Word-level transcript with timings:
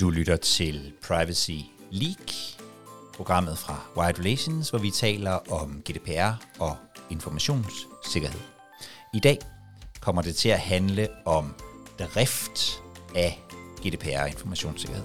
Du 0.00 0.10
lytter 0.10 0.36
til 0.36 0.92
Privacy 1.02 1.50
Leak, 1.90 2.32
programmet 3.14 3.58
fra 3.58 3.80
Wired 3.96 4.18
Relations, 4.18 4.70
hvor 4.70 4.78
vi 4.78 4.90
taler 4.90 5.52
om 5.52 5.82
GDPR 5.90 6.60
og 6.60 6.76
informationssikkerhed. 7.10 8.40
I 9.14 9.20
dag 9.20 9.38
kommer 10.00 10.22
det 10.22 10.36
til 10.36 10.48
at 10.48 10.60
handle 10.60 11.08
om 11.24 11.54
drift 11.98 12.82
af 13.14 13.42
GDPR 13.86 14.20
og 14.20 14.28
informationssikkerhed. 14.28 15.04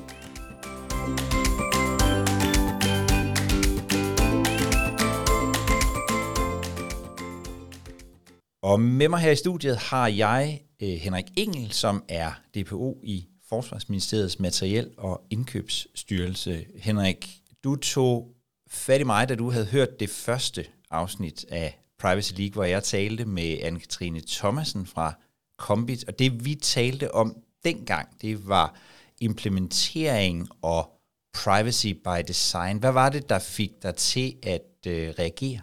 Og 8.64 8.80
med 8.80 9.09
mig 9.09 9.20
her 9.20 9.32
i 9.32 9.36
studiet 9.36 9.77
har 9.77 10.08
jeg 10.08 10.62
øh, 10.81 10.90
Henrik 10.90 11.26
Engel, 11.38 11.72
som 11.72 12.03
er 12.09 12.31
DPO 12.55 12.99
i 13.03 13.27
Forsvarsministeriets 13.49 14.39
Materiel- 14.39 14.94
og 14.98 15.27
Indkøbsstyrelse. 15.30 16.66
Henrik, 16.76 17.41
du 17.63 17.76
tog 17.76 18.36
fat 18.70 19.02
i 19.02 19.03
mig, 19.03 19.30
da 19.30 19.36
du 19.36 19.52
havde 19.52 19.66
hørt 19.66 19.99
det 19.99 20.09
første 20.09 20.66
afsnit 20.89 21.45
af 21.49 21.80
Privacy 21.99 22.34
League, 22.34 22.53
hvor 22.53 22.63
jeg 22.63 22.84
talte 22.84 23.26
med 23.26 23.58
Anne-Katrine 23.59 24.22
Thomasen 24.27 24.86
fra 24.86 25.14
Combit, 25.58 26.08
og 26.08 26.20
det 26.20 26.45
vi 26.45 26.55
talte 26.55 27.14
om 27.14 27.38
dengang, 27.64 28.22
det 28.22 28.48
var 28.48 28.75
implementering 29.22 30.50
og 30.61 30.89
privacy 31.34 31.88
by 31.88 32.23
design. 32.27 32.77
Hvad 32.77 32.91
var 32.91 33.09
det, 33.09 33.30
der 33.30 33.39
fik 33.39 33.72
dig 33.84 33.95
til 33.95 34.36
at 34.44 34.88
øh, 34.88 35.14
reagere? 35.20 35.61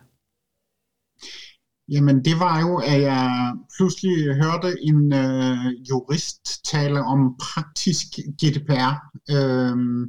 Jamen, 1.90 2.24
det 2.24 2.36
var 2.38 2.60
jo, 2.60 2.76
at 2.76 3.00
jeg 3.02 3.54
pludselig 3.76 4.34
hørte 4.42 4.70
en 4.82 5.12
øh, 5.12 5.88
jurist 5.88 6.64
tale 6.64 7.00
om 7.02 7.20
praktisk 7.46 8.06
GDPR. 8.40 8.94
Øhm, 9.34 10.02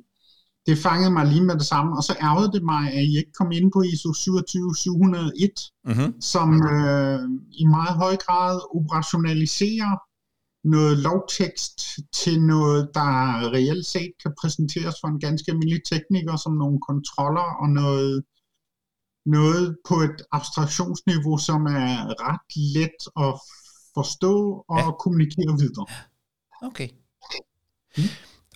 det 0.66 0.78
fangede 0.78 1.12
mig 1.12 1.26
lige 1.26 1.46
med 1.46 1.56
det 1.56 1.66
samme, 1.66 1.98
og 1.98 2.04
så 2.04 2.14
ærgede 2.22 2.52
det 2.56 2.64
mig, 2.64 2.84
at 2.94 3.04
I 3.04 3.18
ikke 3.18 3.34
kom 3.40 3.52
ind 3.52 3.72
på 3.72 3.82
ISO 3.82 4.14
27701, 4.14 5.52
mm-hmm. 5.86 6.22
som 6.22 6.50
øh, 6.76 7.20
i 7.62 7.66
meget 7.66 7.96
høj 8.04 8.16
grad 8.26 8.56
operationaliserer 8.78 9.94
noget 10.76 10.98
lovtekst 10.98 11.80
til 12.14 12.42
noget, 12.54 12.90
der 12.94 13.12
reelt 13.56 13.86
set 13.86 14.12
kan 14.24 14.34
præsenteres 14.42 14.96
for 15.02 15.08
en 15.08 15.20
ganske 15.20 15.52
almindelig 15.52 15.82
tekniker 15.92 16.36
som 16.36 16.54
nogle 16.54 16.80
kontroller 16.90 17.48
og 17.62 17.70
noget 17.70 18.24
noget 19.26 19.78
på 19.88 19.96
et 19.96 20.22
abstraktionsniveau, 20.32 21.38
som 21.38 21.66
er 21.66 22.22
ret 22.28 22.52
let 22.76 23.28
at 23.28 23.40
forstå 23.94 24.66
og 24.70 24.80
ja. 24.80 24.92
kommunikere 24.92 25.58
videre. 25.60 25.86
Okay. 26.62 26.90
Mm. 27.98 28.04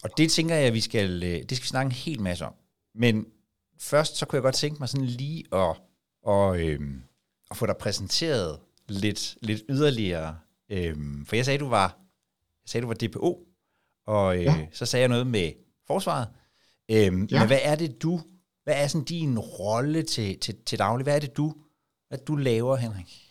Og 0.03 0.09
det 0.17 0.31
tænker 0.31 0.55
jeg, 0.55 0.67
at 0.67 0.73
vi 0.73 0.81
skal, 0.81 1.23
øh, 1.23 1.43
det 1.49 1.57
skal 1.57 1.63
vi 1.63 1.67
snakke 1.67 1.87
en 1.87 1.91
hel 1.91 2.21
masse 2.21 2.45
om. 2.45 2.53
Men 2.95 3.25
først 3.79 4.17
så 4.17 4.25
kunne 4.25 4.37
jeg 4.37 4.43
godt 4.43 4.55
tænke 4.55 4.79
mig 4.79 4.89
sådan 4.89 5.05
lige 5.05 5.43
at, 5.53 5.75
og, 6.23 6.59
øhm, 6.59 7.01
at 7.51 7.57
få 7.57 7.65
dig 7.65 7.77
præsenteret 7.79 8.59
lidt, 8.87 9.37
lidt 9.41 9.63
yderligere. 9.69 10.37
Øhm, 10.69 11.25
for 11.25 11.35
jeg 11.35 11.45
sagde, 11.45 11.59
du 11.59 11.69
var, 11.69 11.97
jeg 12.63 12.69
sagde, 12.69 12.81
du 12.81 12.87
var 12.87 12.93
DPO, 12.93 13.47
og 14.07 14.37
øh, 14.37 14.43
ja. 14.43 14.67
så 14.71 14.85
sagde 14.85 15.01
jeg 15.01 15.09
noget 15.09 15.27
med 15.27 15.51
forsvaret. 15.87 16.27
Øhm, 16.91 17.23
ja. 17.31 17.39
Men 17.39 17.47
hvad 17.47 17.59
er 17.61 17.75
det, 17.75 18.01
du 18.01 18.21
hvad 18.65 18.83
er 18.83 18.87
sådan 18.87 19.05
din 19.05 19.39
rolle 19.39 20.03
til, 20.03 20.39
til, 20.39 20.55
til 20.65 20.79
daglig? 20.79 21.03
Hvad 21.03 21.15
er 21.15 21.19
det, 21.19 21.37
du, 21.37 21.53
hvad 22.07 22.19
du 22.27 22.35
laver, 22.35 22.75
Henrik? 22.75 23.21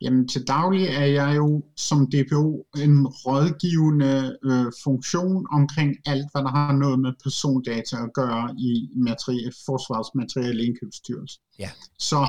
Jamen 0.00 0.28
til 0.28 0.46
daglig 0.46 0.86
er 0.86 1.04
jeg 1.04 1.36
jo 1.36 1.62
som 1.76 2.06
DPO 2.06 2.66
en 2.76 3.06
rådgivende 3.06 4.38
øh, 4.44 4.72
funktion 4.84 5.46
omkring 5.52 5.90
alt, 6.06 6.26
hvad 6.32 6.42
der 6.42 6.48
har 6.48 6.72
noget 6.72 6.98
med 7.00 7.12
persondata 7.22 7.96
at 7.96 8.10
gøre 8.14 8.54
i 8.58 8.88
materie, 8.96 9.52
Forsvarsmaterielle 9.66 10.64
Indkøbsstyrelse. 10.64 11.40
Ja. 11.58 11.70
Så, 11.98 12.20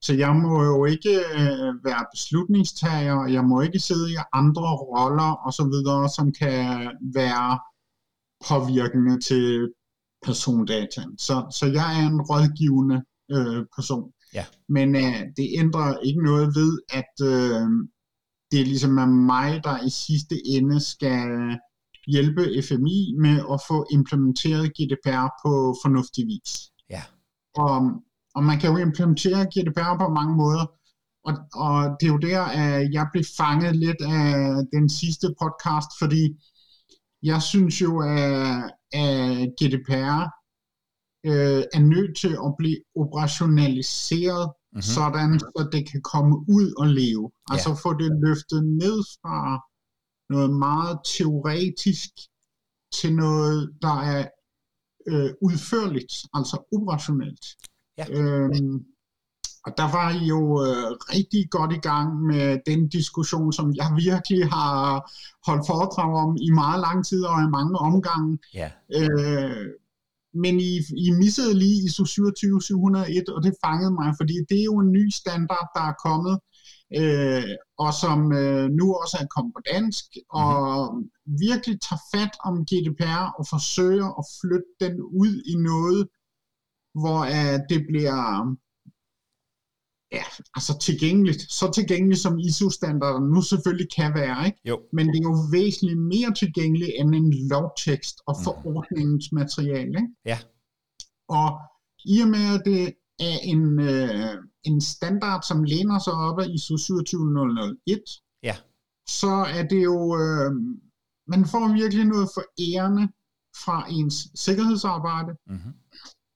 så 0.00 0.14
jeg 0.14 0.36
må 0.36 0.64
jo 0.64 0.84
ikke 0.84 1.14
øh, 1.40 1.70
være 1.88 2.04
beslutningstager, 2.14 3.26
jeg 3.26 3.44
må 3.44 3.60
ikke 3.60 3.78
sidde 3.78 4.12
i 4.12 4.16
andre 4.32 4.68
roller 4.92 5.30
osv., 5.46 5.74
som 6.16 6.32
kan 6.40 6.90
være 7.14 7.58
påvirkende 8.48 9.20
til 9.20 9.72
persondata. 10.22 11.02
Så, 11.18 11.46
så 11.58 11.66
jeg 11.66 12.02
er 12.02 12.06
en 12.08 12.20
rådgivende 12.20 13.02
øh, 13.30 13.66
person. 13.76 14.12
Ja. 14.34 14.44
Men 14.68 14.96
øh, 14.96 15.20
det 15.36 15.46
ændrer 15.58 15.98
ikke 15.98 16.22
noget 16.22 16.46
ved, 16.46 16.72
at 16.92 17.14
øh, 17.32 17.68
det 18.50 18.60
er 18.60 18.64
ligesom 18.64 18.98
er 18.98 19.06
mig, 19.06 19.64
der 19.64 19.86
i 19.86 19.90
sidste 19.90 20.34
ende 20.46 20.80
skal 20.80 21.58
hjælpe 22.06 22.62
FMI 22.68 23.14
med 23.18 23.36
at 23.52 23.60
få 23.68 23.86
implementeret 23.92 24.72
GDPR 24.76 25.26
på 25.44 25.52
fornuftig 25.82 26.26
vis. 26.26 26.52
Ja. 26.90 27.02
Og, 27.54 27.76
og 28.34 28.44
man 28.44 28.58
kan 28.60 28.70
jo 28.70 28.76
implementere 28.76 29.46
GDPR 29.52 29.98
på 29.98 30.08
mange 30.08 30.36
måder, 30.36 30.66
og, 31.24 31.34
og 31.54 31.96
det 32.00 32.06
er 32.06 32.12
jo 32.12 32.18
der, 32.18 32.42
at 32.42 32.92
jeg 32.92 33.06
blev 33.12 33.24
fanget 33.36 33.76
lidt 33.76 34.00
af 34.00 34.32
den 34.72 34.88
sidste 34.88 35.26
podcast, 35.42 35.90
fordi 35.98 36.22
jeg 37.22 37.42
synes 37.42 37.80
jo, 37.80 38.00
at, 38.00 38.70
at 38.92 39.48
GDPR 39.58 40.20
øh, 41.30 41.62
er 41.76 41.80
nødt 41.80 42.16
til 42.16 42.34
at 42.46 42.50
blive 42.58 42.80
operationaliseret, 42.96 44.46
mm-hmm. 44.52 44.82
sådan 44.82 45.38
så 45.40 45.68
det 45.72 45.90
kan 45.90 46.02
komme 46.02 46.34
ud 46.56 46.66
og 46.78 46.86
leve. 46.86 47.32
Ja. 47.34 47.52
Altså 47.54 47.70
få 47.82 47.90
det 48.02 48.10
løftet 48.26 48.60
ned 48.82 48.98
fra 49.20 49.38
noget 50.34 50.50
meget 50.66 50.94
teoretisk 51.16 52.10
til 52.96 53.14
noget, 53.14 53.58
der 53.82 53.96
er 54.14 54.24
øh, 55.10 55.30
udførligt, 55.46 56.12
altså 56.34 56.56
operationelt. 56.76 57.44
Ja. 57.98 58.04
Øhm, 58.10 58.76
og 59.66 59.72
der 59.76 59.88
var 59.96 60.10
I 60.10 60.24
jo 60.34 60.40
øh, 60.66 60.90
rigtig 61.14 61.50
godt 61.50 61.72
i 61.72 61.80
gang 61.90 62.22
med 62.22 62.58
den 62.66 62.88
diskussion, 62.88 63.52
som 63.52 63.74
jeg 63.74 63.88
virkelig 63.96 64.42
har 64.50 65.10
holdt 65.46 65.66
foredrag 65.66 66.12
om 66.24 66.36
i 66.40 66.50
meget 66.50 66.80
lang 66.80 67.06
tid 67.06 67.24
og 67.24 67.42
i 67.42 67.52
mange 67.58 67.78
omgange. 67.78 68.38
Ja. 68.54 68.70
Øh, 68.98 69.66
men 70.34 70.60
I, 70.60 70.72
I 71.06 71.10
missede 71.10 71.54
lige 71.58 71.84
ISO 71.84 72.04
27701, 72.04 73.28
og 73.28 73.42
det 73.42 73.54
fangede 73.64 73.94
mig, 74.00 74.14
fordi 74.20 74.34
det 74.48 74.58
er 74.60 74.64
jo 74.64 74.78
en 74.78 74.92
ny 74.92 75.10
standard, 75.10 75.66
der 75.76 75.84
er 75.90 76.00
kommet, 76.06 76.36
øh, 77.00 77.54
og 77.78 77.94
som 78.02 78.32
øh, 78.32 78.70
nu 78.78 78.84
også 79.02 79.16
er 79.20 79.26
kommet 79.34 79.52
på 79.54 79.62
dansk, 79.72 80.04
og 80.30 80.54
mm-hmm. 80.94 81.10
virkelig 81.46 81.76
tager 81.86 82.02
fat 82.14 82.34
om 82.48 82.54
GDPR 82.70 83.24
og 83.38 83.44
forsøger 83.54 84.08
at 84.20 84.24
flytte 84.40 84.72
den 84.82 84.94
ud 85.22 85.32
i 85.52 85.54
noget, 85.70 86.02
hvor 87.00 87.20
øh, 87.36 87.58
det 87.70 87.80
bliver 87.90 88.20
ja, 90.12 90.24
altså 90.54 90.78
tilgængeligt, 90.78 91.52
så 91.52 91.70
tilgængeligt 91.74 92.20
som 92.20 92.38
ISO-standarden 92.38 93.28
nu 93.34 93.42
selvfølgelig 93.42 93.88
kan 93.96 94.14
være, 94.14 94.46
ikke? 94.46 94.58
Jo. 94.64 94.80
men 94.92 95.06
det 95.08 95.16
er 95.16 95.28
jo 95.30 95.36
væsentligt 95.52 95.98
mere 95.98 96.34
tilgængeligt 96.34 96.92
end 96.98 97.14
en 97.14 97.48
lovtekst 97.48 98.16
og 98.26 98.34
mhm. 98.36 98.44
forordningens 98.44 99.32
materiale. 99.32 99.98
Ikke? 100.02 100.14
Ja. 100.24 100.38
Og 101.28 101.48
i 102.04 102.20
og 102.20 102.28
med, 102.28 102.46
at 102.56 102.62
det 102.64 102.94
er 103.20 103.38
en, 103.42 103.80
øh, 103.80 104.34
en 104.64 104.80
standard, 104.80 105.42
som 105.42 105.64
læner 105.64 105.98
sig 105.98 106.12
op 106.12 106.38
af 106.40 106.46
ISO 106.54 106.76
27001, 106.76 108.02
ja. 108.42 108.56
så 109.08 109.34
er 109.58 109.62
det 109.62 109.82
jo, 109.84 109.96
øh, 110.22 110.50
man 111.26 111.44
får 111.52 111.72
virkelig 111.72 112.04
noget 112.04 112.28
for 112.34 112.44
ærende 112.68 113.08
fra 113.64 113.86
ens 113.90 114.16
sikkerhedsarbejde, 114.34 115.32
mm-hmm. 115.46 115.72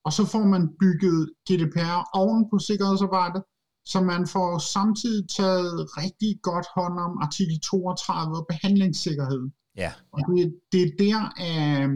og 0.05 0.13
så 0.13 0.25
får 0.33 0.45
man 0.55 0.63
bygget 0.81 1.31
GDPR 1.47 2.01
oven 2.23 2.51
på 2.51 2.59
sikkerhedsarbejdet, 2.59 3.43
så 3.87 4.01
man 4.01 4.27
får 4.27 4.59
samtidig 4.59 5.29
taget 5.29 5.97
rigtig 5.97 6.39
godt 6.43 6.67
hånd 6.75 6.99
om 6.99 7.19
artikel 7.23 7.61
32 7.61 8.37
og 8.37 8.47
behandlingssikkerhed. 8.49 9.51
Ja. 9.77 9.93
Og 10.13 10.21
det, 10.37 10.55
det 10.73 10.83
er 10.83 10.91
der, 10.99 11.19
at, 11.37 11.91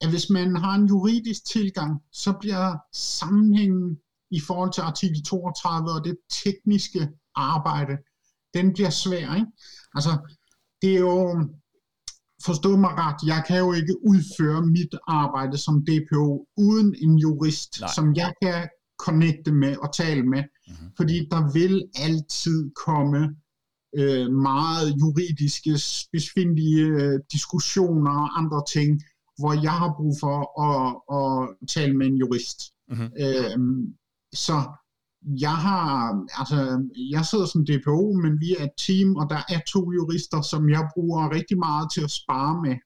at 0.00 0.10
hvis 0.10 0.30
man 0.30 0.56
har 0.56 0.74
en 0.74 0.86
juridisk 0.86 1.46
tilgang, 1.46 2.02
så 2.12 2.32
bliver 2.40 2.76
sammenhængen 2.92 3.98
i 4.30 4.40
forhold 4.40 4.72
til 4.72 4.80
artikel 4.80 5.24
32 5.24 5.90
og 5.90 6.04
det 6.04 6.16
tekniske 6.44 7.08
arbejde, 7.34 7.96
den 8.54 8.72
bliver 8.72 8.90
svær. 8.90 9.34
Ikke? 9.34 9.46
Altså, 9.94 10.12
det 10.82 10.94
er 10.94 11.00
jo, 11.00 11.48
forstå 12.44 12.76
mig 12.76 12.90
ret, 12.90 13.20
jeg 13.26 13.44
kan 13.46 13.58
jo 13.58 13.72
ikke 13.72 13.94
udføre 14.06 14.66
mit 14.66 14.94
arbejde 15.06 15.58
som 15.58 15.84
DPO 15.86 16.48
uden 16.56 16.94
en 17.02 17.18
jurist, 17.18 17.80
Nej. 17.80 17.90
som 17.94 18.14
jeg 18.14 18.32
kan 18.42 18.68
connecte 18.98 19.52
med 19.52 19.76
og 19.76 19.94
tale 19.94 20.22
med, 20.22 20.42
mm-hmm. 20.68 20.90
fordi 20.96 21.16
der 21.30 21.52
vil 21.52 21.84
altid 21.94 22.70
komme 22.86 23.36
øh, 23.96 24.32
meget 24.32 24.86
juridiske, 25.00 25.78
spidsfindige 25.78 26.84
øh, 26.84 27.20
diskussioner 27.32 28.10
og 28.10 28.38
andre 28.38 28.62
ting, 28.74 29.02
hvor 29.38 29.52
jeg 29.62 29.72
har 29.72 29.94
brug 29.96 30.14
for 30.20 30.36
at, 30.68 30.80
at 31.18 31.68
tale 31.68 31.94
med 31.96 32.06
en 32.06 32.16
jurist. 32.16 32.58
Mm-hmm. 32.88 33.10
Øh, 33.24 33.58
så 34.32 34.56
jeg 35.40 35.56
har, 35.56 35.90
altså, 36.40 36.58
jeg 37.10 37.24
sidder 37.26 37.46
som 37.46 37.66
DPO, 37.66 38.12
men 38.12 38.40
vi 38.40 38.56
er 38.58 38.64
et 38.64 38.76
team, 38.86 39.16
og 39.16 39.30
der 39.30 39.42
er 39.48 39.60
to 39.68 39.92
jurister, 39.92 40.40
som 40.42 40.70
jeg 40.70 40.88
bruger 40.94 41.32
rigtig 41.36 41.58
meget 41.58 41.86
til 41.94 42.02
at 42.04 42.10
spare 42.10 42.62
med. 42.62 42.76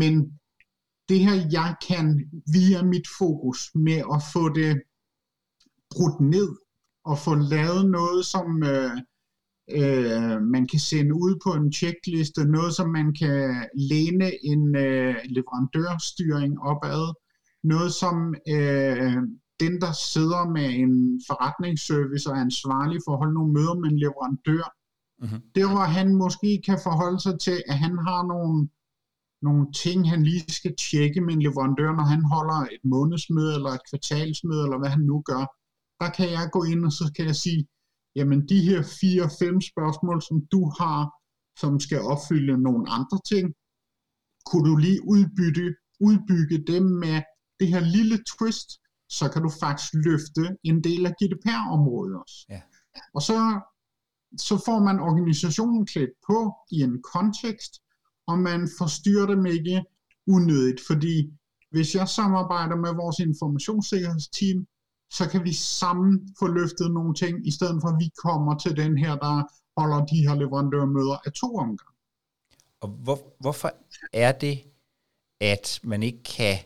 Men 0.00 0.12
det 1.08 1.20
her, 1.20 1.36
jeg 1.58 1.74
kan 1.88 2.06
via 2.52 2.82
mit 2.82 3.08
fokus 3.18 3.70
med 3.74 3.98
at 4.14 4.20
få 4.32 4.48
det 4.48 4.82
brudt 5.90 6.20
ned, 6.20 6.48
og 7.04 7.18
få 7.18 7.34
lavet 7.34 7.90
noget, 7.90 8.26
som 8.26 8.62
øh, 8.62 8.96
øh, 9.70 10.42
man 10.42 10.66
kan 10.66 10.78
sende 10.78 11.14
ud 11.14 11.38
på 11.44 11.50
en 11.52 11.72
checkliste, 11.72 12.44
noget, 12.44 12.74
som 12.74 12.88
man 12.90 13.14
kan 13.20 13.66
læne 13.74 14.44
en 14.44 14.76
øh, 14.76 15.16
leverandørstyring 15.24 16.60
opad, 16.60 17.14
noget, 17.64 17.92
som 17.92 18.34
øh, 18.48 19.16
den, 19.60 19.80
der 19.80 19.92
sidder 20.12 20.42
med 20.56 20.68
en 20.82 21.20
forretningsservice 21.28 22.30
og 22.30 22.36
er 22.36 22.40
ansvarlig 22.40 22.98
for 23.04 23.12
at 23.12 23.18
holde 23.18 23.34
nogle 23.34 23.52
møder 23.52 23.74
med 23.80 23.88
en 23.90 23.98
leverandør, 23.98 24.66
mm-hmm. 25.22 25.40
der 25.54 25.66
hvor 25.72 25.86
han 25.98 26.08
måske 26.14 26.62
kan 26.66 26.78
forholde 26.82 27.20
sig 27.20 27.34
til, 27.40 27.58
at 27.68 27.78
han 27.84 27.94
har 28.06 28.22
nogle, 28.32 28.68
nogle 29.42 29.64
ting, 29.82 30.10
han 30.10 30.22
lige 30.22 30.52
skal 30.52 30.74
tjekke 30.90 31.20
med 31.20 31.34
en 31.34 31.42
leverandør, 31.42 31.90
når 31.98 32.06
han 32.14 32.22
holder 32.34 32.60
et 32.74 32.84
månedsmøde 32.84 33.54
eller 33.54 33.70
et 33.70 33.86
kvartalsmøde, 33.90 34.62
eller 34.66 34.78
hvad 34.78 34.90
han 34.96 35.04
nu 35.10 35.22
gør. 35.30 35.44
Der 36.02 36.10
kan 36.18 36.28
jeg 36.30 36.48
gå 36.52 36.60
ind, 36.72 36.84
og 36.88 36.92
så 36.92 37.12
kan 37.16 37.26
jeg 37.26 37.36
sige, 37.36 37.62
jamen 38.16 38.48
de 38.48 38.60
her 38.68 38.80
fire-fem 39.00 39.56
spørgsmål, 39.70 40.18
som 40.28 40.36
du 40.52 40.62
har, 40.80 41.00
som 41.60 41.80
skal 41.80 42.00
opfylde 42.12 42.62
nogle 42.68 42.84
andre 42.98 43.18
ting, 43.32 43.46
kunne 44.48 44.66
du 44.70 44.76
lige 44.76 45.00
udbytte, 45.14 45.66
udbygge 46.08 46.58
dem 46.72 46.84
med 47.04 47.16
det 47.60 47.68
her 47.68 47.80
lille 47.96 48.16
twist, 48.32 48.68
så 49.18 49.24
kan 49.32 49.42
du 49.42 49.50
faktisk 49.64 49.90
løfte 50.06 50.42
en 50.64 50.84
del 50.84 51.06
af 51.06 51.12
GDPR-området 51.20 52.14
også. 52.22 52.38
Ja. 52.48 52.62
Og 53.14 53.22
så, 53.22 53.38
så 54.46 54.54
får 54.66 54.78
man 54.88 55.00
organisationen 55.00 55.86
klædt 55.86 56.14
på 56.28 56.38
i 56.70 56.78
en 56.88 57.02
kontekst, 57.14 57.72
og 58.26 58.38
man 58.38 58.60
forstyrrer 58.78 59.26
dem 59.26 59.46
ikke 59.46 59.84
unødigt, 60.34 60.80
fordi 60.86 61.14
hvis 61.70 61.94
jeg 61.94 62.08
samarbejder 62.08 62.76
med 62.76 62.92
vores 63.02 63.18
informationssikkerhedsteam, 63.18 64.66
så 65.16 65.28
kan 65.28 65.44
vi 65.44 65.52
sammen 65.52 66.34
få 66.38 66.46
løftet 66.46 66.90
nogle 66.92 67.14
ting, 67.14 67.46
i 67.46 67.50
stedet 67.50 67.78
for 67.82 67.88
at 67.88 67.98
vi 67.98 68.08
kommer 68.24 68.58
til 68.58 68.76
den 68.76 68.98
her, 68.98 69.16
der 69.16 69.42
holder 69.80 70.06
de 70.06 70.28
her 70.28 70.34
leverandørmøder 70.34 71.16
af 71.26 71.32
to 71.32 71.56
omgange. 71.56 71.98
Og 72.80 72.88
hvor, 72.88 73.18
hvorfor 73.40 73.70
er 74.12 74.32
det, 74.32 74.58
at 75.40 75.80
man 75.82 76.02
ikke 76.02 76.22
kan 76.22 76.58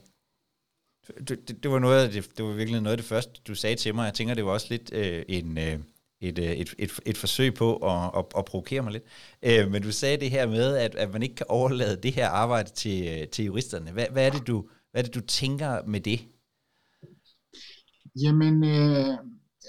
det, 1.28 1.48
det, 1.48 1.62
det 1.62 1.70
var 1.70 1.78
noget 1.78 2.04
af 2.04 2.10
det, 2.12 2.37
det 2.37 2.44
var 2.44 2.52
virkelig 2.52 2.81
noget 2.81 2.93
af 2.93 2.98
det 2.98 3.06
første, 3.06 3.40
du 3.46 3.54
sagde 3.54 3.76
til 3.76 3.94
mig. 3.94 4.04
Jeg 4.04 4.14
tænker, 4.14 4.34
det 4.34 4.44
var 4.44 4.50
også 4.50 4.66
lidt 4.70 4.93
øh, 4.93 5.25
en, 5.28 5.58
øh, 5.58 5.78
et, 6.20 6.38
øh, 6.38 6.44
et, 6.44 6.75
et, 6.78 7.00
et 7.06 7.16
forsøg 7.16 7.54
på 7.54 7.76
at, 7.76 8.10
at, 8.19 8.25
at 8.38 8.44
provokere 8.44 8.82
mig 8.82 8.93
lidt. 8.93 9.04
Øh, 9.43 9.70
men 9.70 9.82
du 9.82 9.93
sagde 9.93 10.16
det 10.16 10.31
her 10.31 10.46
med, 10.46 10.76
at, 10.76 10.94
at 10.94 11.12
man 11.12 11.22
ikke 11.22 11.34
kan 11.34 11.46
overlade 11.48 12.02
det 12.02 12.12
her 12.12 12.28
arbejde 12.28 12.70
til, 12.70 13.08
øh, 13.08 13.28
til 13.28 13.44
juristerne. 13.44 13.93
Hvad, 13.93 14.06
hvad, 14.12 14.26
er 14.26 14.31
det, 14.31 14.46
du, 14.46 14.64
hvad 14.90 15.02
er 15.02 15.06
det, 15.06 15.14
du 15.14 15.20
tænker 15.20 15.82
med 15.87 16.00
det? 16.00 16.20
Jamen, 18.23 18.65
øh, 18.65 19.19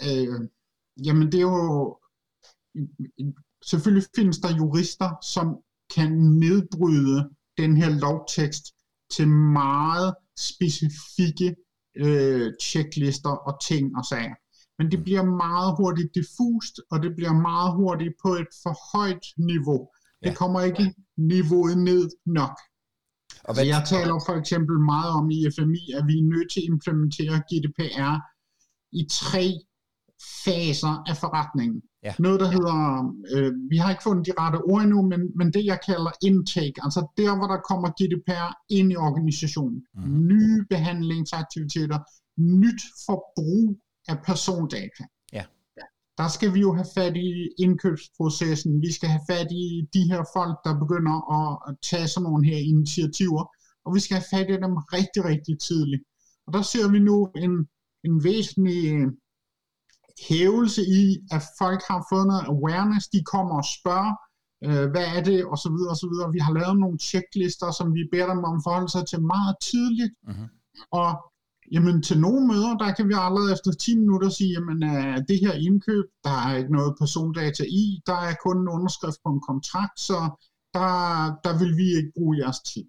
øh, 0.08 0.40
jamen 1.06 1.32
det 1.32 1.38
er 1.38 1.42
jo... 1.42 2.00
Selvfølgelig 3.66 4.08
findes 4.16 4.38
der 4.38 4.56
jurister, 4.58 5.10
som 5.34 5.58
kan 5.96 6.12
nedbryde 6.12 7.30
den 7.58 7.78
her 7.78 7.90
lovtekst 7.90 8.66
til 9.16 9.28
meget 9.28 10.16
specifikke 10.40 11.56
øh, 11.98 12.54
checklister 12.62 13.30
og 13.30 13.54
ting 13.70 13.98
og 13.98 14.06
sager. 14.06 14.36
Men 14.78 14.92
det 14.92 15.04
bliver 15.04 15.24
meget 15.24 15.76
hurtigt 15.80 16.16
diffust, 16.16 16.76
og 16.92 17.04
det 17.04 17.12
bliver 17.18 17.34
meget 17.50 17.76
hurtigt 17.76 18.14
på 18.24 18.30
et 18.42 18.52
for 18.64 18.76
højt 18.94 19.26
niveau. 19.38 19.90
Ja. 20.22 20.30
Det 20.30 20.38
kommer 20.38 20.62
ikke 20.62 20.94
niveauet 21.18 21.78
ned 21.78 22.10
nok. 22.26 22.56
Og 23.48 23.52
hvad... 23.54 23.64
Så 23.64 23.70
jeg 23.74 23.82
taler 23.94 24.16
for 24.28 24.36
eksempel 24.42 24.76
meget 24.94 25.12
om 25.20 25.26
i 25.38 25.40
FMI, 25.56 25.84
at 25.98 26.04
vi 26.10 26.16
er 26.22 26.30
nødt 26.34 26.50
til 26.54 26.62
at 26.64 26.70
implementere 26.74 27.36
GDPR 27.50 28.16
i 29.02 29.04
tre 29.12 29.46
faser 30.46 30.94
af 31.10 31.18
forretningen. 31.18 31.82
Ja. 32.04 32.14
Noget, 32.20 32.40
der 32.40 32.50
hedder, 32.56 32.78
øh, 33.34 33.52
vi 33.72 33.78
har 33.78 33.90
ikke 33.92 34.04
fundet 34.04 34.26
de 34.26 34.34
rette 34.42 34.58
ord 34.72 34.82
endnu, 34.82 35.02
men, 35.12 35.22
men 35.40 35.48
det 35.54 35.66
jeg 35.66 35.80
kalder 35.90 36.12
intake, 36.30 36.78
altså 36.86 37.02
der, 37.18 37.32
hvor 37.38 37.48
der 37.54 37.68
kommer 37.70 37.90
GDPR 38.00 38.52
ind 38.70 38.92
i 38.92 38.96
organisationen. 38.96 39.80
Mm. 39.96 40.28
Nye 40.32 40.66
behandlingsaktiviteter, 40.70 42.00
nyt 42.38 42.82
forbrug 43.06 43.66
af 44.08 44.18
persondata. 44.28 45.04
Ja. 45.34 45.44
Der 46.18 46.28
skal 46.28 46.54
vi 46.54 46.60
jo 46.60 46.72
have 46.74 46.90
fat 46.98 47.16
i 47.18 47.30
indkøbsprocessen, 47.66 48.82
vi 48.82 48.92
skal 48.98 49.10
have 49.10 49.26
fat 49.32 49.48
i 49.52 49.66
de 49.96 50.04
her 50.12 50.24
folk, 50.36 50.56
der 50.66 50.74
begynder 50.84 51.16
at 51.38 51.76
tage 51.90 52.08
sådan 52.08 52.24
nogle 52.28 52.46
her 52.52 52.62
initiativer, 52.74 53.44
og 53.86 53.90
vi 53.96 54.00
skal 54.00 54.16
have 54.18 54.32
fat 54.36 54.48
i 54.50 54.58
dem 54.66 54.76
rigtig, 54.98 55.22
rigtig 55.32 55.56
tidligt. 55.68 56.04
Og 56.46 56.54
der 56.54 56.62
ser 56.62 56.86
vi 56.94 57.00
nu 57.10 57.18
en, 57.44 57.54
en 58.04 58.24
væsentlig 58.24 59.08
hævelse 60.30 60.82
i, 60.82 61.18
at 61.32 61.44
folk 61.62 61.82
har 61.90 62.06
fået 62.12 62.28
noget 62.28 62.46
awareness, 62.54 63.08
de 63.08 63.24
kommer 63.34 63.56
og 63.62 63.68
spørger, 63.78 64.14
øh, 64.66 64.86
hvad 64.92 65.06
er 65.16 65.22
det, 65.30 65.40
og 65.52 65.58
så 65.64 65.70
videre, 65.76 65.94
og 65.96 66.00
så 66.04 66.08
videre. 66.12 66.32
Vi 66.38 66.40
har 66.40 66.54
lavet 66.60 66.78
nogle 66.80 67.00
checklister, 67.10 67.70
som 67.72 67.88
vi 67.98 68.04
beder 68.12 68.28
dem 68.34 68.44
om 68.50 68.58
at 68.58 68.66
forholde 68.68 68.92
sig 68.96 69.04
til 69.08 69.22
meget 69.36 69.56
tidligt, 69.72 70.14
uh-huh. 70.30 70.48
og 71.02 71.10
jamen 71.74 71.98
til 72.08 72.18
nogle 72.26 72.44
møder, 72.52 72.74
der 72.84 72.90
kan 72.98 73.08
vi 73.10 73.14
allerede 73.18 73.54
efter 73.56 73.72
10 73.72 73.98
minutter 74.04 74.30
sige, 74.30 74.52
jamen 74.56 74.80
uh, 74.92 75.18
det 75.30 75.38
her 75.44 75.54
indkøb, 75.68 76.06
der 76.26 76.36
er 76.46 76.56
ikke 76.60 76.74
noget 76.78 76.96
persondata 77.00 77.64
i, 77.84 78.02
der 78.10 78.20
er 78.30 78.36
kun 78.46 78.58
en 78.62 78.74
underskrift 78.76 79.20
på 79.26 79.30
en 79.36 79.42
kontrakt, 79.50 80.00
så 80.10 80.20
der, 80.76 80.92
der 81.46 81.54
vil 81.62 81.72
vi 81.82 81.88
ikke 81.98 82.12
bruge 82.18 82.38
jeres 82.42 82.60
tid. 82.72 82.86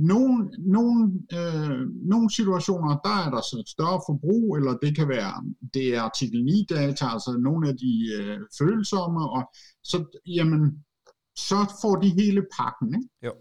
Nogle, 0.00 0.50
nogle, 0.58 1.12
øh, 1.32 1.88
nogle 2.12 2.30
situationer, 2.30 2.98
der 3.04 3.16
er 3.26 3.30
der 3.30 3.40
så 3.40 3.56
et 3.60 3.68
større 3.68 4.00
forbrug, 4.08 4.56
eller 4.56 4.72
det 4.76 4.96
kan 4.96 5.08
være, 5.08 5.44
det 5.74 5.94
er 5.96 6.02
artikel 6.02 6.38
9-data, 6.48 7.06
altså 7.06 7.36
nogle 7.40 7.68
af 7.68 7.76
de 7.76 7.92
øh, 8.18 8.38
følsomme, 8.58 9.30
og 9.30 9.42
så, 9.84 10.20
jamen, 10.26 10.84
så 11.36 11.74
får 11.82 11.96
de 11.96 12.08
hele 12.08 12.42
pakken. 12.58 12.94
Ikke? 12.94 13.08
Jo. 13.26 13.32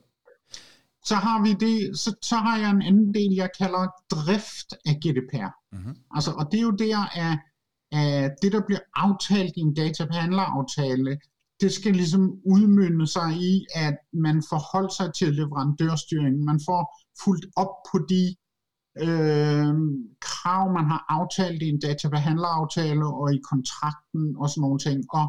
Så 1.06 1.16
har 1.16 1.44
vi 1.44 1.54
det, 1.54 2.00
så, 2.00 2.16
så 2.22 2.36
har 2.36 2.58
jeg 2.58 2.70
en 2.70 2.82
anden 2.82 3.14
del, 3.14 3.34
jeg 3.36 3.50
kalder 3.58 3.88
drift 4.12 4.70
af 4.86 4.96
GDPR. 5.04 5.52
Mm-hmm. 5.72 5.96
Altså, 6.16 6.32
og 6.32 6.46
det 6.52 6.58
er 6.58 6.64
jo 6.64 6.72
der, 6.72 7.00
at, 7.26 7.40
at 7.92 8.32
det, 8.42 8.52
der 8.52 8.62
bliver 8.68 8.80
aftalt 8.96 9.54
i 9.58 9.60
en 9.60 9.74
databehandleraftale, 9.74 11.20
det 11.62 11.72
skal 11.74 11.94
ligesom 11.94 12.24
udmynde 12.46 13.08
sig 13.08 13.30
i, 13.52 13.66
at 13.76 13.98
man 14.14 14.44
forholder 14.50 14.94
sig 15.00 15.14
til 15.14 15.34
leverandørstyringen. 15.34 16.46
Man 16.46 16.60
får 16.68 16.82
fuldt 17.24 17.46
op 17.56 17.74
på 17.92 17.98
de 18.10 18.36
øh, 19.06 19.74
krav, 20.22 20.74
man 20.74 20.86
har 20.86 21.06
aftalt 21.10 21.62
i 21.62 21.70
en 21.70 21.80
databehandleraftale 21.80 23.06
og 23.06 23.34
i 23.34 23.40
kontrakten 23.52 24.36
og 24.38 24.50
sådan 24.50 24.62
nogle 24.62 24.80
ting. 24.80 25.00
Og 25.14 25.26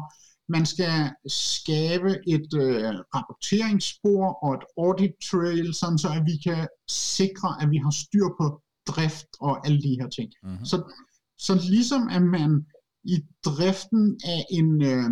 man 0.49 0.65
skal 0.65 1.11
skabe 1.27 2.11
et 2.27 2.49
øh, 2.65 2.93
rapporteringsspor 3.15 4.25
og 4.43 4.53
et 4.53 4.65
audit 4.77 5.15
trail, 5.29 5.73
sådan 5.73 5.97
så 5.97 6.09
at 6.17 6.23
vi 6.25 6.35
kan 6.47 6.67
sikre, 6.89 7.49
at 7.61 7.71
vi 7.71 7.77
har 7.77 7.93
styr 8.03 8.27
på 8.39 8.61
drift 8.87 9.27
og 9.39 9.65
alle 9.65 9.81
de 9.81 9.97
her 9.99 10.09
ting. 10.17 10.29
Mm-hmm. 10.43 10.65
Så, 10.65 10.77
så 11.37 11.53
ligesom 11.69 12.09
at 12.17 12.23
man 12.23 12.65
i 13.03 13.15
driften 13.45 14.19
af 14.25 14.45
en, 14.51 14.81
øh, 14.81 15.09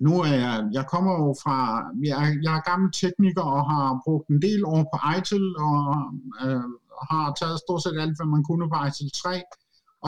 nu 0.00 0.20
er 0.20 0.34
jeg, 0.44 0.68
jeg 0.72 0.86
kommer 0.86 1.12
jo 1.12 1.34
fra, 1.42 1.58
jeg, 2.04 2.38
jeg 2.42 2.56
er 2.56 2.68
gammel 2.70 2.92
tekniker 2.92 3.42
og 3.42 3.62
har 3.70 4.00
brugt 4.04 4.28
en 4.28 4.42
del 4.42 4.64
år 4.64 4.82
på 4.92 4.96
ITIL 5.16 5.46
og 5.68 5.80
øh, 6.44 6.68
har 7.10 7.34
taget 7.40 7.58
stort 7.64 7.82
set 7.82 8.00
alt, 8.04 8.16
hvad 8.18 8.28
man 8.34 8.44
kunne 8.44 8.70
på 8.70 8.76
ITIL 8.86 9.10
3. 9.22 9.42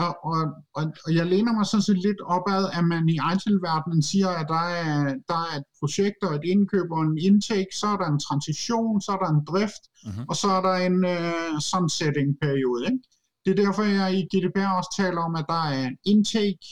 Og, 0.03 0.11
og, 0.31 0.41
og, 0.77 0.83
og 1.05 1.15
jeg 1.15 1.25
læner 1.25 1.53
mig 1.53 1.65
sådan 1.65 1.87
set 1.89 2.01
lidt 2.07 2.21
opad, 2.35 2.63
at 2.77 2.85
man 2.93 3.09
i 3.09 3.17
ITIL-verdenen 3.33 4.01
siger, 4.11 4.29
at 4.29 4.47
der 4.55 4.65
er, 4.83 4.93
der 5.29 5.39
er 5.47 5.53
et 5.59 5.67
projekt 5.79 6.19
og 6.27 6.35
et 6.35 6.45
indkøb 6.53 6.91
og 6.91 7.01
en 7.01 7.17
intake, 7.17 7.73
så 7.79 7.87
er 7.87 7.97
der 7.97 8.07
en 8.09 8.19
transition, 8.27 9.01
så 9.01 9.11
er 9.11 9.17
der 9.23 9.29
en 9.35 9.45
drift, 9.51 9.83
uh-huh. 10.07 10.25
og 10.29 10.35
så 10.35 10.47
er 10.57 10.61
der 10.67 10.75
en 10.87 10.97
uh, 11.15 11.59
sunsetting-periode. 11.71 12.85
Ikke? 12.85 13.03
Det 13.43 13.51
er 13.51 13.63
derfor, 13.65 13.83
jeg 13.83 14.13
i 14.19 14.21
GDPR 14.31 14.71
også 14.79 14.93
taler 15.01 15.21
om, 15.27 15.35
at 15.35 15.45
der 15.47 15.63
er 15.79 15.89
intake, 16.05 16.65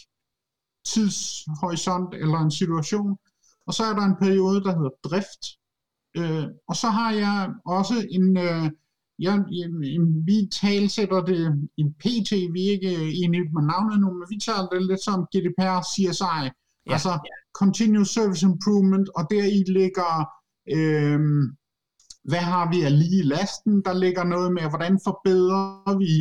tidshorisont 0.85 2.13
eller 2.13 2.37
en 2.37 2.51
situation. 2.51 3.17
Og 3.67 3.73
så 3.73 3.83
er 3.83 3.93
der 3.93 4.05
en 4.05 4.15
periode, 4.21 4.63
der 4.63 4.75
hedder 4.75 4.95
drift. 5.03 5.43
Øh, 6.17 6.47
og 6.67 6.75
så 6.75 6.87
har 6.87 7.11
jeg 7.11 7.53
også 7.65 8.07
en, 8.11 8.37
øh, 8.37 8.71
jeg, 9.19 9.35
en, 9.51 10.27
vi 10.27 10.49
talsætter 10.61 11.21
det 11.21 11.69
i 11.77 11.83
PT, 11.83 12.31
vi 12.53 12.67
er 12.67 12.71
ikke 12.71 12.93
enige 13.23 13.49
med 13.53 13.63
navnet 13.73 13.99
nu, 13.99 14.07
men 14.13 14.27
vi 14.29 14.39
taler 14.39 14.67
det 14.67 14.85
lidt 14.85 15.03
som 15.03 15.27
GDPR 15.33 15.81
CSI, 15.91 16.39
ja, 16.43 16.93
altså 16.93 17.09
ja. 17.09 17.35
Continuous 17.61 18.09
Service 18.09 18.45
Improvement, 18.45 19.09
og 19.15 19.27
deri 19.29 19.63
ligger, 19.79 20.11
øh, 20.75 21.19
hvad 22.29 22.43
har 22.51 22.65
vi 22.71 22.81
af 22.81 22.99
lige 22.99 23.19
i 23.19 23.29
lasten, 23.35 23.81
der 23.85 23.93
ligger 23.93 24.23
noget 24.23 24.53
med, 24.53 24.69
hvordan 24.69 24.99
forbedrer 25.03 25.97
vi 26.03 26.11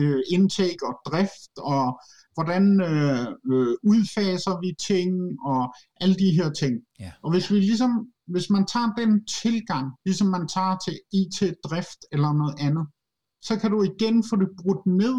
øh, 0.00 0.22
intake 0.36 0.82
og 0.90 0.94
drift, 1.08 1.54
og 1.58 2.00
hvordan 2.40 2.64
øh, 2.90 3.26
øh, 3.52 3.74
udfaser 3.92 4.54
vi 4.62 4.70
ting, 4.90 5.10
og 5.52 5.62
alle 6.02 6.16
de 6.22 6.30
her 6.38 6.50
ting. 6.62 6.74
Ja. 7.00 7.12
Og 7.22 7.30
hvis 7.32 7.50
vi 7.52 7.58
ligesom, 7.70 7.92
hvis 8.34 8.50
man 8.50 8.64
tager 8.66 8.90
den 9.00 9.12
tilgang, 9.42 9.86
ligesom 10.06 10.28
man 10.36 10.48
tager 10.48 10.76
til 10.84 10.96
IT-drift 11.20 12.00
eller 12.12 12.32
noget 12.40 12.54
andet, 12.66 12.86
så 13.42 13.52
kan 13.60 13.70
du 13.70 13.78
igen 13.82 14.24
få 14.30 14.34
det 14.42 14.50
brudt 14.60 14.86
ned, 14.86 15.16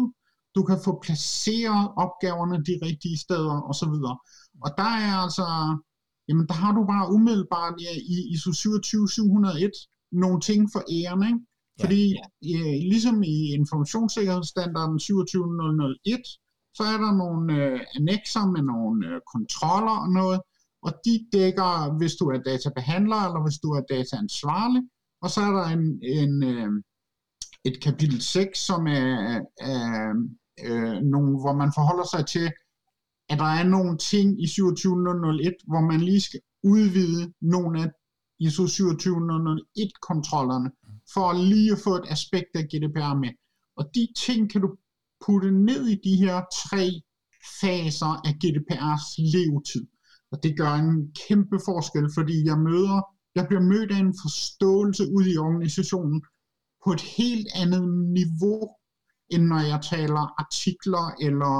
du 0.56 0.62
kan 0.68 0.78
få 0.84 0.92
placeret 1.04 1.84
opgaverne 2.04 2.56
de 2.68 2.74
rigtige 2.86 3.18
steder, 3.18 3.56
og 3.68 3.74
så 3.74 3.86
videre. 3.94 4.16
Og 4.64 4.70
der 4.80 4.92
er 5.08 5.14
altså, 5.26 5.46
jamen 6.28 6.46
der 6.50 6.54
har 6.62 6.72
du 6.78 6.82
bare 6.92 7.10
umiddelbart 7.16 7.74
ja, 7.84 7.92
i 8.14 8.16
ISO 8.34 8.52
27701 8.52 9.70
nogle 10.12 10.40
ting 10.40 10.60
for 10.72 10.82
æren, 10.98 11.22
ikke? 11.30 11.40
Fordi 11.80 12.02
ja. 12.42 12.58
øh, 12.58 12.78
ligesom 12.92 13.22
i 13.22 13.36
informationssikkerhedsstandarden 13.58 14.98
27001, 15.00 16.20
så 16.74 16.82
er 16.82 16.98
der 17.04 17.12
nogle 17.22 17.56
øh, 17.56 17.80
annexer 17.96 18.46
med 18.46 18.62
nogle 18.62 19.08
øh, 19.08 19.20
kontroller 19.32 19.96
og 20.04 20.08
noget, 20.08 20.40
og 20.82 20.92
de 21.04 21.26
dækker, 21.32 21.96
hvis 21.98 22.14
du 22.14 22.28
er 22.28 22.38
databehandler, 22.38 23.20
eller 23.26 23.42
hvis 23.42 23.58
du 23.58 23.72
er 23.72 23.82
dataansvarlig, 23.90 24.82
og 25.22 25.30
så 25.30 25.40
er 25.40 25.52
der 25.58 25.64
en, 25.64 26.00
en, 26.02 26.42
øh, 26.42 26.82
et 27.64 27.82
kapitel 27.82 28.22
6, 28.22 28.58
som 28.58 28.86
er, 28.86 29.40
er 29.60 30.14
øh, 30.66 31.02
nogle, 31.02 31.40
hvor 31.40 31.52
man 31.52 31.72
forholder 31.74 32.04
sig 32.14 32.26
til, 32.26 32.52
at 33.30 33.38
der 33.38 33.50
er 33.60 33.64
nogle 33.64 33.98
ting 33.98 34.42
i 34.42 34.46
27001, 34.46 35.54
hvor 35.66 35.80
man 35.80 36.00
lige 36.00 36.20
skal 36.20 36.40
udvide 36.62 37.32
nogle 37.40 37.82
af 37.82 37.90
ISO 38.40 38.64
27001-kontrollerne, 38.64 40.70
for 41.14 41.32
lige 41.32 41.72
at 41.72 41.78
få 41.84 41.94
et 41.94 42.06
aspekt 42.08 42.48
af 42.54 42.64
GDPR 42.64 43.14
med. 43.14 43.30
Og 43.76 43.90
de 43.94 44.08
ting 44.16 44.50
kan 44.50 44.60
du 44.60 44.76
putte 45.26 45.50
ned 45.50 45.82
i 45.94 45.96
de 46.04 46.16
her 46.16 46.36
tre 46.64 46.84
faser 47.60 48.12
af 48.26 48.32
GDPR's 48.42 49.08
levetid. 49.34 49.86
Og 50.32 50.42
det 50.42 50.56
gør 50.56 50.72
en 50.84 51.14
kæmpe 51.28 51.58
forskel, 51.68 52.06
fordi 52.16 52.36
jeg 52.50 52.58
møder, 52.58 52.98
jeg 53.34 53.44
bliver 53.48 53.64
mødt 53.72 53.90
af 53.92 54.00
en 54.06 54.14
forståelse 54.24 55.04
ud 55.16 55.24
i 55.34 55.36
organisationen 55.36 56.22
på 56.84 56.92
et 56.92 57.00
helt 57.00 57.48
andet 57.54 57.84
niveau, 58.18 58.60
end 59.30 59.42
når 59.42 59.60
jeg 59.72 59.80
taler 59.92 60.22
artikler 60.42 61.06
eller 61.26 61.54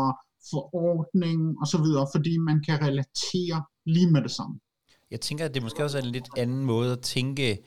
forordning 0.51 1.41
og 1.61 1.67
så 1.67 1.79
videre, 1.83 2.07
fordi 2.15 2.39
man 2.39 2.63
kan 2.67 2.77
relatere 2.83 3.59
lige 3.87 4.11
med 4.11 4.23
det 4.23 4.31
samme. 4.31 4.61
Jeg 5.11 5.21
tænker, 5.21 5.45
at 5.45 5.55
det 5.55 5.63
måske 5.63 5.85
også 5.85 5.99
er 5.99 6.03
en 6.03 6.11
lidt 6.11 6.29
anden 6.37 6.65
måde 6.65 6.93
at 6.93 7.01
tænke 7.01 7.59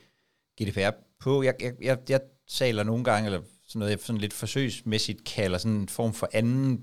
GDPR 0.57 0.91
på. 1.19 1.43
Jeg, 1.43 1.55
jeg, 1.61 1.73
jeg, 1.81 1.97
jeg 2.09 2.21
taler 2.49 2.83
nogle 2.83 3.03
gange, 3.03 3.25
eller 3.25 3.41
sådan 3.75 3.79
noget, 3.79 3.91
jeg 3.91 3.99
sådan 4.01 4.21
lidt 4.21 4.33
forsøgsmæssigt 4.33 5.23
kalder 5.23 5.57
sådan 5.57 5.77
en 5.77 5.89
form 5.89 6.13
for 6.13 6.29
anden 6.33 6.81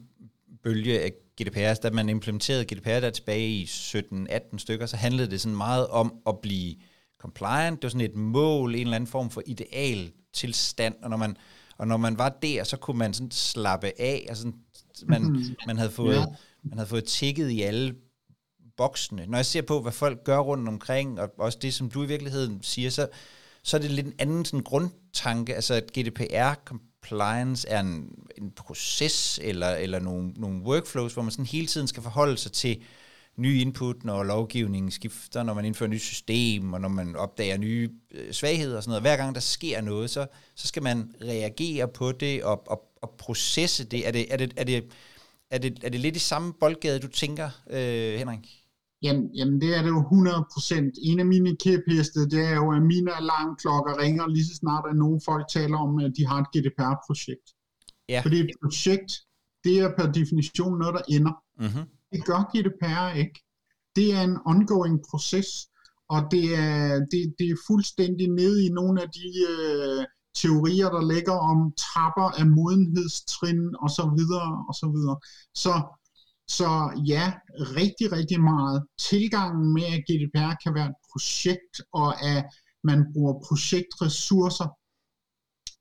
bølge 0.62 1.00
af 1.00 1.12
GDPR. 1.40 1.75
Da 1.82 1.90
man 1.90 2.08
implementerede 2.08 2.64
GDPR 2.64 3.00
der 3.00 3.11
tilbage 3.11 3.49
i 3.49 3.64
17-18 3.64 4.58
stykker, 4.58 4.87
så 4.87 4.96
handlede 4.96 5.30
det 5.30 5.40
sådan 5.40 5.56
meget 5.56 5.87
om 5.87 6.14
at 6.26 6.38
blive 6.38 6.75
compliant. 7.18 7.76
Det 7.76 7.82
var 7.82 7.88
sådan 7.88 8.11
et 8.11 8.16
mål, 8.16 8.75
en 8.75 8.80
eller 8.80 8.96
anden 8.96 9.08
form 9.08 9.30
for 9.30 9.42
ideal 9.46 10.12
tilstand, 10.32 10.94
og 11.02 11.11
når 11.11 11.16
man, 11.16 11.37
og 11.78 11.87
når 11.87 11.96
man 11.96 12.18
var 12.18 12.28
der, 12.28 12.64
så 12.64 12.76
kunne 12.76 12.99
man 12.99 13.14
sådan 13.14 13.30
slappe 13.30 13.92
af, 13.99 14.26
og 14.30 14.37
sådan, 14.37 14.54
man, 15.06 15.22
mm. 15.22 15.44
man, 15.66 15.76
havde 15.76 15.90
fået, 15.90 16.14
ja. 16.14 16.25
man 16.62 16.78
havde 16.78 16.88
fået 16.88 17.04
tækket 17.04 17.50
i 17.50 17.62
alle 17.62 17.94
boksene. 18.76 19.26
Når 19.26 19.38
jeg 19.38 19.46
ser 19.46 19.62
på, 19.62 19.80
hvad 19.80 19.92
folk 19.92 20.25
gør 20.25 20.38
rundt 20.38 20.68
omkring, 20.68 21.20
og 21.20 21.30
også 21.38 21.58
det, 21.62 21.75
som 21.75 21.90
du 21.90 22.02
i 22.02 22.06
virkeligheden 22.06 22.62
siger, 22.62 22.90
så, 22.90 23.08
så 23.64 23.76
er 23.76 23.81
det 23.81 23.90
lidt 23.90 24.07
en 24.07 24.14
anden 24.19 24.45
sådan 24.45 24.64
grundtanke, 24.64 25.54
altså 25.54 25.75
at 25.75 25.92
GDPR 25.99 26.54
compliance 26.64 27.69
er 27.69 27.81
en, 27.81 28.14
en 28.38 28.50
proces 28.50 29.40
eller, 29.42 29.69
eller 29.69 29.99
nogle, 29.99 30.33
nogle 30.37 30.62
workflows, 30.62 31.12
hvor 31.12 31.23
man 31.23 31.31
sådan 31.31 31.47
hele 31.47 31.66
tiden 31.66 31.87
skal 31.87 32.02
forholde 32.02 32.37
sig 32.37 32.52
til 32.52 32.83
nye 33.37 33.61
input, 33.61 34.04
når 34.04 34.23
lovgivningen 34.23 34.90
skifter, 34.90 35.42
når 35.42 35.54
man 35.54 35.64
indfører 35.64 35.88
et 35.88 35.95
nyt 35.95 36.02
system, 36.02 36.73
og 36.73 36.81
når 36.81 36.88
man 36.88 37.16
opdager 37.16 37.57
nye 37.57 37.90
øh, 38.11 38.33
svagheder 38.33 38.76
og 38.76 38.83
sådan 38.83 38.90
noget. 38.90 39.02
Hver 39.02 39.16
gang 39.16 39.35
der 39.35 39.40
sker 39.40 39.81
noget, 39.81 40.11
så, 40.11 40.26
så 40.54 40.69
skal 40.69 40.83
man 40.83 41.14
reagere 41.23 41.88
på 41.88 42.12
det 42.12 42.45
og, 42.45 42.71
og, 42.71 42.83
og 43.02 43.11
processe 43.19 43.85
det. 43.85 44.07
Er 44.07 44.11
det, 44.11 44.33
er 44.33 44.37
det, 44.37 44.52
er 44.57 44.64
det, 44.64 44.85
er 45.50 45.59
det, 45.59 45.78
er 45.85 45.88
det 45.88 46.00
lidt 46.00 46.16
i 46.16 46.19
samme 46.19 46.52
boldgade, 46.61 46.99
du 46.99 47.09
tænker, 47.09 47.50
øh, 47.71 48.19
Henrik? 48.19 48.62
Jamen, 49.02 49.35
jamen, 49.35 49.61
det 49.61 49.76
er 49.76 49.82
det 49.82 49.88
jo 49.88 50.00
100%. 50.00 50.90
En 51.02 51.21
af 51.21 51.26
mine 51.26 51.56
kæpheste, 51.56 52.21
det 52.32 52.40
er 52.50 52.54
jo, 52.54 52.73
at 52.73 52.82
mine 52.82 53.11
alarmklokker 53.21 53.99
ringer 53.99 54.26
lige 54.26 54.44
så 54.44 54.54
snart, 54.54 54.85
at 54.90 54.97
nogle 54.97 55.21
folk 55.25 55.44
taler 55.49 55.78
om, 55.78 55.99
at 55.99 56.12
de 56.16 56.26
har 56.26 56.38
et 56.40 56.49
GDPR-projekt. 56.54 57.49
Ja. 58.09 58.21
Fordi 58.25 58.40
et 58.40 58.50
projekt, 58.62 59.11
det 59.64 59.80
er 59.80 59.97
per 59.99 60.12
definition 60.12 60.78
noget, 60.78 60.94
der 60.94 61.04
ender. 61.16 61.35
Mm-hmm. 61.61 61.85
Det 62.12 62.25
gør 62.25 62.40
GDPR 62.52 63.16
ikke. 63.23 63.38
Det 63.97 64.14
er 64.14 64.23
en 64.23 64.38
ongoing 64.47 64.99
proces, 65.11 65.49
og 66.09 66.21
det 66.30 66.47
er, 66.59 66.78
det, 67.11 67.21
det 67.38 67.47
er 67.50 67.64
fuldstændig 67.66 68.28
nede 68.28 68.66
i 68.66 68.68
nogle 68.68 69.02
af 69.02 69.09
de 69.18 69.28
øh, 69.50 70.04
teorier, 70.40 70.88
der 70.97 71.02
ligger 71.14 71.37
om 71.50 71.59
trapper 71.85 72.28
af 72.40 72.47
modenhedstrin 72.47 73.62
og 73.82 73.90
så 73.90 74.04
videre 74.18 74.50
og 74.68 74.75
så 74.80 74.87
videre. 74.94 75.16
Så 75.64 75.75
så 76.59 76.71
ja, 77.14 77.32
rigtig, 77.80 78.12
rigtig 78.12 78.40
meget. 78.40 78.78
Tilgangen 79.11 79.75
med, 79.75 79.87
at 79.97 80.04
GDPR 80.09 80.54
kan 80.64 80.75
være 80.75 80.88
et 80.92 80.99
projekt, 81.11 81.75
og 81.92 82.11
at 82.32 82.44
man 82.85 82.99
bruger 83.12 83.35
projektressourcer, 83.49 84.68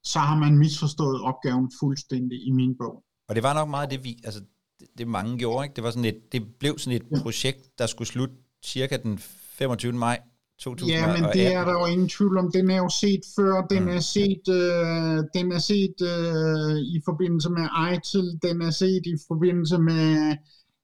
så 0.03 0.19
har 0.19 0.37
man 0.39 0.57
misforstået 0.57 1.21
opgaven 1.21 1.71
fuldstændig 1.79 2.47
i 2.47 2.51
min 2.51 2.77
bog. 2.77 3.03
Og 3.29 3.35
det 3.35 3.43
var 3.43 3.53
nok 3.53 3.69
meget 3.69 3.91
det, 3.91 4.03
vi, 4.03 4.19
altså, 4.23 4.41
det, 4.79 4.87
det 4.97 5.07
mange 5.07 5.37
gjorde, 5.37 5.65
ikke? 5.65 5.75
Det, 5.75 5.83
var 5.83 5.91
sådan 5.91 6.05
et, 6.05 6.19
det 6.31 6.41
blev 6.59 6.77
sådan 6.79 7.01
et 7.01 7.07
ja. 7.11 7.21
projekt, 7.21 7.79
der 7.79 7.85
skulle 7.85 8.07
slutte 8.07 8.35
cirka 8.65 8.97
den 8.97 9.17
25. 9.17 9.91
maj 9.91 10.19
2018. 10.59 10.91
Ja, 10.93 11.21
men 11.21 11.33
det 11.33 11.53
er 11.53 11.65
der 11.65 11.71
jo 11.79 11.85
ingen 11.85 12.09
tvivl 12.09 12.37
om. 12.37 12.51
Den 12.51 12.69
er 12.69 12.77
jo 12.77 12.89
set 12.89 13.23
før. 13.35 13.53
Den 13.73 13.83
mm. 13.83 13.95
er 13.97 13.99
set, 13.99 14.45
øh, 14.59 15.17
den 15.37 15.51
er 15.51 15.61
set 15.71 15.97
øh, 16.11 16.75
i 16.95 16.97
forbindelse 17.05 17.49
med 17.57 17.65
ITIL. 17.91 18.27
Den 18.47 18.61
er 18.61 18.71
set 18.81 19.03
i 19.13 19.15
forbindelse 19.27 19.77
med 19.89 20.35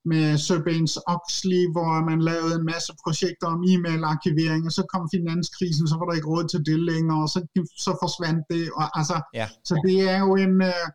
med 0.08 0.38
Sarbanes 0.38 0.98
Oxley, 1.16 1.64
hvor 1.72 2.06
man 2.10 2.20
lavede 2.22 2.56
en 2.56 2.66
masse 2.74 2.94
projekter 3.04 3.48
om 3.48 3.64
e-mail-arkivering, 3.72 4.66
og 4.66 4.72
så 4.72 4.84
kom 4.94 5.10
finanskrisen, 5.16 5.88
så 5.88 5.96
var 5.98 6.06
der 6.06 6.16
ikke 6.16 6.32
råd 6.34 6.48
til 6.48 6.66
det 6.66 6.80
længere, 6.92 7.22
og 7.26 7.30
så, 7.30 7.40
så 7.86 7.92
forsvandt 8.04 8.44
det. 8.50 8.64
Og, 8.80 8.86
altså, 9.00 9.18
ja. 9.34 9.48
Så 9.68 9.74
det 9.88 9.98
er 10.14 10.20
jo 10.26 10.36
en, 10.36 10.62
øh, 10.72 10.86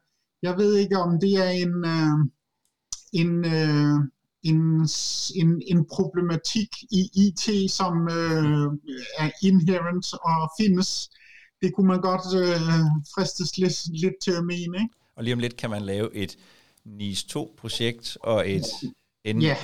jeg 0.43 0.55
ved 0.61 0.73
ikke 0.77 0.99
om 0.99 1.21
det 1.21 1.35
er 1.47 1.51
en, 1.65 1.75
øh, 1.95 2.17
en, 3.21 3.33
øh, 3.55 3.97
en, 4.51 4.61
en, 5.41 5.63
en 5.73 5.81
problematik 5.97 6.71
i 6.91 7.03
IT, 7.25 7.71
som 7.71 7.95
øh, 8.09 8.67
er 9.23 9.31
inherent 9.43 10.07
og 10.31 10.51
findes. 10.61 11.11
Det 11.63 11.75
kunne 11.75 11.89
man 11.89 12.01
godt 12.01 12.27
øh, 12.43 12.85
fristes 13.15 13.59
lidt, 13.59 14.01
lidt 14.03 14.15
til 14.25 14.33
at 14.33 14.45
mene. 14.45 14.77
Ikke? 14.83 14.95
Og 15.17 15.25
lige 15.25 15.35
om 15.35 15.41
lidt 15.41 15.57
kan 15.57 15.71
man 15.71 15.83
lave 15.83 16.15
et 16.15 16.37
NIS 16.85 17.25
2-projekt 17.25 18.19
og 18.21 18.51
et 18.51 18.67
en, 19.25 19.43
yeah. 19.43 19.57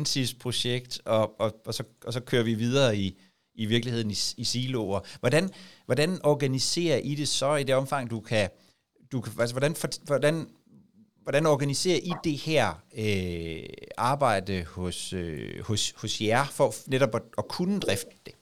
NSIS-projekt, 0.00 1.00
og, 1.04 1.40
og, 1.40 1.54
og, 1.66 1.74
så, 1.74 1.84
og 2.04 2.12
så 2.12 2.20
kører 2.20 2.42
vi 2.42 2.54
videre 2.54 2.96
i, 2.96 3.20
i 3.54 3.66
virkeligheden 3.66 4.10
i, 4.10 4.16
i 4.36 4.44
siloer. 4.44 5.00
Hvordan, 5.20 5.50
hvordan 5.86 6.20
organiserer 6.22 6.96
I 6.96 7.14
det 7.14 7.28
så 7.28 7.54
i 7.54 7.62
det 7.62 7.74
omfang, 7.74 8.10
du 8.10 8.20
kan... 8.20 8.48
Du 9.12 9.20
kan 9.20 9.32
altså, 9.40 9.54
hvordan, 9.54 9.76
hvordan, 10.04 10.48
hvordan 11.22 11.46
organiserer 11.46 11.96
I 11.96 12.12
det 12.24 12.38
her 12.38 12.82
øh, 12.98 13.68
arbejde 13.96 14.64
hos, 14.64 15.12
øh, 15.12 15.64
hos, 15.64 15.94
hos 15.96 16.20
jer, 16.20 16.44
for 16.44 16.74
netop 16.86 17.14
at, 17.14 17.22
at 17.38 17.48
kunne 17.48 17.80
drifte 17.80 18.10
det? 18.26 18.33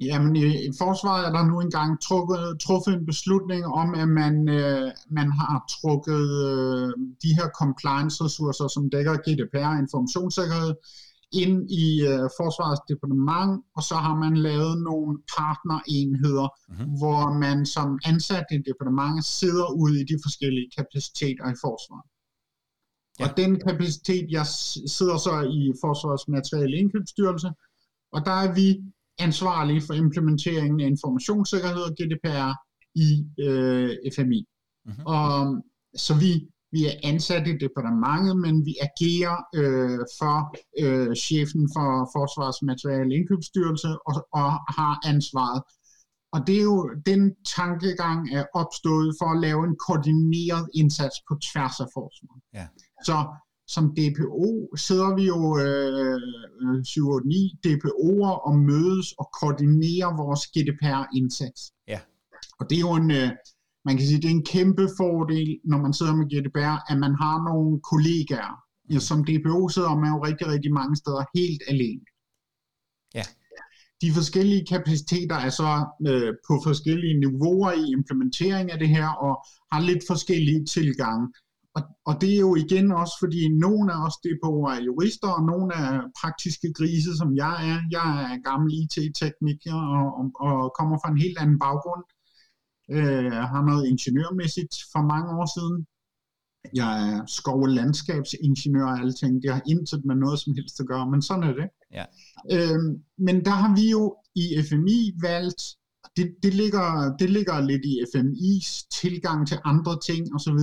Jamen, 0.00 0.36
i, 0.36 0.44
i 0.68 0.70
forsvaret 0.78 1.26
er 1.26 1.32
der 1.32 1.44
nu 1.46 1.60
engang 1.60 2.00
trukket, 2.00 2.60
truffet 2.60 2.94
en 2.94 3.06
beslutning 3.06 3.66
om, 3.66 3.94
at 3.94 4.08
man, 4.08 4.48
øh, 4.48 4.90
man 5.10 5.32
har 5.32 5.64
trukket 5.76 6.26
øh, 6.50 6.88
de 7.22 7.30
her 7.38 7.48
compliance-ressourcer, 7.62 8.68
som 8.74 8.90
dækker 8.90 9.14
GDPR, 9.26 9.72
informationssikkerhed, 9.84 10.74
ind 11.32 11.70
i 11.70 11.86
øh, 12.10 12.24
Forsvarets 12.38 12.82
departement, 12.88 13.52
og 13.76 13.82
så 13.82 13.94
har 13.94 14.16
man 14.24 14.34
lavet 14.36 14.82
nogle 14.82 15.18
partnerenheder, 15.36 16.48
mm-hmm. 16.52 16.90
hvor 16.98 17.22
man 17.44 17.66
som 17.66 17.98
ansat 18.04 18.46
i 18.50 18.58
departementet 18.70 19.24
sidder 19.24 19.68
ude 19.82 20.00
i 20.00 20.04
de 20.04 20.18
forskellige 20.24 20.70
kapaciteter 20.78 21.46
i 21.54 21.56
forsvaret. 21.64 22.08
Ja. 23.18 23.24
Og 23.24 23.36
den 23.36 23.60
kapacitet, 23.66 24.26
jeg 24.30 24.46
sidder 24.96 25.16
så 25.26 25.34
i 25.58 25.60
Forsvarets 25.82 26.28
materielle 26.28 26.76
indkøbsstyrelse, 26.76 27.50
og 28.14 28.20
der 28.26 28.36
er 28.44 28.54
vi 28.54 28.68
ansvarlige 29.18 29.82
for 29.86 29.94
implementeringen 29.94 30.80
af 30.80 30.86
informationssikkerhed 30.86 31.82
og 31.88 31.92
GDPR 31.98 32.52
i 32.94 33.08
øh, 33.40 33.96
FMI. 34.14 34.46
Mm-hmm. 34.86 35.06
Og, 35.06 35.62
så 35.94 36.14
vi, 36.14 36.32
vi 36.72 36.80
er 36.86 36.94
ansat 37.04 37.48
i 37.48 37.54
departementet, 37.64 38.36
men 38.44 38.66
vi 38.66 38.74
agerer 38.88 39.36
øh, 39.60 40.00
for 40.18 40.36
øh, 40.82 41.16
chefen 41.16 41.68
for 41.74 41.88
Forsvars 42.14 42.58
Materiale 42.62 43.14
Indkøbsstyrelse 43.14 43.88
og, 44.08 44.14
og 44.32 44.50
har 44.78 45.08
ansvaret. 45.12 45.62
Og 46.32 46.46
det 46.46 46.56
er 46.58 46.62
jo 46.62 46.90
den 47.06 47.22
tankegang 47.56 48.34
er 48.38 48.44
opstået 48.54 49.14
for 49.18 49.28
at 49.34 49.40
lave 49.40 49.62
en 49.68 49.76
koordineret 49.86 50.68
indsats 50.74 51.16
på 51.28 51.34
tværs 51.48 51.80
af 51.84 51.88
forsvaret. 51.96 52.42
Ja. 52.54 52.66
Så 53.04 53.16
som 53.74 53.84
DPO 53.96 54.76
sidder 54.76 55.10
vi 55.18 55.24
jo 55.34 55.40
øh, 55.66 56.20
7-8-9 56.94 57.58
DPO'er 57.64 58.34
og 58.48 58.54
mødes 58.70 59.08
og 59.20 59.26
koordinerer 59.40 60.16
vores 60.22 60.42
GDPR-indsats. 60.54 61.60
Ja. 61.88 62.00
Og 62.58 62.70
det 62.70 62.76
er 62.76 62.84
jo 62.88 62.94
en, 63.02 63.10
øh, 63.10 63.28
man 63.84 63.96
kan 63.96 64.06
sige, 64.06 64.20
det 64.22 64.30
er 64.30 64.38
en 64.40 64.50
kæmpe 64.54 64.86
fordel, 64.96 65.50
når 65.64 65.78
man 65.78 65.92
sidder 65.92 66.14
med 66.20 66.26
GDPR, 66.32 66.76
at 66.92 66.98
man 67.04 67.14
har 67.22 67.36
nogle 67.48 67.80
kollegaer. 67.90 68.54
Ja, 68.92 68.98
som 68.98 69.24
DPO 69.24 69.68
sidder 69.68 69.94
man 70.02 70.10
jo 70.14 70.18
rigtig, 70.28 70.46
rigtig 70.46 70.72
mange 70.72 70.96
steder 70.96 71.24
helt 71.38 71.62
alene. 71.68 72.04
Ja. 73.14 73.24
De 74.02 74.12
forskellige 74.18 74.66
kapaciteter 74.66 75.36
er 75.46 75.52
så 75.60 75.70
øh, 76.08 76.32
på 76.46 76.54
forskellige 76.68 77.20
niveauer 77.24 77.72
i 77.72 77.84
implementering 77.98 78.66
af 78.72 78.78
det 78.78 78.88
her, 78.88 79.08
og 79.26 79.34
har 79.72 79.80
lidt 79.80 80.04
forskellige 80.12 80.66
tilgange. 80.74 81.24
Og, 81.76 81.82
og 82.08 82.14
det 82.20 82.30
er 82.34 82.40
jo 82.48 82.54
igen 82.64 82.86
også, 83.02 83.14
fordi 83.22 83.40
nogle 83.64 83.86
af 83.94 83.98
os 84.06 84.16
DPO'er 84.24 84.70
er 84.76 84.82
jurister, 84.88 85.28
og 85.38 85.42
nogle 85.50 85.74
er 85.74 85.92
praktiske 86.20 86.68
grise, 86.78 87.10
som 87.20 87.30
jeg 87.42 87.56
er. 87.72 87.78
Jeg 87.96 88.08
er 88.30 88.42
gammel 88.50 88.70
IT-tekniker 88.82 89.78
og, 89.96 90.06
og, 90.18 90.26
og 90.46 90.72
kommer 90.78 90.96
fra 91.02 91.10
en 91.12 91.22
helt 91.24 91.38
anden 91.42 91.58
baggrund. 91.66 92.04
Øh, 92.96 93.32
har 93.52 93.62
noget 93.70 93.84
ingeniørmæssigt 93.92 94.74
for 94.92 95.02
mange 95.12 95.30
år 95.38 95.46
siden. 95.56 95.78
Jeg 96.74 96.92
er 97.10 97.26
skov- 97.26 97.62
og 97.62 97.68
landskabsingeniør 97.68 98.86
og 98.92 98.98
alle 99.00 99.12
ting. 99.12 99.42
Det 99.42 99.50
har 99.52 99.62
intet 99.72 100.04
med 100.04 100.16
noget 100.24 100.38
som 100.40 100.54
helst 100.58 100.80
at 100.80 100.86
gøre, 100.86 101.10
men 101.10 101.22
sådan 101.22 101.44
er 101.50 101.54
det. 101.60 101.68
Ja. 101.98 102.04
Øhm, 102.54 102.90
men 103.26 103.44
der 103.44 103.50
har 103.62 103.74
vi 103.78 103.90
jo 103.90 104.16
i 104.34 104.46
FMI 104.68 105.00
valgt, 105.22 105.62
det, 106.16 106.26
det, 106.42 106.54
ligger, 106.54 107.16
det 107.20 107.30
ligger 107.30 107.60
lidt 107.60 107.84
i 107.92 107.94
FMI's 108.12 108.70
tilgang 109.00 109.48
til 109.48 109.58
andre 109.64 109.94
ting 110.08 110.22
osv., 110.34 110.60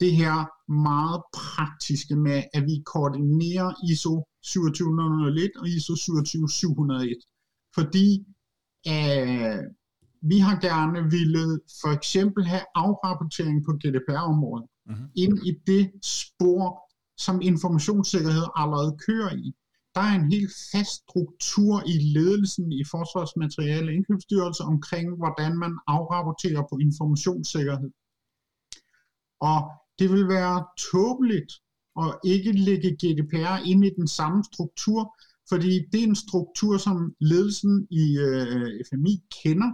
det 0.00 0.12
her 0.16 0.36
meget 0.72 1.22
praktiske 1.34 2.16
med, 2.16 2.42
at 2.54 2.62
vi 2.66 2.82
koordinerer 2.86 3.70
ISO 3.90 4.24
27001 4.42 5.50
og 5.60 5.68
ISO 5.68 5.94
27701. 5.96 7.16
Fordi 7.74 8.08
øh, 8.92 9.60
vi 10.30 10.38
har 10.38 10.56
gerne 10.60 11.10
ville 11.10 11.60
for 11.82 11.90
eksempel 11.98 12.44
have 12.44 12.64
afrapportering 12.74 13.64
på 13.66 13.72
GDPR-området 13.72 14.68
Mm-hmm. 14.86 15.08
ind 15.14 15.46
i 15.46 15.52
det 15.66 15.92
spor, 16.02 16.64
som 17.16 17.40
informationssikkerhed 17.42 18.46
allerede 18.56 18.96
kører 19.06 19.32
i. 19.44 19.54
Der 19.94 20.00
er 20.00 20.14
en 20.20 20.32
helt 20.32 20.52
fast 20.72 20.94
struktur 21.02 21.82
i 21.86 21.96
ledelsen 22.16 22.72
i 22.72 22.84
Forsvarsmateriale 22.84 23.94
Indkøbsstyrelse 23.94 24.62
omkring, 24.62 25.16
hvordan 25.16 25.58
man 25.58 25.78
afrapporterer 25.86 26.62
på 26.70 26.78
informationssikkerhed. 26.86 27.90
Og 29.40 29.58
det 29.98 30.10
vil 30.12 30.28
være 30.28 30.66
tåbeligt 30.92 31.52
at 32.02 32.18
ikke 32.24 32.52
lægge 32.52 32.96
GDPR 33.02 33.56
ind 33.66 33.84
i 33.84 33.90
den 33.98 34.08
samme 34.08 34.44
struktur, 34.52 35.16
fordi 35.48 35.72
det 35.92 36.00
er 36.00 36.06
en 36.06 36.16
struktur, 36.26 36.76
som 36.78 37.14
ledelsen 37.20 37.86
i 37.90 38.18
øh, 38.18 38.84
FMI 38.88 39.22
kender, 39.42 39.70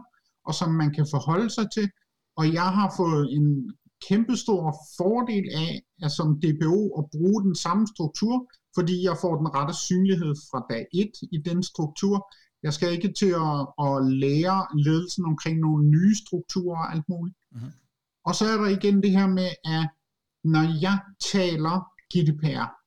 og 0.47 0.55
som 0.55 0.71
man 0.73 0.95
kan 0.95 1.07
forholde 1.11 1.51
sig 1.51 1.67
til. 1.75 1.91
Og 2.37 2.53
jeg 2.53 2.69
har 2.79 2.95
fået 2.97 3.33
en 3.33 3.73
kæmpestor 4.09 4.77
fordel 4.99 5.47
af, 5.55 5.83
at 6.03 6.11
som 6.11 6.41
DPO 6.43 6.81
at 6.99 7.05
bruge 7.13 7.43
den 7.43 7.55
samme 7.55 7.87
struktur, 7.87 8.51
fordi 8.75 9.05
jeg 9.05 9.17
får 9.21 9.37
den 9.37 9.55
rette 9.55 9.75
synlighed 9.87 10.35
fra 10.51 10.67
dag 10.71 10.87
1 10.93 11.11
i 11.33 11.39
den 11.49 11.63
struktur. 11.63 12.17
Jeg 12.63 12.73
skal 12.73 12.93
ikke 12.93 13.13
til 13.21 13.33
at, 13.49 13.59
at 13.87 13.95
lære 14.25 14.59
ledelsen 14.87 15.25
omkring 15.25 15.61
nogle 15.61 15.85
nye 15.95 16.15
strukturer 16.25 16.79
og 16.79 16.93
alt 16.95 17.09
muligt. 17.09 17.37
Mhm. 17.53 17.73
Og 18.25 18.35
så 18.35 18.45
er 18.45 18.57
der 18.63 18.69
igen 18.79 19.03
det 19.03 19.11
her 19.11 19.27
med, 19.27 19.51
at 19.65 19.89
når 20.45 20.81
jeg 20.81 20.99
taler 21.33 21.77
GDPR, 22.13 22.81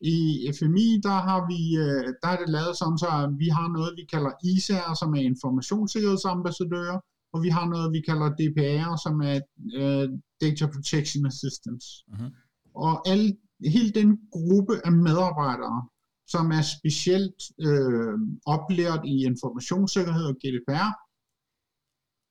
i 0.00 0.52
FMI, 0.58 1.00
der 1.02 1.16
har 1.28 1.40
vi, 1.52 1.60
øh, 1.84 2.06
der 2.22 2.28
er 2.28 2.38
det 2.42 2.48
lavet 2.56 2.76
sådan, 2.76 2.98
så 2.98 3.34
vi 3.38 3.48
har 3.48 3.68
noget, 3.76 3.92
vi 4.00 4.04
kalder 4.14 4.32
ISAR, 4.44 4.94
som 4.94 5.14
er 5.14 5.22
informationssikkerhedsambassadører, 5.32 6.98
og 7.32 7.42
vi 7.42 7.48
har 7.48 7.66
noget, 7.68 7.92
vi 7.92 8.00
kalder 8.00 8.28
DPR, 8.38 8.90
som 9.04 9.14
er 9.30 9.38
uh, 9.80 10.06
Data 10.42 10.66
Protection 10.74 11.26
Assistance. 11.26 11.86
Mhm. 12.08 12.30
Og 12.74 13.08
alle, 13.10 13.36
hele 13.76 13.90
den 13.90 14.18
gruppe 14.36 14.74
af 14.86 14.92
medarbejdere, 14.92 15.88
som 16.26 16.44
er 16.58 16.64
specielt 16.76 17.40
øh, 17.66 18.14
oplært 18.54 19.02
i 19.04 19.24
informationssikkerhed 19.30 20.24
og 20.32 20.36
GDPR, 20.42 20.90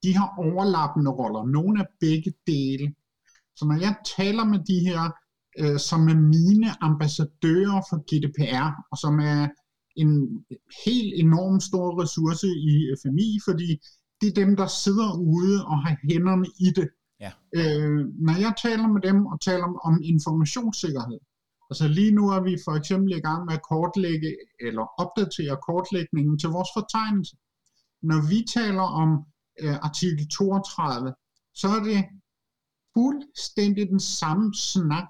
de 0.04 0.12
har 0.18 0.30
overlappende 0.48 1.12
roller. 1.12 1.44
Nogle 1.46 1.80
af 1.82 1.88
begge 2.00 2.34
dele. 2.48 2.86
Så 3.60 3.66
når 3.66 3.78
jeg 3.86 3.94
taler 4.18 4.46
med 4.54 4.60
de 4.72 4.80
her, 4.90 5.02
øh, 5.60 5.80
som 5.90 6.02
er 6.14 6.20
mine 6.38 6.70
ambassadører 6.90 7.82
for 7.90 7.98
GDPR, 8.10 8.70
og 8.92 8.98
som 9.04 9.20
er 9.20 9.42
en 10.04 10.12
helt 10.86 11.14
enorm 11.26 11.60
stor 11.70 11.88
ressource 12.02 12.48
i 12.72 12.74
FMI, 13.02 13.30
fordi 13.48 13.70
det 14.20 14.28
er 14.30 14.42
dem, 14.44 14.56
der 14.56 14.68
sidder 14.84 15.10
ude 15.36 15.66
og 15.72 15.76
har 15.84 15.96
hænderne 16.10 16.48
i 16.68 16.70
det. 16.80 16.90
Ja. 17.26 17.32
Øh, 17.60 18.00
når 18.28 18.38
jeg 18.46 18.54
taler 18.66 18.88
med 18.96 19.02
dem 19.10 19.26
og 19.26 19.42
taler 19.42 19.68
om 19.88 19.96
informationssikkerhed, 20.14 21.20
altså 21.70 21.88
lige 21.88 22.14
nu 22.20 22.24
er 22.36 22.42
vi 22.48 22.54
for 22.66 22.74
eksempel 22.80 23.12
i 23.18 23.26
gang 23.28 23.46
med 23.46 23.54
at 23.54 23.66
kortlægge 23.72 24.32
eller 24.68 24.86
opdatere 25.04 25.58
kortlægningen 25.68 26.40
til 26.40 26.50
vores 26.50 26.72
fortegnelse. 26.78 27.36
Når 28.10 28.20
vi 28.32 28.40
taler 28.58 28.88
om 29.04 29.10
øh, 29.62 29.76
artikel 29.88 30.30
32, 30.30 31.14
så 31.62 31.68
er 31.78 31.82
det 31.90 32.00
fuldstændig 32.98 33.90
den 33.90 34.00
samme 34.00 34.54
snak, 34.54 35.10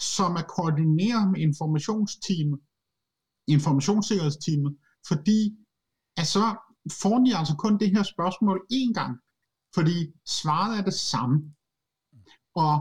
som 0.00 0.30
er 0.36 0.46
koordineret 0.56 1.30
med 1.32 1.40
informationsteamet, 1.40 2.60
informationssikkerhedsteamet, 3.48 4.72
fordi 5.08 5.40
at 6.16 6.26
så 6.26 6.46
får 7.02 7.18
de 7.24 7.36
altså 7.36 7.54
kun 7.56 7.78
det 7.78 7.90
her 7.90 8.02
spørgsmål 8.02 8.66
én 8.72 8.92
gang, 8.92 9.14
fordi 9.74 9.96
svaret 10.26 10.78
er 10.78 10.84
det 10.84 10.94
samme. 10.94 11.54
Og 12.54 12.74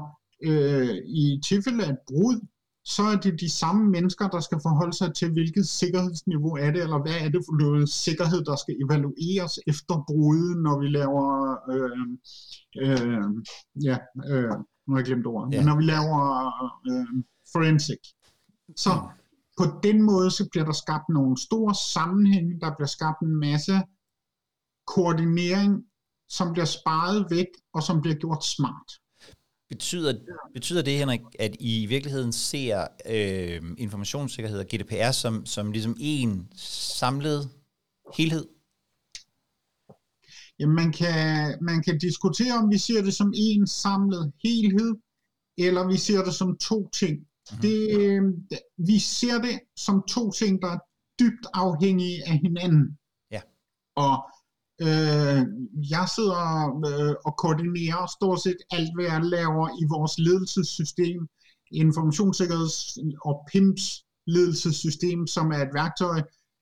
øh, 0.43 0.95
i 1.21 1.41
tilfælde 1.49 1.85
af 1.85 1.89
et 1.89 2.03
brud, 2.07 2.47
så 2.85 3.03
er 3.03 3.15
det 3.15 3.39
de 3.39 3.49
samme 3.49 3.89
mennesker, 3.89 4.27
der 4.27 4.39
skal 4.39 4.59
forholde 4.61 4.93
sig 4.97 5.15
til, 5.15 5.31
hvilket 5.31 5.67
sikkerhedsniveau 5.67 6.55
er 6.57 6.71
det, 6.71 6.81
eller 6.83 7.01
hvad 7.01 7.15
er 7.25 7.29
det 7.29 7.41
for 7.47 7.57
noget 7.63 7.89
sikkerhed, 7.89 8.45
der 8.45 8.55
skal 8.55 8.75
evalueres 8.85 9.59
efter 9.67 10.03
bruddet, 10.07 10.57
når 10.57 10.79
vi 10.79 10.87
laver, 10.87 11.25
øh, 11.73 12.07
øh, 12.83 13.29
ja, 13.83 13.97
øh, 14.29 14.49
nu 14.87 14.93
har 14.93 14.97
jeg 14.97 15.05
glemt 15.05 15.25
ordet, 15.27 15.53
Ja. 15.53 15.57
men 15.57 15.65
når 15.65 15.75
vi 15.77 15.83
laver 15.83 16.21
øh, 16.89 17.23
forensic. 17.53 18.01
Så 18.75 18.89
på 19.57 19.63
den 19.83 20.01
måde, 20.01 20.31
så 20.31 20.47
bliver 20.51 20.65
der 20.65 20.71
skabt 20.71 21.09
nogle 21.09 21.37
store 21.37 21.75
sammenhænge, 21.75 22.59
der 22.59 22.75
bliver 22.75 22.87
skabt 22.87 23.19
en 23.21 23.35
masse 23.35 23.81
koordinering, 24.87 25.83
som 26.29 26.53
bliver 26.53 26.65
sparet 26.65 27.25
væk, 27.29 27.47
og 27.73 27.83
som 27.83 28.01
bliver 28.01 28.15
gjort 28.15 28.45
smart. 28.45 28.89
Betyder, 29.69 30.13
betyder 30.53 30.81
det, 30.81 30.97
Henrik, 30.97 31.21
at 31.39 31.55
I 31.59 31.83
i 31.83 31.85
virkeligheden 31.85 32.31
ser 32.31 32.87
øh, 33.05 33.61
informationssikkerhed 33.77 34.59
og 34.59 34.65
GDPR 34.65 35.11
som, 35.11 35.45
som 35.45 35.71
ligesom 35.71 35.95
en 35.99 36.47
samlet 36.99 37.49
helhed? 38.17 38.45
Jamen, 40.59 40.75
man 40.75 40.91
kan, 40.91 41.57
man 41.61 41.83
kan 41.83 41.97
diskutere, 41.97 42.53
om 42.53 42.69
vi 42.71 42.77
ser 42.77 43.01
det 43.01 43.13
som 43.13 43.33
en 43.35 43.67
samlet 43.67 44.33
helhed, 44.43 44.95
eller 45.57 45.87
vi 45.87 45.97
ser 45.97 46.23
det 46.23 46.33
som 46.33 46.57
to 46.57 46.89
ting. 46.89 47.15
Mhm. 47.19 47.61
Det, 47.61 47.77
øh, 47.99 48.21
vi 48.77 48.99
ser 48.99 49.41
det 49.41 49.59
som 49.77 50.03
to 50.09 50.31
ting, 50.31 50.61
der 50.61 50.67
er 50.67 50.79
dybt 51.19 51.45
afhængige 51.53 52.27
af 52.27 52.37
hinanden. 52.37 52.97
Ja. 53.31 53.41
Og 53.95 54.13
øh, 54.81 55.41
jeg 55.95 56.05
sidder 56.15 56.43
øh, 56.89 57.15
og 57.25 57.33
koordinerer 57.37 58.11
stort 58.17 58.39
set 58.43 58.57
alt, 58.71 58.89
hvad 58.95 59.05
jeg 59.05 59.21
laver 59.23 59.65
i 59.81 59.83
vores 59.89 60.13
ledelsessystem, 60.19 61.27
informationssikkerheds- 61.71 62.97
og 63.25 63.35
PIMS 63.51 63.83
ledelsessystem, 64.27 65.27
som 65.27 65.51
er 65.51 65.61
et 65.67 65.73
værktøj, 65.73 66.17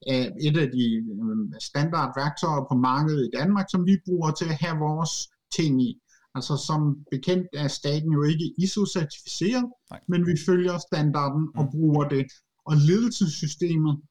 øh, 0.10 0.28
et 0.48 0.58
af 0.58 0.70
de 0.78 0.86
øh, 0.96 1.60
standardværktøjer 1.60 2.66
på 2.72 2.76
markedet 2.76 3.28
i 3.28 3.38
Danmark, 3.38 3.66
som 3.70 3.86
vi 3.86 3.98
bruger 4.06 4.32
til 4.32 4.46
at 4.46 4.56
have 4.64 4.78
vores 4.78 5.14
ting 5.58 5.82
i. 5.82 5.92
Altså 6.36 6.64
som 6.68 6.98
bekendt 7.12 7.48
er 7.54 7.68
staten 7.68 8.12
jo 8.12 8.24
ikke 8.24 8.54
ISO-certificeret, 8.58 9.66
Nej. 9.92 10.00
men 10.08 10.28
vi 10.28 10.36
følger 10.46 10.78
standarden 10.78 11.44
og 11.56 11.64
Mm. 11.64 11.72
bruger 11.72 12.04
det. 12.10 12.26
Og 12.66 12.76
ledelsessystemet, 12.78 14.02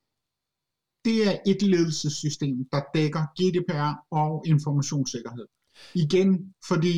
det 1.04 1.28
er 1.28 1.38
et 1.46 1.62
ledelsessystem, 1.62 2.56
der 2.72 2.80
dækker 2.94 3.22
GDPR 3.38 3.92
og 4.10 4.44
informationssikkerhed. 4.46 5.46
Igen, 5.94 6.54
fordi 6.68 6.96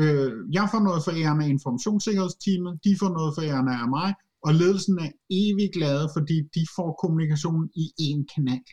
øh, 0.00 0.32
jeg 0.52 0.68
får 0.72 0.82
noget 0.88 1.04
for 1.04 1.12
æren 1.22 1.40
af 1.42 1.48
informationssikkerhedsteamet, 1.48 2.78
de 2.84 2.96
får 3.00 3.08
noget 3.08 3.34
for 3.36 3.42
æren 3.42 3.68
af 3.68 3.88
mig, 3.88 4.14
og 4.42 4.54
ledelsen 4.54 4.98
er 4.98 5.10
evig 5.30 5.70
glade, 5.72 6.10
fordi 6.16 6.36
de 6.54 6.66
får 6.76 6.98
kommunikationen 7.02 7.70
i 7.74 7.84
én 8.08 8.24
kanal. 8.34 8.64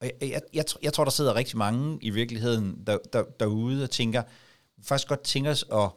Og 0.00 0.06
jeg, 0.06 0.30
jeg, 0.30 0.40
jeg, 0.54 0.66
tror- 0.66 0.80
jeg 0.82 0.92
tror, 0.92 1.04
der 1.04 1.10
sidder 1.10 1.34
rigtig 1.34 1.58
mange 1.58 1.98
i 2.02 2.10
virkeligheden 2.10 2.84
der, 2.86 2.98
der, 3.12 3.24
derude 3.40 3.82
og 3.82 3.90
tænker, 3.90 4.22
faktisk 4.82 5.08
godt 5.08 5.22
tænker 5.22 5.50
os 5.50 5.64
at 5.72 5.90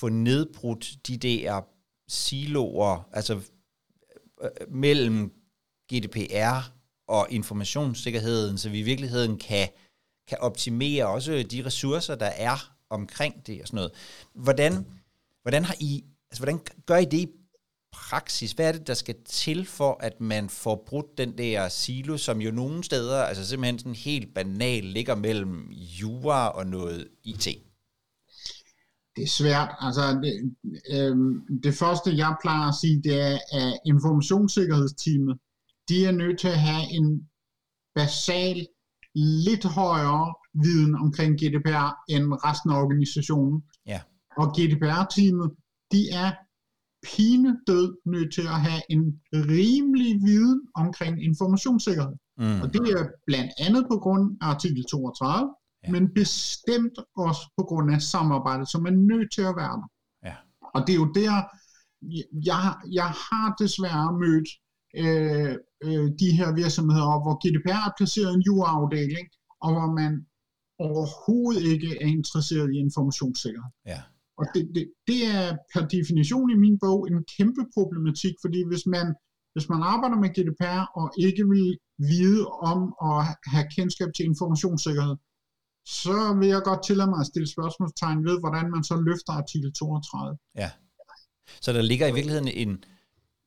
få 0.00 0.08
nedbrudt 0.08 0.96
de 1.08 1.16
der 1.16 1.60
siloer, 2.08 3.08
altså 3.12 3.34
øh, 3.34 3.42
øh, 4.60 4.74
mellem 4.74 5.32
GDPR 5.92 6.74
og 7.08 7.26
informationssikkerheden, 7.30 8.58
så 8.58 8.70
vi 8.70 8.78
i 8.78 8.82
virkeligheden 8.82 9.38
kan, 9.38 9.68
kan 10.28 10.38
optimere 10.40 11.06
også 11.06 11.46
de 11.50 11.64
ressourcer, 11.64 12.14
der 12.14 12.30
er 12.36 12.74
omkring 12.90 13.46
det 13.46 13.60
og 13.62 13.66
sådan 13.66 13.76
noget. 13.76 13.92
Hvordan, 14.34 14.86
hvordan, 15.42 15.64
har 15.64 15.76
I, 15.80 16.04
altså, 16.30 16.44
hvordan 16.44 16.60
gør 16.86 16.96
I 16.96 17.04
det 17.04 17.18
i 17.18 17.28
praksis? 17.92 18.52
Hvad 18.52 18.68
er 18.68 18.72
det, 18.72 18.86
der 18.86 18.94
skal 18.94 19.14
til 19.24 19.66
for, 19.66 19.96
at 20.00 20.20
man 20.20 20.48
får 20.48 20.84
brudt 20.86 21.18
den 21.18 21.38
der 21.38 21.68
silo, 21.68 22.16
som 22.16 22.40
jo 22.40 22.50
nogle 22.50 22.84
steder, 22.84 23.22
altså 23.22 23.46
simpelthen 23.46 23.78
sådan 23.78 23.94
helt 23.94 24.34
banal, 24.34 24.84
ligger 24.84 25.14
mellem 25.14 25.70
jura 25.72 26.48
og 26.48 26.66
noget 26.66 27.08
IT? 27.24 27.48
Det 29.16 29.22
er 29.24 29.28
svært. 29.28 29.68
Altså, 29.80 30.02
det, 30.22 30.32
øh, 30.90 31.16
det 31.62 31.74
første, 31.74 32.16
jeg 32.16 32.36
plejer 32.42 32.68
at 32.68 32.74
sige, 32.74 33.02
det 33.02 33.20
er, 33.20 33.38
at 33.52 33.78
informationssikkerhedsteamet, 33.86 35.38
de 35.88 36.06
er 36.06 36.12
nødt 36.12 36.38
til 36.40 36.48
at 36.48 36.60
have 36.60 36.84
en 36.98 37.28
basal, 37.94 38.66
lidt 39.48 39.64
højere 39.64 40.34
viden 40.54 40.94
omkring 40.94 41.32
GDPR 41.40 41.90
end 42.08 42.24
resten 42.46 42.70
af 42.70 42.82
organisationen. 42.82 43.62
Ja. 43.86 44.00
Og 44.36 44.46
GDPR-teamet, 44.56 45.50
de 45.92 46.00
er 46.10 46.32
pine 47.04 47.50
død 47.66 47.96
nødt 48.06 48.34
til 48.34 48.42
at 48.42 48.60
have 48.68 48.82
en 48.90 49.20
rimelig 49.32 50.12
viden 50.22 50.60
omkring 50.74 51.24
informationssikkerhed. 51.24 52.16
Mm. 52.38 52.60
Og 52.62 52.72
det 52.74 52.80
er 52.80 53.08
blandt 53.26 53.52
andet 53.66 53.86
på 53.90 53.98
grund 53.98 54.36
af 54.40 54.46
artikel 54.46 54.84
32, 54.84 55.54
ja. 55.84 55.90
men 55.90 56.14
bestemt 56.14 56.98
også 57.16 57.42
på 57.58 57.62
grund 57.64 57.94
af 57.94 58.02
samarbejdet, 58.02 58.68
som 58.70 58.86
er 58.86 58.90
nødt 58.90 59.32
til 59.34 59.42
at 59.42 59.56
være 59.56 59.76
der. 59.80 59.90
Ja. 60.28 60.36
Og 60.74 60.80
det 60.86 60.92
er 60.92 61.00
jo 61.04 61.12
der, 61.12 61.34
jeg, 62.50 62.62
jeg 62.92 63.10
har 63.26 63.54
desværre 63.62 64.18
mødt 64.18 64.48
øh, 65.02 65.52
øh, 65.86 66.06
de 66.22 66.28
her 66.38 66.48
virksomheder, 66.62 67.22
hvor 67.22 67.34
GDPR 67.42 67.82
er 67.88 67.94
placeret 67.98 68.30
i 68.32 68.36
en 68.38 68.46
juraafdeling, 68.48 69.26
og 69.64 69.70
hvor 69.74 69.90
man 70.00 70.12
overhovedet 70.88 71.64
ikke 71.72 71.90
er 72.04 72.08
interesseret 72.18 72.68
i 72.74 72.76
informationssikkerhed. 72.86 73.72
Ja. 73.92 74.00
Og 74.38 74.44
det, 74.54 74.62
det, 74.74 74.84
det 75.08 75.20
er 75.36 75.46
per 75.72 75.84
definition 75.96 76.48
i 76.54 76.58
min 76.64 76.76
bog 76.84 77.00
en 77.10 77.24
kæmpe 77.36 77.62
problematik, 77.76 78.34
fordi 78.44 78.60
hvis 78.70 78.84
man, 78.94 79.06
hvis 79.54 79.68
man 79.72 79.82
arbejder 79.92 80.18
med 80.22 80.30
GDPR 80.36 80.82
og 81.00 81.06
ikke 81.26 81.44
vil 81.52 81.68
vide 82.12 82.42
om 82.70 82.80
at 83.10 83.18
have 83.52 83.66
kendskab 83.76 84.08
til 84.16 84.24
informationssikkerhed, 84.30 85.16
så 86.02 86.18
vil 86.38 86.48
jeg 86.54 86.62
godt 86.70 86.82
tillade 86.86 87.10
mig 87.10 87.20
at 87.20 87.30
stille 87.32 87.48
spørgsmålstegn 87.56 88.24
ved, 88.28 88.36
hvordan 88.44 88.66
man 88.74 88.82
så 88.90 88.96
løfter 89.08 89.32
artikel 89.42 89.72
32. 89.72 90.38
Ja. 90.62 90.70
Så 91.64 91.72
der 91.72 91.82
ligger 91.82 92.06
i 92.08 92.14
virkeligheden 92.14 92.48
en, 92.62 92.84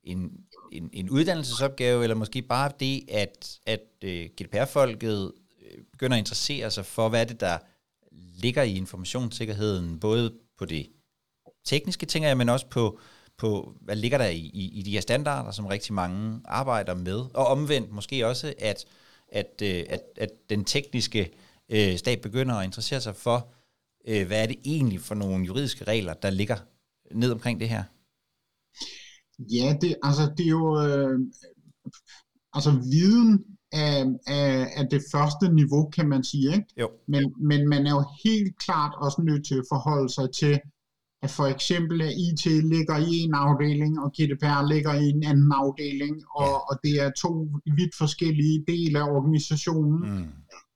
en, 0.08 0.32
en, 0.72 0.90
en 0.94 1.10
uddannelsesopgave, 1.10 2.04
eller 2.04 2.16
måske 2.16 2.42
bare 2.42 2.72
det, 2.80 3.04
at, 3.12 3.60
at 3.66 3.82
uh, 4.04 4.10
øh, 4.10 4.30
GDPR-folket 4.42 5.32
øh, 5.62 5.84
begynder 5.92 6.16
at 6.18 6.20
interessere 6.20 6.72
sig 6.72 6.86
for, 6.86 7.10
hvad 7.10 7.22
er 7.22 7.26
det, 7.26 7.40
der 7.40 7.58
ligger 8.12 8.64
i 8.64 8.76
informationssikkerheden, 8.76 10.00
både 10.00 10.34
på 10.58 10.66
det 10.66 10.88
tekniske, 11.66 12.06
tænker 12.06 12.28
jeg, 12.28 12.38
men 12.38 12.50
også 12.50 12.66
på, 12.68 13.00
på 13.38 13.74
hvad 13.82 13.96
ligger 13.96 14.18
der 14.18 14.28
i, 14.28 14.52
i, 14.54 14.80
i 14.80 14.82
de 14.82 14.92
her 14.92 15.02
standarder, 15.02 15.52
som 15.52 15.66
rigtig 15.66 15.94
mange 15.94 16.42
arbejder 16.46 16.96
med, 16.96 17.26
og 17.34 17.48
omvendt 17.48 17.92
måske 17.92 18.28
også, 18.28 18.54
at, 18.60 18.86
at, 19.28 19.62
øh, 19.64 19.84
at, 19.90 20.02
at 20.18 20.30
den 20.50 20.66
tekniske 20.66 21.32
øh, 21.70 21.98
stat 21.98 22.22
begynder 22.22 22.56
at 22.56 22.66
interessere 22.66 23.02
sig 23.02 23.16
for, 23.16 23.54
øh, 24.08 24.28
hvad 24.28 24.42
er 24.44 24.46
det 24.46 24.58
egentlig 24.66 25.02
for 25.02 25.16
nogle 25.16 25.46
juridiske 25.46 25.84
regler, 25.84 26.14
der 26.14 26.30
ligger 26.30 26.58
ned 27.12 27.32
omkring 27.32 27.60
det 27.60 27.70
her? 27.70 27.84
Ja, 29.40 29.78
det, 29.82 29.96
altså, 30.04 30.34
det 30.38 30.46
er 30.46 30.50
jo, 30.50 30.82
øh, 30.88 31.20
altså 32.54 32.72
viden 32.72 33.44
af, 33.72 34.06
af, 34.28 34.68
af 34.76 34.86
det 34.92 35.02
første 35.12 35.54
niveau, 35.54 35.90
kan 35.90 36.10
man 36.10 36.24
sige. 36.24 36.54
Ikke? 36.54 36.66
Jo. 36.80 36.90
Men, 37.08 37.34
men 37.40 37.70
man 37.70 37.88
er 37.88 37.92
jo 37.92 38.06
helt 38.24 38.60
klart 38.60 38.94
også 38.98 39.22
nødt 39.22 39.48
til 39.48 39.56
at 39.56 39.70
forholde 39.72 40.10
sig 40.14 40.28
til, 40.32 40.60
at 41.22 41.30
for 41.30 41.46
eksempel 41.46 42.02
at 42.02 42.14
IT 42.28 42.46
ligger 42.46 42.98
i 42.98 43.14
en 43.26 43.34
afdeling, 43.34 44.00
og 44.00 44.12
GDPR 44.12 44.68
ligger 44.68 44.94
i 44.94 45.06
en 45.10 45.24
anden 45.24 45.52
afdeling, 45.52 46.16
og, 46.36 46.46
ja. 46.46 46.58
og 46.70 46.80
det 46.84 46.94
er 47.04 47.12
to 47.12 47.50
vidt 47.78 47.96
forskellige 47.98 48.64
dele 48.68 49.00
af 49.00 49.10
organisationen. 49.18 50.00
Mm. 50.10 50.28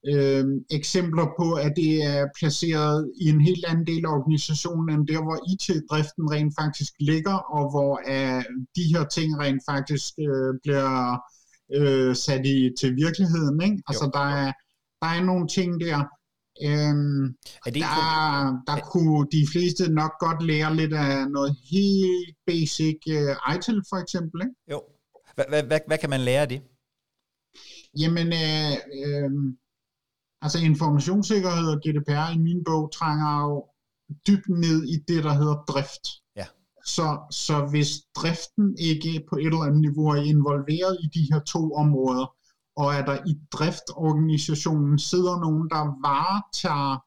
Øhm, 0.07 0.65
eksempler 0.71 1.27
på, 1.39 1.53
at 1.53 1.73
det 1.75 2.03
er 2.03 2.27
placeret 2.37 3.11
i 3.21 3.29
en 3.29 3.41
helt 3.41 3.65
anden 3.65 3.87
del 3.87 4.05
af 4.05 4.13
organisationen, 4.19 4.89
end 4.89 5.07
der, 5.07 5.21
hvor 5.23 5.37
IT-driften 5.51 6.31
rent 6.31 6.53
faktisk 6.61 6.93
ligger, 6.99 7.33
og 7.33 7.63
hvor 7.71 7.93
uh, 8.15 8.43
de 8.75 8.83
her 8.93 9.03
ting 9.15 9.39
rent 9.39 9.61
faktisk 9.69 10.13
uh, 10.27 10.51
bliver 10.63 10.91
øh, 11.77 12.15
sat 12.15 12.45
i, 12.45 12.69
til 12.79 12.95
virkeligheden. 12.95 13.61
Ikke? 13.61 13.77
Altså, 13.87 14.09
der 14.13 14.27
er, 14.43 14.51
der 15.01 15.09
er 15.17 15.23
nogle 15.23 15.47
ting 15.47 15.69
der, 15.81 15.97
øhm, 16.67 17.25
er 17.65 17.71
det 17.75 17.83
der, 17.83 18.05
der 18.69 18.79
kunne 18.91 19.27
de 19.31 19.47
fleste 19.51 19.93
nok 19.93 20.13
godt 20.19 20.43
lære 20.43 20.75
lidt 20.75 20.93
af 20.93 21.31
noget 21.31 21.55
helt 21.71 22.37
basic 22.47 22.99
uh, 23.17 23.55
ITIL 23.55 23.81
for 23.89 23.97
eksempel. 24.03 24.41
Ikke? 24.41 24.55
Jo. 24.71 24.81
Hvad, 25.35 25.45
hvad, 25.49 25.63
hvad, 25.63 25.79
hvad 25.87 25.97
kan 25.97 26.09
man 26.09 26.21
lære 26.21 26.41
af 26.41 26.49
det? 26.49 26.61
Jamen, 27.97 28.27
øh, 28.27 28.73
øh, 29.05 29.31
altså 30.41 30.59
informationssikkerhed 30.59 31.67
og 31.73 31.81
GDPR 31.83 32.33
i 32.35 32.37
min 32.37 32.63
bog 32.63 32.91
trænger 32.93 33.41
jo 33.41 33.65
dybt 34.27 34.49
ned 34.49 34.83
i 34.83 34.95
det, 35.07 35.23
der 35.23 35.33
hedder 35.33 35.63
drift. 35.67 36.05
Så, 36.85 37.19
så 37.31 37.65
hvis 37.71 37.89
driften 38.15 38.77
ikke 38.79 39.23
på 39.29 39.35
et 39.35 39.45
eller 39.45 39.67
andet 39.67 39.81
niveau 39.81 40.07
er 40.07 40.23
involveret 40.23 40.97
i 41.03 41.07
de 41.19 41.27
her 41.31 41.39
to 41.39 41.73
områder, 41.73 42.35
og 42.75 42.95
at 42.97 43.07
der 43.07 43.17
i 43.27 43.33
driftorganisationen 43.51 44.99
sidder 44.99 45.39
nogen, 45.39 45.69
der 45.69 45.83
varetager 46.09 46.97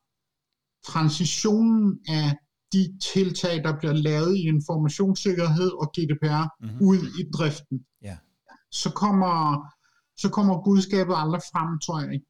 transitionen 0.93 2.01
af 2.09 2.37
de 2.73 2.99
tiltag, 3.13 3.65
der 3.65 3.79
bliver 3.79 3.93
lavet 3.93 4.37
i 4.37 4.41
informationssikkerhed 4.41 5.71
og 5.83 5.93
GDPR 5.97 6.45
mm-hmm. 6.61 6.79
ud 6.89 6.99
i 7.21 7.31
driften, 7.37 7.87
yeah. 8.07 8.17
så, 8.71 8.91
kommer, 8.91 9.67
så 10.17 10.29
kommer 10.29 10.65
budskabet 10.65 11.15
aldrig 11.17 11.43
frem, 11.53 11.81
tror 11.81 12.01
jeg 12.01 12.13
ikke. 12.13 12.27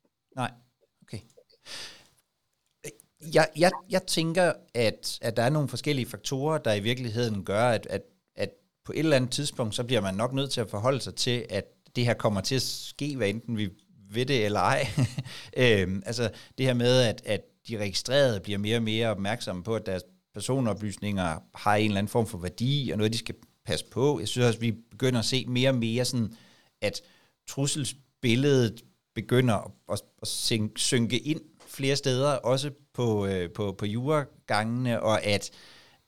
Jeg, 3.35 3.48
jeg, 3.57 3.70
jeg 3.90 4.03
tænker, 4.07 4.53
at, 4.74 5.18
at 5.22 5.37
der 5.37 5.42
er 5.42 5.50
nogle 5.50 5.68
forskellige 5.68 6.07
faktorer, 6.07 6.59
der 6.59 6.74
i 6.74 6.81
virkeligheden 6.81 7.44
gør, 7.44 7.68
at, 7.68 7.87
at, 7.90 8.03
at 8.37 8.50
på 8.85 8.92
et 8.92 8.98
eller 8.98 9.16
andet 9.16 9.31
tidspunkt, 9.31 9.74
så 9.74 9.85
bliver 9.85 10.00
man 10.00 10.14
nok 10.14 10.33
nødt 10.33 10.50
til 10.50 10.61
at 10.61 10.70
forholde 10.70 11.00
sig 11.00 11.14
til, 11.14 11.46
at 11.50 11.64
det 11.96 12.05
her 12.05 12.14
kommer 12.14 12.40
til 12.40 12.55
at 12.55 12.62
ske, 12.62 13.16
hvad 13.16 13.29
enten 13.29 13.57
vi 13.57 13.70
ved 14.11 14.27
det 14.27 14.44
eller 14.44 14.61
ej. 14.61 14.87
øhm, 15.57 16.03
altså 16.07 16.31
det 16.59 16.66
her 16.66 16.74
med, 16.74 17.00
at, 17.00 17.22
at 17.24 17.40
de 17.68 17.79
registrerede 17.79 18.40
bliver 18.40 18.59
mere 18.59 18.77
og 18.77 18.83
mere 18.83 19.09
opmærksomme 19.09 19.62
på, 19.62 19.77
at 19.77 19.87
deres 19.87 20.03
personoplysninger 20.35 21.38
har 21.55 21.74
en 21.74 21.85
eller 21.85 21.98
anden 21.98 22.11
form 22.11 22.27
for 22.27 22.38
værdi, 22.38 22.90
og 22.92 22.98
noget, 22.98 23.12
de 23.12 23.18
skal 23.18 23.35
passe 23.66 23.85
på. 23.90 24.20
Jeg 24.20 24.29
synes 24.29 24.46
også, 24.46 24.59
at 24.59 24.62
vi 24.62 24.72
begynder 24.90 25.18
at 25.18 25.24
se 25.24 25.46
mere 25.46 25.70
og 25.70 25.74
mere 25.74 26.05
sådan, 26.05 26.37
at 26.81 27.00
trusselsbilledet 27.48 28.83
begynder 29.14 29.55
at, 29.55 29.70
at, 29.92 30.03
at 30.22 30.29
synke 30.77 31.18
ind 31.18 31.40
flere 31.74 31.96
steder, 31.96 32.32
også 32.32 32.70
på, 32.92 33.26
øh, 33.26 33.50
på, 33.50 33.72
på 33.72 33.87
juregangene, 33.87 35.02
og 35.02 35.22
at, 35.22 35.50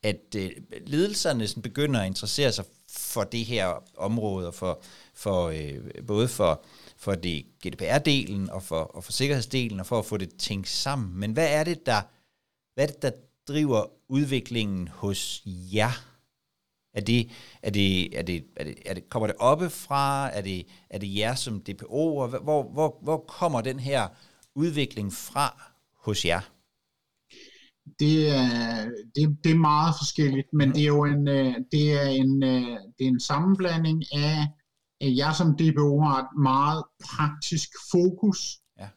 at 0.02 0.34
øh, 0.36 0.50
ledelserne 0.86 1.46
sådan 1.48 1.62
begynder 1.62 2.00
at 2.00 2.06
interessere 2.06 2.52
sig 2.52 2.64
for 2.88 3.24
det 3.24 3.44
her 3.44 3.82
område, 3.96 4.46
og 4.46 4.54
for, 4.54 4.82
for, 5.14 5.48
øh, 5.48 6.06
både 6.06 6.28
for, 6.28 6.64
for 6.96 7.14
det 7.14 7.46
GDPR-delen 7.66 8.52
og 8.52 8.62
for, 8.62 8.80
og 8.80 9.04
for 9.04 9.12
sikkerhedsdelen, 9.12 9.80
og 9.80 9.86
for 9.86 9.98
at 9.98 10.06
få 10.06 10.16
det 10.16 10.36
tænkt 10.38 10.68
sammen. 10.68 11.20
Men 11.20 11.32
hvad 11.32 11.48
er 11.50 11.64
det, 11.64 11.86
der, 11.86 12.02
hvad 12.74 12.84
er 12.84 12.92
det, 12.92 13.02
der 13.02 13.10
driver 13.48 13.86
udviklingen 14.08 14.88
hos 14.88 15.42
jer? 15.46 16.04
Er 16.94 17.00
det, 17.00 17.30
er 17.62 17.70
det, 17.70 18.18
er 18.18 18.22
det, 18.22 18.44
er 18.56 18.64
det, 18.64 18.74
er 18.86 18.94
det, 18.94 19.08
kommer 19.08 19.26
det 19.26 19.36
oppefra? 19.38 20.30
Er 20.30 20.40
det, 20.40 20.66
er 20.90 20.98
det 20.98 21.16
jer 21.16 21.34
som 21.34 21.60
DPO? 21.60 22.26
Hvor, 22.26 22.62
hvor, 22.62 22.98
hvor 23.02 23.18
kommer 23.28 23.60
den 23.60 23.80
her 23.80 24.08
udvikling 24.56 25.12
fra 25.12 25.46
hos 26.04 26.24
jer? 26.24 26.40
Det 28.00 28.28
er, 28.28 28.84
det, 29.14 29.38
det 29.44 29.50
er 29.52 29.58
meget 29.72 29.94
forskelligt, 30.00 30.48
men 30.52 30.68
det 30.74 30.82
er 30.82 30.86
jo 30.86 31.04
en, 31.04 31.28
øh, 31.28 31.54
det 31.72 31.92
er 32.02 32.08
en, 32.22 32.42
øh, 32.42 32.78
det 32.96 33.04
er 33.04 33.12
en 33.16 33.20
sammenblanding 33.20 34.02
af, 34.12 34.38
at 35.00 35.16
jeg 35.16 35.34
som 35.34 35.56
DBO 35.56 36.00
har 36.00 36.18
et 36.22 36.28
meget 36.42 36.84
praktisk 37.04 37.68
fokus, 37.90 38.38
ja. 38.80 38.88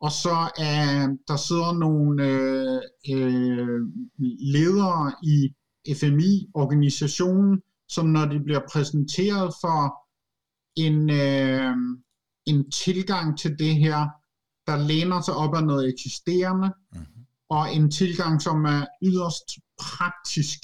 og 0.00 0.12
så 0.12 0.36
er 0.58 1.16
der 1.28 1.36
sidder 1.36 1.72
nogle 1.86 2.24
øh, 2.24 2.80
øh, 3.14 3.80
ledere 4.54 5.12
i 5.22 5.36
FMI-organisationen, 5.98 7.62
som 7.88 8.06
når 8.06 8.24
de 8.24 8.40
bliver 8.40 8.60
præsenteret 8.72 9.54
for 9.60 9.80
en, 10.76 11.10
øh, 11.10 11.76
en 12.46 12.70
tilgang 12.70 13.38
til 13.38 13.58
det 13.58 13.74
her, 13.76 14.08
der 14.66 14.76
læner 14.76 15.20
sig 15.20 15.34
op 15.34 15.54
af 15.54 15.64
noget 15.64 15.88
eksisterende, 15.88 16.72
mm-hmm. 16.92 17.26
og 17.48 17.74
en 17.74 17.90
tilgang, 17.90 18.42
som 18.42 18.64
er 18.64 18.86
yderst 19.02 19.58
praktisk. 19.80 20.58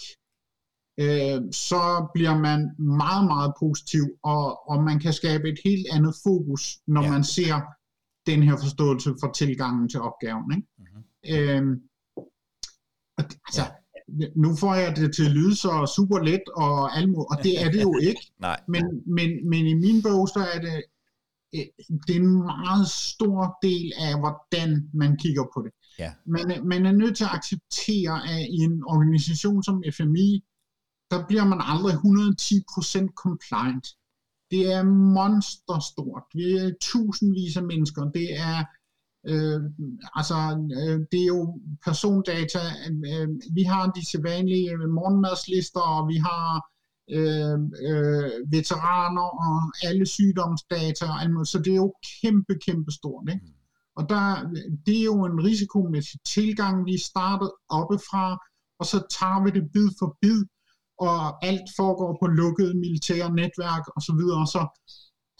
øh, 1.01 1.41
så 1.53 2.11
bliver 2.15 2.39
man 2.39 2.71
meget, 2.79 3.27
meget 3.27 3.53
positiv, 3.61 4.05
og, 4.23 4.69
og 4.71 4.83
man 4.83 4.99
kan 5.01 5.13
skabe 5.13 5.49
et 5.49 5.59
helt 5.65 5.87
andet 5.93 6.15
fokus, 6.23 6.79
når 6.87 7.03
ja. 7.03 7.11
man 7.11 7.25
ser 7.25 7.61
den 8.27 8.43
her 8.43 8.57
forståelse 8.57 9.15
for 9.21 9.33
tilgangen 9.33 9.89
til 9.89 10.01
opgaven. 10.01 10.53
Ikke? 10.57 10.69
Mm-hmm. 10.79 11.03
Øh, 11.35 11.77
altså, 13.47 13.63
ja. 14.19 14.27
nu 14.37 14.57
får 14.57 14.75
jeg 14.75 14.97
det 14.97 15.15
til 15.15 15.25
at 15.25 15.31
lyde 15.31 15.57
så 15.57 15.93
super 15.97 16.19
let 16.19 16.43
og 16.57 16.97
almo, 16.97 17.21
og 17.25 17.37
det 17.43 17.63
er 17.63 17.71
det 17.71 17.83
jo 17.83 17.99
ikke. 18.03 18.33
Nej. 18.47 18.61
Men, 18.69 18.85
men, 19.07 19.49
men 19.51 19.67
i 19.67 19.75
min 19.75 20.03
bog, 20.03 20.29
så 20.29 20.47
er 20.55 20.61
det, 20.61 20.83
det 22.07 22.17
er 22.17 22.21
en 22.21 22.43
meget 22.43 22.89
stor 22.89 23.59
del 23.63 23.93
af, 23.99 24.19
hvordan 24.19 24.91
man 24.95 25.17
kigger 25.17 25.45
på 25.55 25.63
det. 25.63 25.73
Ja. 25.99 26.13
Man, 26.27 26.67
man 26.67 26.87
er 26.87 26.93
nødt 26.93 27.17
til 27.17 27.25
at 27.25 27.31
acceptere, 27.35 28.15
at 28.33 28.41
i 28.51 28.59
en 28.69 28.83
organisation 28.85 29.63
som 29.63 29.83
FMI, 29.97 30.45
der 31.11 31.27
bliver 31.27 31.45
man 31.45 31.61
aldrig 31.63 31.95
110% 31.95 33.15
compliant. 33.15 33.87
Det 34.51 34.73
er 34.73 34.83
monsterstort. 35.19 36.23
Vi 36.35 36.57
er 36.57 36.73
tusindvis 36.81 37.57
af 37.57 37.63
mennesker. 37.63 38.03
Det 38.05 38.39
er 38.39 38.65
øh, 39.27 39.61
altså 40.15 40.39
øh, 40.79 40.99
det 41.13 41.21
er 41.23 41.31
jo 41.37 41.61
persondata. 41.85 42.63
Øh, 43.13 43.29
vi 43.55 43.63
har 43.63 43.91
de 43.97 44.11
sædvanlige 44.11 44.77
morgenmadslister, 44.77 45.81
og 45.81 46.09
vi 46.09 46.17
har 46.17 46.70
øh, 47.19 47.59
øh, 47.89 48.31
veteraner 48.55 49.29
og 49.47 49.57
alle 49.89 50.07
sygdomsdata. 50.07 51.07
Og 51.39 51.47
så 51.47 51.59
det 51.65 51.73
er 51.73 51.83
jo 51.87 51.95
kæmpe, 52.23 52.55
kæmpe 52.67 52.93
stort. 52.93 53.29
Ikke? 53.29 53.47
Mm. 53.47 53.53
Og 53.97 54.09
der, 54.09 54.25
det 54.87 54.97
er 55.01 55.05
jo 55.05 55.25
en 55.25 55.45
risikomæssig 55.45 56.21
tilgang. 56.27 56.87
Vi 56.87 56.99
startet 56.99 57.51
oppefra, 57.69 58.27
og 58.79 58.87
så 58.87 58.99
tager 59.19 59.45
vi 59.45 59.51
det 59.51 59.73
bid 59.73 59.89
for 59.99 60.17
bid 60.21 60.45
og 60.99 61.47
alt 61.47 61.69
foregår 61.77 62.17
på 62.21 62.27
lukkede 62.27 62.75
militære 62.75 63.35
netværk 63.41 63.85
osv. 63.97 64.21
Så, 64.31 64.45
så, 64.53 64.61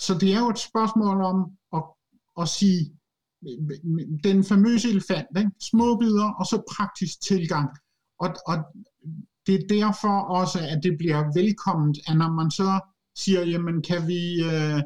så 0.05 0.19
det 0.21 0.35
er 0.35 0.41
jo 0.41 0.49
et 0.49 0.59
spørgsmål 0.59 1.21
om 1.33 1.39
at, 1.77 1.83
at 2.43 2.49
sige, 2.49 2.81
den 4.25 4.45
famøse 4.45 4.89
elefant, 4.89 5.29
ikke? 5.39 5.51
små 5.71 5.97
bidder 5.97 6.29
og 6.41 6.47
så 6.47 6.63
praktisk 6.75 7.15
tilgang. 7.31 7.69
Og, 8.19 8.29
og 8.47 8.57
det 9.47 9.55
er 9.55 9.69
derfor 9.69 10.21
også, 10.41 10.59
at 10.59 10.81
det 10.83 10.99
bliver 10.99 11.41
velkomment, 11.41 11.99
at 12.09 12.17
når 12.17 12.31
man 12.33 12.51
så 12.51 12.81
siger, 13.17 13.43
jamen 13.45 13.83
kan 13.83 14.09
vi 14.09 14.23
øh, 14.43 14.81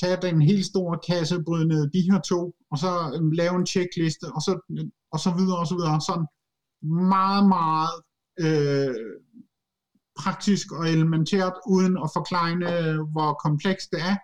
tage 0.00 0.18
den 0.22 0.42
helt 0.42 0.66
store 0.66 0.98
kasse, 1.08 1.44
bryde 1.46 1.68
ned 1.68 1.90
de 1.90 2.10
her 2.10 2.20
to, 2.20 2.54
og 2.70 2.78
så 2.78 2.92
øh, 3.14 3.32
lave 3.32 3.56
en 3.56 3.66
checkliste, 3.66 4.24
og 4.34 4.42
så, 4.42 4.52
og 5.12 5.20
så 5.20 5.30
videre 5.38 5.58
og 5.58 5.66
så 5.66 5.74
videre. 5.74 6.00
Sådan 6.00 6.26
meget, 7.14 7.48
meget 7.48 7.94
øh, 8.44 8.94
praktisk 10.18 10.72
og 10.72 10.88
elementært, 10.88 11.52
uden 11.66 11.98
at 12.04 12.10
forklare, 12.14 13.06
hvor 13.12 13.32
komplekst 13.46 13.90
det 13.92 14.00
er. 14.00 14.16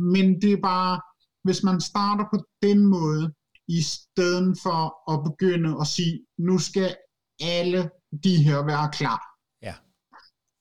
Men 0.00 0.42
det 0.42 0.52
er 0.52 0.62
bare, 0.62 1.00
hvis 1.44 1.62
man 1.62 1.80
starter 1.80 2.24
på 2.32 2.38
den 2.62 2.86
måde, 2.86 3.34
i 3.68 3.82
stedet 3.82 4.58
for 4.62 5.12
at 5.12 5.24
begynde 5.24 5.76
at 5.80 5.86
sige, 5.86 6.26
nu 6.38 6.58
skal 6.58 6.96
alle 7.40 7.90
de 8.24 8.44
her 8.44 8.64
være 8.64 8.90
klar. 8.92 9.20
Ja. 9.62 9.74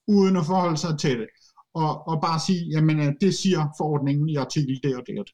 Uden 0.07 0.37
at 0.37 0.45
forholde 0.45 0.77
sig 0.77 0.99
til 0.99 1.19
det. 1.19 1.27
Og, 1.73 2.07
og 2.07 2.21
bare 2.21 2.39
sige, 2.39 2.65
jamen 2.71 3.17
det 3.21 3.35
siger 3.35 3.69
forordningen 3.77 4.29
i 4.29 4.35
artikel 4.35 4.79
det 4.83 4.95
og 4.95 5.03
det. 5.07 5.31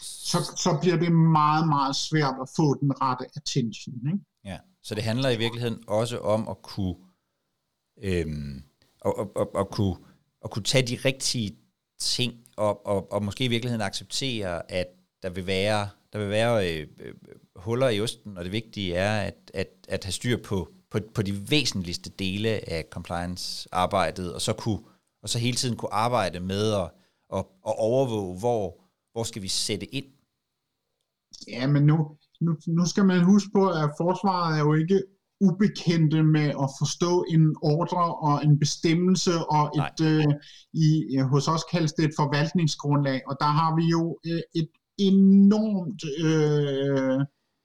Så, 0.00 0.38
så 0.56 0.78
bliver 0.80 0.96
det 0.96 1.12
meget, 1.12 1.68
meget 1.68 1.96
svært 1.96 2.34
at 2.42 2.48
få 2.56 2.74
den 2.80 3.02
rette 3.02 3.24
attention. 3.36 3.94
Ikke? 4.06 4.24
Ja, 4.44 4.58
så 4.82 4.94
det 4.94 5.02
handler 5.02 5.30
i 5.30 5.38
virkeligheden 5.38 5.84
også 5.86 6.18
om 6.18 6.48
at 6.48 6.62
kunne 6.62 6.94
øhm, 8.02 8.62
og, 9.00 9.18
og, 9.18 9.36
og, 9.36 9.54
og, 9.54 9.70
kunne, 9.70 9.96
og 10.40 10.50
kunne 10.50 10.62
tage 10.62 10.86
de 10.86 10.98
rigtige 11.04 11.56
ting 11.98 12.34
og, 12.56 12.86
og, 12.86 13.12
og 13.12 13.24
måske 13.24 13.44
i 13.44 13.48
virkeligheden 13.48 13.82
acceptere, 13.82 14.72
at 14.72 14.86
der 15.22 15.30
vil 15.30 15.46
være, 15.46 15.88
der 16.12 16.18
vil 16.18 16.28
være 16.28 16.70
øh, 16.70 16.86
øh, 17.00 17.14
huller 17.56 17.88
i 17.88 18.00
osten, 18.00 18.38
og 18.38 18.44
det 18.44 18.52
vigtige 18.52 18.94
er 18.94 19.20
at, 19.20 19.50
at, 19.54 19.68
at 19.88 20.04
have 20.04 20.12
styr 20.12 20.42
på, 20.42 20.72
på, 20.94 21.00
på 21.14 21.22
de 21.22 21.50
væsentligste 21.50 22.10
dele 22.10 22.48
af 22.48 22.84
compliance-arbejdet, 22.90 24.34
og 24.34 24.40
så, 24.40 24.52
kunne, 24.52 24.80
og 25.22 25.28
så 25.28 25.38
hele 25.38 25.56
tiden 25.56 25.76
kunne 25.76 25.94
arbejde 25.94 26.40
med 26.40 26.72
at, 26.72 26.90
at, 27.36 27.44
at 27.68 27.74
overvåge, 27.88 28.38
hvor, 28.38 28.62
hvor 29.12 29.24
skal 29.24 29.42
vi 29.42 29.48
sætte 29.48 29.94
ind? 29.94 30.04
Ja, 31.48 31.66
men 31.66 31.82
nu, 31.86 31.96
nu, 32.40 32.56
nu 32.66 32.86
skal 32.86 33.04
man 33.04 33.24
huske 33.24 33.50
på, 33.54 33.68
at 33.68 33.90
forsvaret 34.00 34.58
er 34.58 34.62
jo 34.62 34.74
ikke 34.74 35.02
ubekendte 35.40 36.22
med 36.22 36.48
at 36.64 36.70
forstå 36.80 37.24
en 37.28 37.56
ordre 37.62 38.14
og 38.14 38.44
en 38.44 38.58
bestemmelse, 38.58 39.32
og 39.56 39.64
et, 39.78 40.00
øh, 40.10 40.32
i, 40.72 41.16
hos 41.32 41.48
os 41.48 41.64
kaldes 41.72 41.92
det 41.92 42.04
et 42.04 42.14
forvaltningsgrundlag, 42.16 43.20
og 43.26 43.36
der 43.40 43.50
har 43.58 43.76
vi 43.76 43.84
jo 43.96 44.18
øh, 44.26 44.42
et 44.54 44.68
enormt 44.98 46.02
øh, 46.26 47.20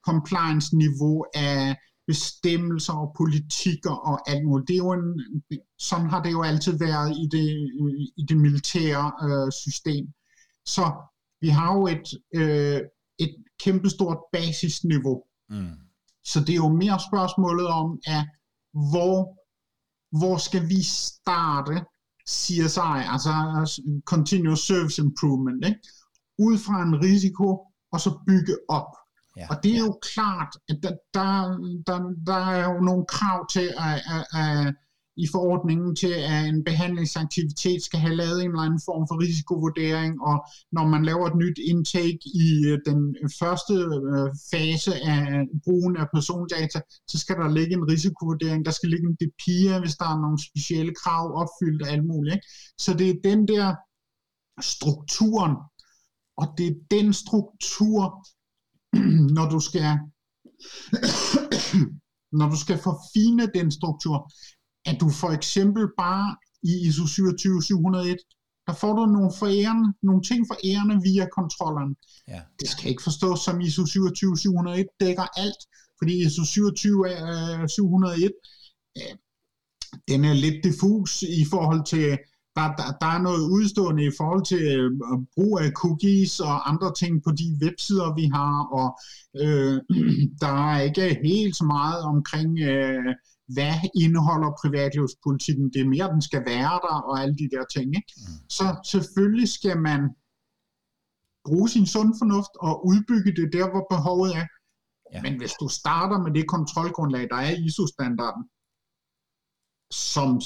compliance-niveau 0.08 1.24
af 1.34 1.76
bestemmelser 2.10 2.92
og 2.92 3.14
politikker 3.16 3.94
og 4.10 4.30
alt 4.30 4.44
muligt. 4.46 4.68
Det 4.68 4.74
er 4.74 4.84
jo 4.86 4.92
en, 4.92 5.08
sådan 5.78 6.10
har 6.10 6.22
det 6.22 6.32
jo 6.32 6.42
altid 6.42 6.78
været 6.78 7.10
i 7.22 7.24
det, 7.36 7.48
i 8.20 8.22
det 8.28 8.36
militære 8.36 9.06
øh, 9.26 9.52
system. 9.52 10.04
Så 10.64 10.84
vi 11.40 11.48
har 11.48 11.74
jo 11.76 11.86
et, 11.86 12.06
øh, 12.40 12.80
et 13.18 13.34
kæmpestort 13.64 14.18
basisniveau. 14.32 15.16
Mm. 15.50 15.76
Så 16.24 16.40
det 16.40 16.50
er 16.50 16.62
jo 16.66 16.72
mere 16.82 16.98
spørgsmålet 17.10 17.66
om, 17.66 17.98
at 18.06 18.24
hvor, 18.92 19.16
hvor 20.18 20.36
skal 20.46 20.68
vi 20.68 20.82
starte 20.82 21.74
CSI, 22.28 22.96
altså 23.14 23.32
Continuous 24.04 24.60
Service 24.66 25.02
Improvement, 25.02 25.64
ikke? 25.64 25.80
ud 26.38 26.58
fra 26.58 26.82
en 26.82 26.94
risiko, 27.08 27.48
og 27.92 28.00
så 28.00 28.10
bygge 28.26 28.56
op. 28.68 28.90
Ja, 29.40 29.46
og 29.50 29.56
det 29.62 29.72
er 29.74 29.82
jo 29.88 29.98
klart, 30.14 30.52
at 30.68 30.76
der, 30.82 30.94
der, 31.14 31.30
der, 31.86 31.98
der 32.26 32.40
er 32.56 32.64
jo 32.72 32.80
nogle 32.80 33.04
krav 33.08 33.46
til 33.54 33.68
at, 33.86 33.96
at, 34.16 34.24
at 34.40 34.74
i 35.16 35.26
forordningen 35.34 35.96
til, 35.96 36.14
at 36.32 36.40
en 36.52 36.64
behandlingsaktivitet 36.64 37.82
skal 37.82 38.00
have 38.00 38.16
lavet 38.16 38.38
en 38.40 38.50
eller 38.50 38.68
anden 38.68 38.86
form 38.88 39.04
for 39.08 39.16
risikovurdering, 39.24 40.12
og 40.28 40.36
når 40.76 40.86
man 40.94 41.02
laver 41.04 41.26
et 41.26 41.40
nyt 41.44 41.58
intake 41.72 42.24
i 42.46 42.48
øh, 42.70 42.78
den 42.88 43.00
første 43.40 43.74
øh, 44.12 44.28
fase 44.52 44.92
af 45.14 45.22
brugen 45.64 45.96
af 45.96 46.06
persondata, 46.14 46.78
så 47.10 47.16
skal 47.18 47.36
der 47.36 47.48
ligge 47.58 47.74
en 47.74 47.88
risikovurdering, 47.92 48.64
der 48.64 48.70
skal 48.70 48.88
ligge 48.88 49.06
en 49.08 49.18
DPIA, 49.22 49.74
hvis 49.80 49.96
der 50.00 50.08
er 50.14 50.20
nogle 50.24 50.38
specielle 50.48 50.94
krav 51.02 51.24
opfyldt 51.42 51.82
og 51.82 51.88
alt 51.94 52.06
muligt. 52.12 52.34
Ikke? 52.34 52.46
Så 52.84 52.90
det 52.98 53.08
er 53.10 53.26
den 53.30 53.48
der 53.48 53.66
strukturen, 54.74 55.54
og 56.40 56.46
det 56.58 56.66
er 56.66 56.76
den 56.90 57.12
struktur, 57.12 58.00
når 59.36 59.46
du 59.54 59.60
skal 59.60 59.98
når 62.38 62.48
du 62.48 62.56
skal 62.56 62.78
forfine 62.78 63.46
den 63.54 63.70
struktur, 63.78 64.32
at 64.84 64.96
du 65.00 65.08
for 65.10 65.30
eksempel 65.38 65.88
bare 65.98 66.36
i 66.62 66.72
ISO 66.88 67.06
27701, 67.06 68.16
der 68.66 68.74
får 68.74 68.92
du 68.96 69.06
nogle, 69.06 69.32
forærende, 69.38 69.88
nogle 70.02 70.22
ting 70.22 70.40
for 70.48 70.56
ærende 70.70 70.96
via 71.02 71.26
kontrollerne. 71.38 71.94
Ja. 72.28 72.40
Det 72.60 72.68
skal 72.68 72.90
ikke 72.90 73.02
forstås 73.02 73.40
som 73.40 73.60
ISO 73.60 73.86
27701 73.86 74.86
dækker 75.00 75.26
alt, 75.44 75.62
fordi 75.98 76.12
ISO 76.26 76.44
27701, 76.44 78.32
øh, 78.98 79.14
den 80.08 80.24
er 80.24 80.34
lidt 80.44 80.64
diffus 80.64 81.22
i 81.22 81.44
forhold 81.52 81.82
til, 81.92 82.18
der, 82.56 82.66
der, 82.78 82.88
der 83.00 83.10
er 83.16 83.22
noget 83.28 83.42
udstående 83.56 84.04
i 84.06 84.16
forhold 84.18 84.44
til 84.52 84.62
øh, 84.78 84.90
brug 85.34 85.52
af 85.64 85.70
cookies 85.82 86.40
og 86.40 86.68
andre 86.70 86.90
ting 87.00 87.12
på 87.24 87.30
de 87.40 87.46
websider, 87.62 88.14
vi 88.20 88.24
har, 88.36 88.54
og 88.80 88.88
øh, 89.42 89.76
der 90.42 90.54
er 90.68 90.80
ikke 90.88 91.20
helt 91.24 91.56
så 91.56 91.64
meget 91.64 92.00
omkring 92.12 92.50
øh, 92.70 93.14
hvad 93.54 93.74
indeholder 94.04 94.50
privatlivspolitikken? 94.62 95.66
Det 95.72 95.80
er 95.80 95.92
mere, 95.94 96.12
den 96.14 96.22
skal 96.28 96.42
være 96.52 96.76
der, 96.86 96.96
og 97.08 97.14
alle 97.22 97.36
de 97.42 97.48
der 97.54 97.64
ting. 97.74 97.88
Ikke? 97.98 98.12
Mm. 98.16 98.50
Så 98.58 98.66
selvfølgelig 98.92 99.48
skal 99.58 99.76
man 99.88 100.00
bruge 101.46 101.68
sin 101.68 101.86
sund 101.86 102.10
fornuft 102.20 102.54
og 102.66 102.72
udbygge 102.90 103.32
det 103.40 103.48
der, 103.56 103.66
hvor 103.72 103.84
behovet 103.94 104.30
er. 104.40 104.46
Ja. 105.12 105.22
Men 105.22 105.34
hvis 105.40 105.54
du 105.60 105.68
starter 105.68 106.18
med 106.24 106.32
det 106.36 106.46
kontrolgrundlag, 106.54 107.24
der 107.32 107.36
er 107.36 107.52
ISO-standarden, 107.66 108.44
som 110.12 110.40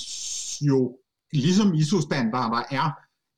jo, 0.71 0.79
ligesom 1.35 1.75
ISO-standarder 1.75 2.63
er, 2.71 2.87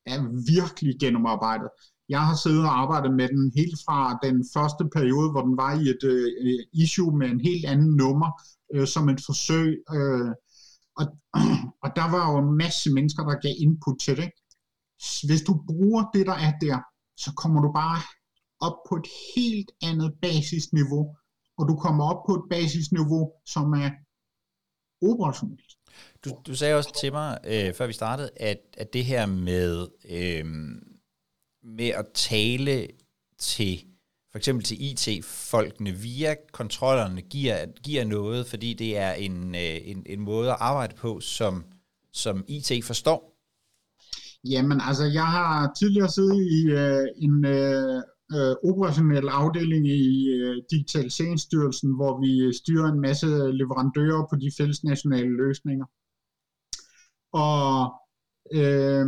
er 0.06 0.18
virkelig 0.54 0.94
gennemarbejdet. 1.00 1.68
Jeg 2.08 2.26
har 2.26 2.36
siddet 2.36 2.64
og 2.64 2.78
arbejdet 2.82 3.14
med 3.14 3.28
den 3.28 3.52
helt 3.56 3.78
fra 3.86 4.18
den 4.22 4.44
første 4.54 4.84
periode, 4.96 5.30
hvor 5.30 5.42
den 5.42 5.56
var 5.56 5.72
i 5.80 5.84
et 5.94 6.04
øh, 6.04 6.58
issue 6.72 7.18
med 7.18 7.28
en 7.28 7.40
helt 7.40 7.64
anden 7.66 7.96
nummer, 7.96 8.30
øh, 8.74 8.86
som 8.86 9.08
et 9.08 9.20
forsøg. 9.26 9.70
Øh, 9.94 10.30
og, 11.00 11.06
og 11.84 11.88
der 11.98 12.10
var 12.14 12.32
jo 12.32 12.38
en 12.38 12.56
masse 12.64 12.92
mennesker, 12.92 13.22
der 13.24 13.42
gav 13.44 13.54
input 13.58 13.98
til 14.00 14.16
det. 14.16 14.30
Hvis 15.26 15.42
du 15.42 15.52
bruger 15.70 16.02
det, 16.14 16.26
der 16.26 16.38
er 16.46 16.52
der, 16.60 16.78
så 17.24 17.30
kommer 17.36 17.60
du 17.62 17.72
bare 17.72 18.00
op 18.60 18.78
på 18.88 18.94
et 18.96 19.08
helt 19.36 19.70
andet 19.82 20.10
basisniveau, 20.22 21.16
og 21.58 21.68
du 21.68 21.74
kommer 21.76 22.04
op 22.04 22.22
på 22.26 22.32
et 22.34 22.44
basisniveau, 22.50 23.32
som 23.54 23.72
er 23.72 23.90
operationelt. 25.10 25.72
Du, 26.24 26.38
du 26.46 26.54
sagde 26.54 26.74
også 26.74 27.00
til 27.00 27.12
mig, 27.12 27.38
øh, 27.46 27.74
før 27.74 27.86
vi 27.86 27.92
startede, 27.92 28.30
at, 28.36 28.58
at 28.76 28.92
det 28.92 29.04
her 29.04 29.26
med, 29.26 29.86
øh, 30.10 30.44
med 31.62 31.88
at 31.88 32.06
tale 32.14 32.88
til 33.38 33.84
for 34.36 34.38
eksempel 34.38 34.64
til 34.64 34.76
IT-folkene 34.80 35.90
via 35.90 36.34
kontrollerne 36.52 37.22
giver, 37.22 37.66
giver 37.82 38.04
noget, 38.04 38.46
fordi 38.46 38.74
det 38.74 38.98
er 38.98 39.12
en, 39.12 39.54
øh, 39.54 39.78
en, 39.84 40.02
en 40.06 40.20
måde 40.20 40.50
at 40.50 40.56
arbejde 40.60 40.94
på, 40.96 41.20
som, 41.20 41.64
som 42.12 42.44
IT 42.48 42.84
forstår? 42.84 43.36
Jamen, 44.44 44.80
altså, 44.80 45.04
jeg 45.04 45.26
har 45.26 45.72
tidligere 45.78 46.08
siddet 46.08 46.40
i 46.58 46.66
øh, 46.66 47.06
en 47.16 47.44
øh, 47.44 48.02
øh, 48.34 48.54
operationel 48.70 49.28
afdeling 49.28 49.86
i 49.88 50.28
øh, 50.28 50.62
Digitaliseringsstyrelsen, 50.70 51.94
hvor 51.94 52.20
vi 52.20 52.40
øh, 52.46 52.54
styrer 52.54 52.86
en 52.92 53.00
masse 53.00 53.26
leverandører 53.60 54.26
på 54.30 54.36
de 54.36 54.50
fælles 54.58 54.84
nationale 54.84 55.36
løsninger. 55.36 55.86
Og 57.32 57.92
øh, 58.52 59.06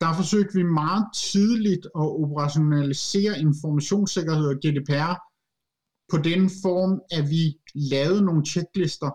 der 0.00 0.12
forsøgte 0.20 0.54
vi 0.54 0.62
meget 0.62 1.06
tidligt 1.32 1.86
at 1.86 2.08
operationalisere 2.22 3.38
informationssikkerhed 3.38 4.46
og 4.46 4.56
GDPR 4.62 5.14
på 6.10 6.16
den 6.30 6.50
form, 6.62 6.92
at 7.10 7.24
vi 7.30 7.44
lavede 7.74 8.24
nogle 8.24 8.44
checklister. 8.46 9.10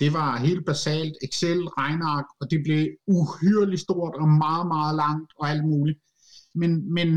Det 0.00 0.12
var 0.12 0.38
helt 0.38 0.66
basalt 0.66 1.16
Excel, 1.22 1.60
regneark, 1.68 2.24
og 2.40 2.50
det 2.50 2.60
blev 2.64 2.88
uhyrligt 3.06 3.80
stort 3.80 4.14
og 4.14 4.28
meget, 4.28 4.66
meget 4.66 4.96
langt 4.96 5.32
og 5.38 5.50
alt 5.50 5.64
muligt. 5.64 5.98
Men, 6.54 6.94
men, 6.94 7.08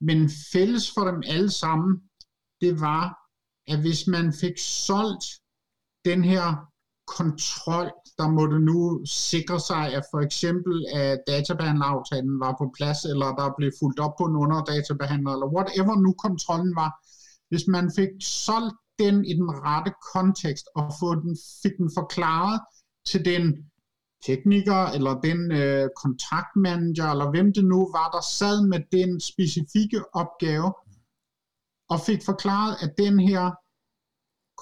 men 0.00 0.30
fælles 0.52 0.90
for 0.94 1.04
dem 1.04 1.22
alle 1.26 1.50
sammen, 1.50 2.00
det 2.60 2.80
var, 2.80 3.16
at 3.66 3.78
hvis 3.80 4.06
man 4.06 4.32
fik 4.40 4.58
solgt 4.58 5.24
den 6.04 6.24
her 6.24 6.46
kontrol, 7.18 7.90
der 8.18 8.28
måtte 8.28 8.58
nu 8.58 9.04
sikre 9.04 9.60
sig, 9.60 9.84
at 9.98 10.04
for 10.10 10.20
eksempel 10.20 10.86
at 10.94 11.18
databehandleraftalen 11.26 12.40
var 12.40 12.54
på 12.58 12.66
plads, 12.76 13.04
eller 13.04 13.26
der 13.26 13.56
blev 13.58 13.70
fuldt 13.80 14.00
op 14.00 14.14
på 14.18 14.24
en 14.24 14.36
underdatabehandler, 14.36 15.32
eller 15.32 15.54
whatever 15.56 15.94
nu 16.04 16.12
kontrollen 16.26 16.74
var. 16.82 16.90
Hvis 17.50 17.66
man 17.66 17.92
fik 17.96 18.12
solgt 18.20 18.76
den 18.98 19.24
i 19.24 19.32
den 19.40 19.50
rette 19.66 19.92
kontekst, 20.14 20.66
og 20.76 20.92
få 21.00 21.14
den, 21.14 21.36
fik 21.62 21.74
den 21.78 21.90
forklaret 21.98 22.60
til 23.10 23.24
den 23.24 23.44
tekniker, 24.26 24.86
eller 24.94 25.20
den 25.20 25.52
øh, 25.52 25.88
kontaktmanager, 26.02 27.08
eller 27.10 27.30
hvem 27.30 27.52
det 27.52 27.64
nu 27.64 27.78
var, 27.92 28.08
der 28.10 28.22
sad 28.38 28.66
med 28.66 28.80
den 28.92 29.20
specifikke 29.20 30.00
opgave, 30.14 30.72
og 31.88 32.00
fik 32.00 32.20
forklaret, 32.24 32.76
at 32.82 32.92
den 32.98 33.20
her 33.20 33.50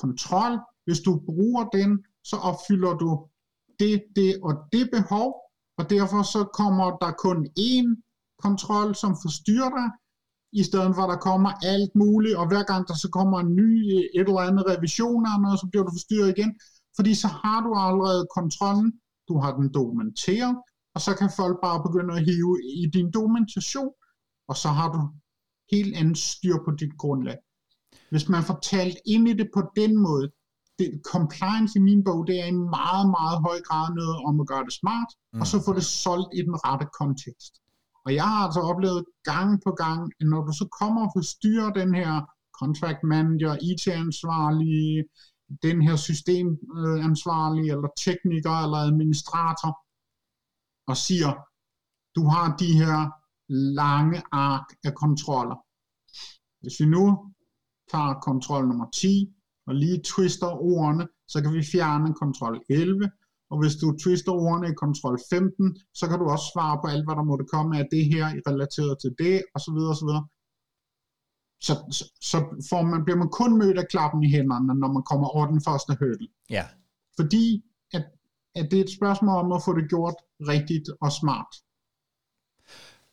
kontrol, 0.02 0.58
hvis 0.84 1.00
du 1.00 1.22
bruger 1.26 1.64
den, 1.64 2.04
så 2.24 2.36
opfylder 2.36 2.94
du 2.94 3.26
det, 3.78 4.04
det 4.16 4.40
og 4.42 4.54
det 4.72 4.90
behov, 4.92 5.28
og 5.78 5.90
derfor 5.90 6.22
så 6.22 6.44
kommer 6.60 6.96
der 7.02 7.12
kun 7.12 7.46
én 7.58 7.88
kontrol, 8.44 8.94
som 8.94 9.16
forstyrrer 9.22 9.70
dig, 9.78 9.88
i 10.52 10.62
stedet 10.62 10.94
for 10.94 11.02
at 11.02 11.10
der 11.14 11.26
kommer 11.30 11.50
alt 11.72 11.94
muligt, 11.94 12.36
og 12.36 12.48
hver 12.48 12.64
gang 12.70 12.88
der 12.88 12.94
så 12.94 13.08
kommer 13.08 13.38
en 13.40 13.56
ny 13.56 13.70
øh, 13.94 14.20
et 14.20 14.28
eller 14.28 14.48
andet 14.48 14.64
revision 14.72 15.22
eller 15.26 15.40
noget, 15.44 15.60
så 15.60 15.66
bliver 15.70 15.84
du 15.84 15.92
forstyrret 15.94 16.34
igen, 16.36 16.60
fordi 16.96 17.14
så 17.14 17.28
har 17.42 17.58
du 17.66 17.70
allerede 17.74 18.26
kontrollen, 18.38 18.92
du 19.28 19.38
har 19.38 19.52
den 19.56 19.72
dokumenteret, 19.74 20.56
og 20.94 21.00
så 21.00 21.14
kan 21.14 21.30
folk 21.36 21.56
bare 21.62 21.82
begynde 21.86 22.14
at 22.14 22.24
hive 22.24 22.54
i 22.82 22.86
din 22.96 23.10
dokumentation, 23.10 23.92
og 24.48 24.56
så 24.56 24.68
har 24.68 24.88
du 24.92 25.00
helt 25.72 25.96
andet 25.96 26.18
styr 26.18 26.56
på 26.64 26.70
dit 26.70 26.94
grundlag. 26.98 27.38
Hvis 28.10 28.28
man 28.28 28.42
får 28.42 28.58
talt 28.62 28.98
ind 29.06 29.28
i 29.28 29.32
det 29.32 29.48
på 29.54 29.62
den 29.76 30.02
måde, 30.06 30.30
det, 30.78 31.00
compliance 31.14 31.78
i 31.78 31.82
min 31.82 32.04
bog, 32.04 32.26
det 32.26 32.40
er 32.40 32.46
i 32.46 32.58
meget, 32.78 33.06
meget 33.18 33.38
høj 33.46 33.58
grad 33.68 33.94
noget 33.94 34.16
om 34.28 34.40
at 34.40 34.46
gøre 34.46 34.64
det 34.64 34.72
smart, 34.72 35.10
mm. 35.32 35.40
og 35.40 35.46
så 35.46 35.56
få 35.66 35.72
det 35.78 35.84
solgt 35.84 36.30
i 36.38 36.40
den 36.48 36.56
rette 36.66 36.86
kontekst. 37.00 37.52
Og 38.04 38.14
jeg 38.14 38.24
har 38.32 38.40
altså 38.46 38.60
oplevet 38.60 39.04
gang 39.24 39.50
på 39.66 39.70
gang, 39.82 40.00
at 40.20 40.26
når 40.32 40.40
du 40.48 40.52
så 40.60 40.66
kommer 40.80 41.00
og 41.06 41.12
forstyrrer 41.16 41.70
den 41.80 41.94
her 42.00 42.12
contract 42.60 43.02
manager, 43.12 43.52
IT-ansvarlige, 43.70 45.04
den 45.62 45.82
her 45.82 45.96
systemansvarlig, 45.96 47.70
eller 47.70 47.88
tekniker, 48.04 48.54
eller 48.64 48.78
administrator, 48.90 49.72
og 50.90 50.96
siger, 50.96 51.30
du 52.16 52.22
har 52.34 52.56
de 52.56 52.70
her 52.82 52.98
lange 53.80 54.22
ark 54.32 54.66
af 54.84 54.94
kontroller. 54.94 55.58
Hvis 56.60 56.80
vi 56.80 56.86
nu 56.86 57.04
tager 57.92 58.20
kontrol 58.28 58.68
nummer 58.68 58.90
10, 58.90 59.34
og 59.66 59.74
lige 59.74 60.02
twister 60.12 60.50
ordene, 60.74 61.04
så 61.28 61.42
kan 61.42 61.52
vi 61.52 61.62
fjerne 61.72 62.14
kontrol 62.14 62.60
11, 62.68 63.10
og 63.50 63.56
hvis 63.60 63.76
du 63.82 63.86
twister 64.02 64.32
ordene 64.32 64.68
i 64.70 64.80
kontrol 64.84 65.18
15, 65.30 65.76
så 65.94 66.04
kan 66.08 66.18
du 66.18 66.24
også 66.34 66.46
svare 66.54 66.76
på 66.82 66.86
alt, 66.92 67.04
hvad 67.06 67.16
der 67.16 67.30
måtte 67.30 67.50
komme 67.54 67.78
af 67.80 67.86
det 67.94 68.04
her 68.12 68.24
relateret 68.48 68.94
til 69.02 69.12
det, 69.22 69.36
og 69.54 69.60
så 69.64 69.70
videre, 69.76 69.94
og 69.94 70.00
så. 71.60 71.74
Så, 71.90 72.04
så, 72.20 72.38
får 72.70 72.82
man, 72.82 73.04
bliver 73.04 73.18
man 73.18 73.28
kun 73.28 73.58
mødt 73.58 73.78
af 73.78 73.88
klappen 73.88 74.22
i 74.22 74.30
hænderne, 74.30 74.74
når 74.80 74.92
man 74.92 75.02
kommer 75.02 75.28
over 75.28 75.46
den 75.46 75.62
første 75.64 75.96
hurdle. 75.98 76.28
Ja. 76.50 76.66
Fordi 77.16 77.64
at, 77.92 78.04
at 78.54 78.70
det 78.70 78.78
er 78.78 78.84
et 78.84 78.96
spørgsmål 78.96 79.44
om 79.44 79.52
at 79.52 79.62
få 79.64 79.76
det 79.78 79.88
gjort 79.88 80.14
rigtigt 80.40 80.88
og 81.00 81.12
smart. 81.12 81.52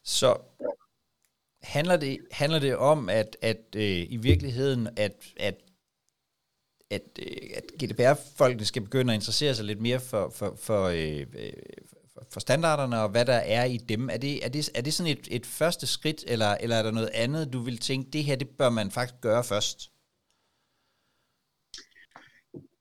Så 0.03 0.37
handler 1.63 1.97
det, 1.97 2.17
handler 2.31 2.59
det 2.59 2.75
om, 2.77 3.09
at, 3.09 3.37
at 3.41 3.61
øh, 3.75 4.05
i 4.09 4.17
virkeligheden, 4.17 4.87
at, 4.97 5.33
at 5.37 5.55
at, 6.89 7.19
øh, 7.19 7.49
at 7.55 7.63
GDPR-folkene 7.83 8.65
skal 8.65 8.81
begynde 8.81 9.13
at 9.13 9.17
interessere 9.17 9.55
sig 9.55 9.65
lidt 9.65 9.81
mere 9.81 9.99
for, 9.99 10.29
for, 10.29 10.55
for, 10.55 10.83
øh, 10.83 11.25
for, 12.31 12.39
standarderne 12.39 13.01
og 13.01 13.09
hvad 13.09 13.25
der 13.25 13.33
er 13.33 13.63
i 13.63 13.77
dem. 13.77 14.09
Er 14.09 14.17
det, 14.17 14.45
er 14.45 14.49
det, 14.49 14.69
er 14.75 14.81
det 14.81 14.93
sådan 14.93 15.11
et, 15.11 15.27
et 15.31 15.45
første 15.45 15.87
skridt, 15.87 16.23
eller, 16.27 16.57
eller 16.59 16.75
er 16.75 16.83
der 16.83 16.91
noget 16.91 17.09
andet, 17.13 17.53
du 17.53 17.59
vil 17.59 17.77
tænke, 17.77 18.11
det 18.11 18.23
her 18.23 18.35
det 18.35 18.49
bør 18.49 18.69
man 18.69 18.91
faktisk 18.91 19.21
gøre 19.21 19.43
først? 19.43 19.91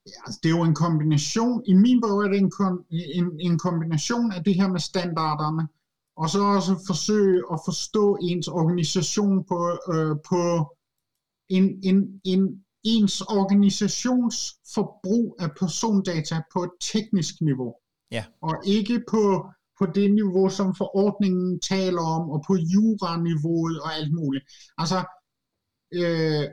Ja, 0.07 0.11
altså, 0.25 0.39
det 0.43 0.49
er 0.49 0.57
jo 0.57 0.63
en 0.63 0.75
kombination, 0.75 1.63
i 1.65 1.73
min 1.73 2.01
bog 2.01 2.23
er 2.23 2.27
det 2.27 2.37
en, 2.37 2.51
en, 2.89 3.39
en 3.39 3.59
kombination 3.59 4.31
af 4.31 4.43
det 4.43 4.55
her 4.55 4.67
med 4.67 4.79
standarderne, 4.79 5.67
og 6.15 6.29
så 6.29 6.39
også 6.39 6.83
forsøge 6.87 7.43
at 7.53 7.59
forstå 7.65 8.17
ens 8.21 8.47
organisation 8.47 9.43
på, 9.43 9.79
øh, 9.93 10.15
på 10.29 10.75
en, 11.49 11.79
en, 11.83 12.21
en 12.23 12.65
ens 12.83 13.21
organisationsforbrug 13.21 15.35
af 15.39 15.49
persondata 15.59 16.41
på 16.53 16.63
et 16.63 16.71
teknisk 16.79 17.41
niveau. 17.41 17.75
Ja. 18.11 18.25
Og 18.41 18.55
ikke 18.65 19.03
på, 19.09 19.49
på 19.79 19.85
det 19.85 20.13
niveau, 20.13 20.49
som 20.49 20.75
forordningen 20.75 21.59
taler 21.59 22.01
om, 22.01 22.29
og 22.29 22.43
på 22.47 22.55
juraniveauet 22.55 23.81
og 23.81 23.93
alt 23.93 24.13
muligt. 24.13 24.45
Altså, 24.77 25.05
øh, 25.93 26.45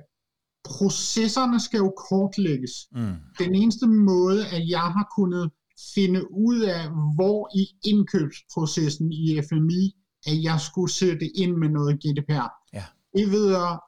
processerne 0.64 1.60
skal 1.60 1.78
jo 1.78 1.92
kortlægges. 2.08 2.72
Mm. 2.92 3.14
Den 3.38 3.54
eneste 3.54 3.86
måde, 3.86 4.46
at 4.46 4.68
jeg 4.68 4.86
har 4.96 5.06
kunnet 5.16 5.50
finde 5.94 6.32
ud 6.32 6.60
af, 6.60 6.82
hvor 7.14 7.50
i 7.56 7.64
indkøbsprocessen 7.90 9.12
i 9.12 9.40
FMI, 9.48 9.92
at 10.26 10.42
jeg 10.42 10.60
skulle 10.60 10.92
sætte 10.92 11.26
ind 11.36 11.56
med 11.56 11.68
noget 11.68 12.00
GDPR. 12.02 12.48
Ja. 12.72 12.84
Det 13.16 13.30
ved 13.30 13.50
jeg 13.50 13.78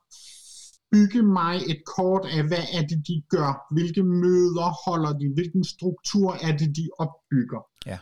bygge 0.94 1.22
mig 1.22 1.56
et 1.72 1.82
kort 1.96 2.24
af, 2.36 2.42
hvad 2.50 2.64
er 2.78 2.82
det, 2.90 2.98
de 3.08 3.22
gør, 3.28 3.50
hvilke 3.74 4.02
møder 4.02 4.68
holder 4.84 5.12
de, 5.20 5.26
hvilken 5.34 5.64
struktur 5.64 6.30
er 6.46 6.56
det, 6.56 6.76
de 6.76 6.86
opbygger. 6.98 7.62
Ja. 7.86 7.98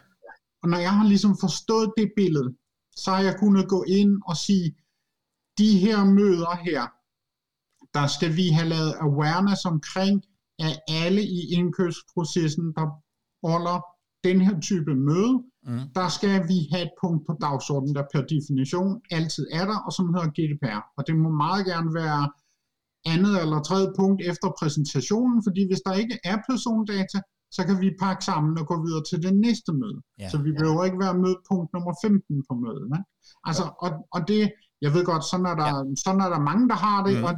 Og 0.62 0.68
når 0.68 0.78
jeg 0.78 0.92
har 0.98 1.06
ligesom 1.12 1.34
forstået 1.40 1.92
det 1.96 2.12
billede, 2.16 2.50
så 2.96 3.10
har 3.10 3.22
jeg 3.28 3.36
kunnet 3.38 3.68
gå 3.68 3.84
ind 3.88 4.12
og 4.30 4.36
sige, 4.36 4.76
de 5.58 5.78
her 5.78 6.04
møder 6.04 6.54
her, 6.68 6.82
der 7.94 8.06
skal 8.06 8.36
vi 8.36 8.48
have 8.48 8.68
lavet 8.68 8.94
awareness 9.00 9.64
omkring, 9.64 10.22
at 10.58 10.74
alle 10.88 11.22
i 11.22 11.40
indkøbsprocessen, 11.58 12.64
der 12.76 12.86
holder 13.46 13.76
den 14.24 14.40
her 14.40 14.60
type 14.60 14.94
møde, 14.94 15.34
mm. 15.66 15.80
der 15.94 16.08
skal 16.08 16.48
vi 16.48 16.58
have 16.72 16.82
et 16.82 16.94
punkt 17.02 17.26
på 17.26 17.32
dagsordenen, 17.40 17.94
der 17.94 18.04
per 18.12 18.22
definition 18.34 19.00
altid 19.10 19.46
er 19.52 19.64
der, 19.64 19.78
og 19.86 19.92
som 19.92 20.14
hedder 20.14 20.30
GDPR. 20.36 20.80
Og 20.96 21.06
det 21.06 21.16
må 21.16 21.28
meget 21.30 21.66
gerne 21.66 21.94
være 21.94 22.30
andet 23.04 23.34
eller 23.42 23.62
tredje 23.62 23.90
punkt 23.98 24.20
efter 24.30 24.48
præsentationen, 24.60 25.38
fordi 25.46 25.62
hvis 25.70 25.82
der 25.86 25.94
ikke 26.02 26.18
er 26.24 26.36
persondata, 26.48 27.18
så 27.56 27.60
kan 27.66 27.80
vi 27.80 28.00
pakke 28.04 28.24
sammen 28.24 28.58
og 28.60 28.66
gå 28.66 28.76
videre 28.86 29.04
til 29.10 29.22
det 29.22 29.34
næste 29.46 29.72
møde. 29.80 30.00
Ja, 30.18 30.28
så 30.30 30.36
vi 30.46 30.52
behøver 30.58 30.82
ja. 30.82 30.86
ikke 30.88 30.98
være 31.04 31.22
mødepunkt 31.24 31.68
nummer 31.74 31.94
15 32.04 32.44
på 32.48 32.54
mødet. 32.64 32.86
Ne? 32.94 33.00
Altså, 33.48 33.64
og, 33.84 33.90
og 34.14 34.20
det, 34.28 34.42
jeg 34.84 34.90
ved 34.94 35.04
godt, 35.04 35.24
sådan 35.30 35.46
er 35.52 35.56
der, 35.62 35.70
ja. 35.76 35.94
sådan 36.04 36.20
er 36.26 36.30
der 36.34 36.40
mange, 36.50 36.68
der 36.72 36.78
har 36.86 36.98
det, 37.06 37.14
mm. 37.18 37.24
og, 37.28 37.34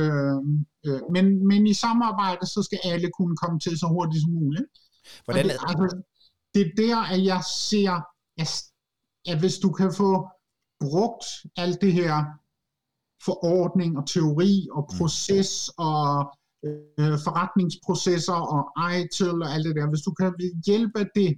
øh, 0.00 0.38
øh, 0.86 1.00
men, 1.14 1.24
men 1.50 1.66
i 1.66 1.74
samarbejde, 1.84 2.46
så 2.54 2.60
skal 2.66 2.80
alle 2.92 3.08
kunne 3.18 3.36
komme 3.42 3.58
til 3.60 3.74
så 3.78 3.86
hurtigt 3.94 4.22
som 4.22 4.32
muligt. 4.40 4.66
Hvordan 5.24 5.44
det, 5.44 5.56
altså, 5.68 5.86
det 6.54 6.62
er 6.66 6.72
der, 6.82 6.98
at 7.14 7.20
jeg 7.24 7.40
ser, 7.68 7.92
at, 8.42 8.50
at 9.30 9.38
hvis 9.42 9.56
du 9.64 9.70
kan 9.72 9.90
få 10.02 10.10
brugt 10.80 11.24
alt 11.56 11.80
det 11.80 11.92
her 11.92 12.14
forordning 13.24 13.98
og 13.98 14.06
teori 14.06 14.68
og 14.72 14.88
mm. 14.90 14.98
proces 14.98 15.70
og 15.78 16.04
øh, 16.64 17.16
forretningsprocesser 17.26 18.38
og 18.54 18.62
ITIL 19.00 19.42
og 19.42 19.50
alt 19.54 19.64
det 19.66 19.76
der. 19.76 19.88
Hvis 19.88 20.06
du 20.06 20.12
kan 20.20 20.32
ved 20.38 20.50
hjælp 20.66 20.96
af 20.96 21.06
det 21.14 21.30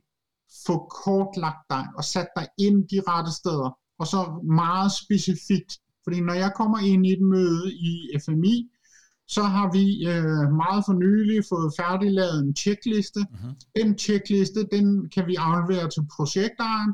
få 0.67 0.77
kortlagt 1.05 1.65
dig 1.71 1.85
og 1.97 2.05
sat 2.05 2.29
dig 2.37 2.47
ind 2.59 2.89
de 2.89 3.01
rette 3.09 3.33
steder, 3.41 3.79
og 3.99 4.07
så 4.07 4.21
meget 4.63 4.93
specifikt, 4.93 5.73
fordi 6.05 6.21
når 6.21 6.35
jeg 6.35 6.53
kommer 6.57 6.79
ind 6.79 7.07
i 7.07 7.13
et 7.13 7.23
møde 7.23 7.75
i 7.75 8.19
FMI, 8.25 8.71
så 9.29 9.43
har 9.43 9.73
vi 9.77 9.85
øh, 10.13 10.47
meget 10.63 10.83
for 10.87 10.93
nylig 10.93 11.45
fået 11.49 11.75
færdiglavet 11.81 12.39
en 12.45 12.57
checkliste. 12.57 13.21
Mm-hmm. 13.31 13.55
Den 13.77 13.99
checkliste, 13.99 14.61
den 14.73 14.87
kan 15.15 15.27
vi 15.27 15.35
aflevere 15.35 15.89
til 15.91 16.03
projektejeren. 16.17 16.93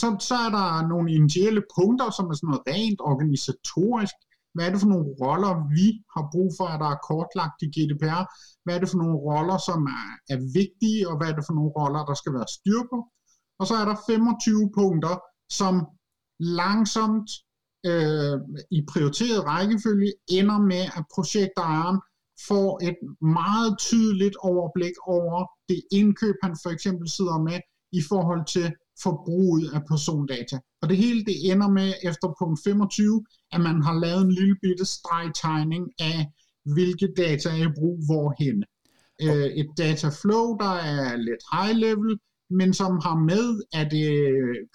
Så, 0.00 0.06
så 0.28 0.34
er 0.46 0.50
der 0.58 0.88
nogle 0.92 1.08
initielle 1.18 1.62
punkter, 1.76 2.08
som 2.16 2.26
er 2.30 2.34
sådan 2.34 2.50
noget 2.50 2.68
rent 2.72 3.00
organisatorisk. 3.12 4.16
Hvad 4.54 4.64
er 4.66 4.70
det 4.72 4.80
for 4.80 4.92
nogle 4.94 5.08
roller, 5.22 5.52
vi 5.76 5.86
har 6.14 6.24
brug 6.32 6.50
for, 6.58 6.66
at 6.72 6.80
der 6.82 6.90
er 6.94 7.04
kortlagt 7.10 7.58
i 7.66 7.68
GDPR? 7.74 8.24
Hvad 8.64 8.74
er 8.74 8.80
det 8.80 8.90
for 8.92 9.00
nogle 9.02 9.18
roller, 9.28 9.58
som 9.68 9.80
er, 10.00 10.06
er 10.34 10.38
vigtige, 10.60 11.08
og 11.08 11.14
hvad 11.16 11.28
er 11.30 11.36
det 11.38 11.46
for 11.48 11.56
nogle 11.58 11.72
roller, 11.78 12.02
der 12.10 12.16
skal 12.20 12.32
være 12.38 12.54
styr 12.58 12.82
på? 12.92 12.98
Og 13.60 13.64
så 13.68 13.74
er 13.80 13.86
der 13.90 13.96
25 14.06 14.70
punkter, 14.80 15.14
som 15.60 15.74
langsomt 16.60 17.30
øh, 17.90 18.36
i 18.76 18.78
prioriteret 18.92 19.44
rækkefølge 19.52 20.12
ender 20.38 20.58
med, 20.72 20.84
at 20.98 21.04
projektejeren 21.14 21.98
får 22.48 22.70
et 22.88 22.98
meget 23.40 23.72
tydeligt 23.78 24.36
overblik 24.36 24.96
over 25.06 25.38
det 25.68 25.80
indkøb, 25.92 26.36
han 26.42 26.54
for 26.62 26.70
eksempel 26.76 27.06
sidder 27.16 27.38
med 27.48 27.58
i 27.92 28.00
forhold 28.10 28.44
til 28.54 28.66
forbruget 29.02 29.70
af 29.74 29.80
persondata. 29.88 30.58
Og 30.82 30.88
det 30.88 30.96
hele 30.96 31.24
det 31.24 31.52
ender 31.52 31.68
med 31.68 31.92
efter 32.02 32.34
punkt 32.38 32.60
25, 32.64 33.24
at 33.52 33.60
man 33.60 33.82
har 33.82 33.94
lavet 34.04 34.22
en 34.24 34.32
lille 34.32 34.56
bitte 34.62 34.84
stregtegning 34.84 35.84
af, 36.00 36.26
hvilke 36.74 37.08
data 37.16 37.48
er 37.48 37.68
i 37.68 37.74
brug 37.78 37.98
hvorhen. 38.06 38.64
Øh, 39.22 39.46
et 39.60 39.70
dataflow, 39.78 40.56
der 40.56 40.74
er 40.74 41.16
lidt 41.16 41.42
high 41.52 41.76
level, 41.76 42.18
men 42.50 42.74
som 42.74 42.92
har 43.06 43.16
med, 43.30 43.62
at 43.72 43.90
det 43.90 44.08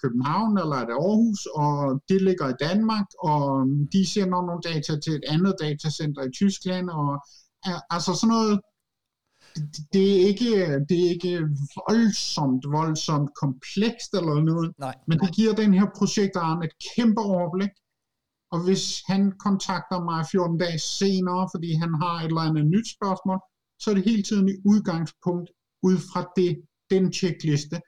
København 0.02 0.58
eller 0.58 0.76
er 0.76 0.86
det 0.86 0.92
Aarhus, 0.92 1.46
og 1.46 2.02
det 2.08 2.22
ligger 2.22 2.48
i 2.48 2.60
Danmark, 2.60 3.06
og 3.22 3.66
de 3.92 4.10
sender 4.12 4.40
nogle 4.46 4.62
data 4.70 4.92
til 5.00 5.12
et 5.12 5.24
andet 5.28 5.54
datacenter 5.60 6.22
i 6.22 6.30
Tyskland, 6.40 6.90
og 6.90 7.10
altså 7.90 8.12
sådan 8.14 8.32
noget, 8.36 8.60
det 9.92 10.06
er 10.14 10.20
ikke, 10.30 10.50
det 10.88 10.96
er 11.04 11.08
ikke 11.14 11.34
voldsomt, 11.88 12.62
voldsomt 12.78 13.30
komplekst 13.42 14.10
eller 14.18 14.42
noget, 14.50 14.72
Nej. 14.78 14.94
men 15.08 15.18
det 15.18 15.30
giver 15.34 15.54
den 15.54 15.74
her 15.74 15.86
projektaren 15.98 16.62
et 16.62 16.74
kæmpe 16.94 17.20
overblik, 17.20 17.74
og 18.52 18.58
hvis 18.64 19.02
han 19.06 19.32
kontakter 19.46 20.04
mig 20.10 20.26
14 20.30 20.58
dage 20.58 20.78
senere, 20.78 21.48
fordi 21.54 21.70
han 21.82 21.92
har 22.02 22.14
et 22.20 22.26
eller 22.26 22.40
andet 22.40 22.66
nyt 22.66 22.88
spørgsmål, 22.96 23.38
så 23.80 23.90
er 23.90 23.94
det 23.94 24.04
hele 24.04 24.22
tiden 24.22 24.48
i 24.48 24.56
udgangspunkt 24.64 25.50
ud 25.82 25.98
fra 26.10 26.20
det, 26.36 26.50
den 26.90 27.12
checkliste. 27.12 27.80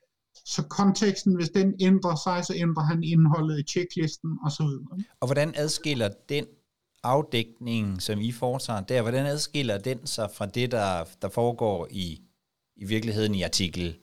Så 0.44 0.62
konteksten, 0.62 1.34
hvis 1.36 1.50
den 1.50 1.74
ændrer 1.80 2.16
sig, 2.26 2.44
så 2.44 2.54
ændrer 2.56 2.82
han 2.82 3.02
indholdet 3.02 3.58
i 3.60 3.62
checklisten 3.62 4.30
osv. 4.46 4.70
Og 5.20 5.26
hvordan 5.28 5.52
adskiller 5.56 6.08
den 6.28 6.46
afdækning, 7.02 8.02
som 8.02 8.20
I 8.20 8.32
foretager 8.32 8.80
der, 8.80 9.02
hvordan 9.02 9.26
adskiller 9.26 9.78
den 9.78 10.06
sig 10.06 10.30
fra 10.34 10.46
det, 10.46 10.70
der, 10.70 11.04
der 11.22 11.28
foregår 11.28 11.88
i, 11.90 12.20
i 12.76 12.84
virkeligheden 12.84 13.34
i 13.34 13.42
artikel 13.42 13.96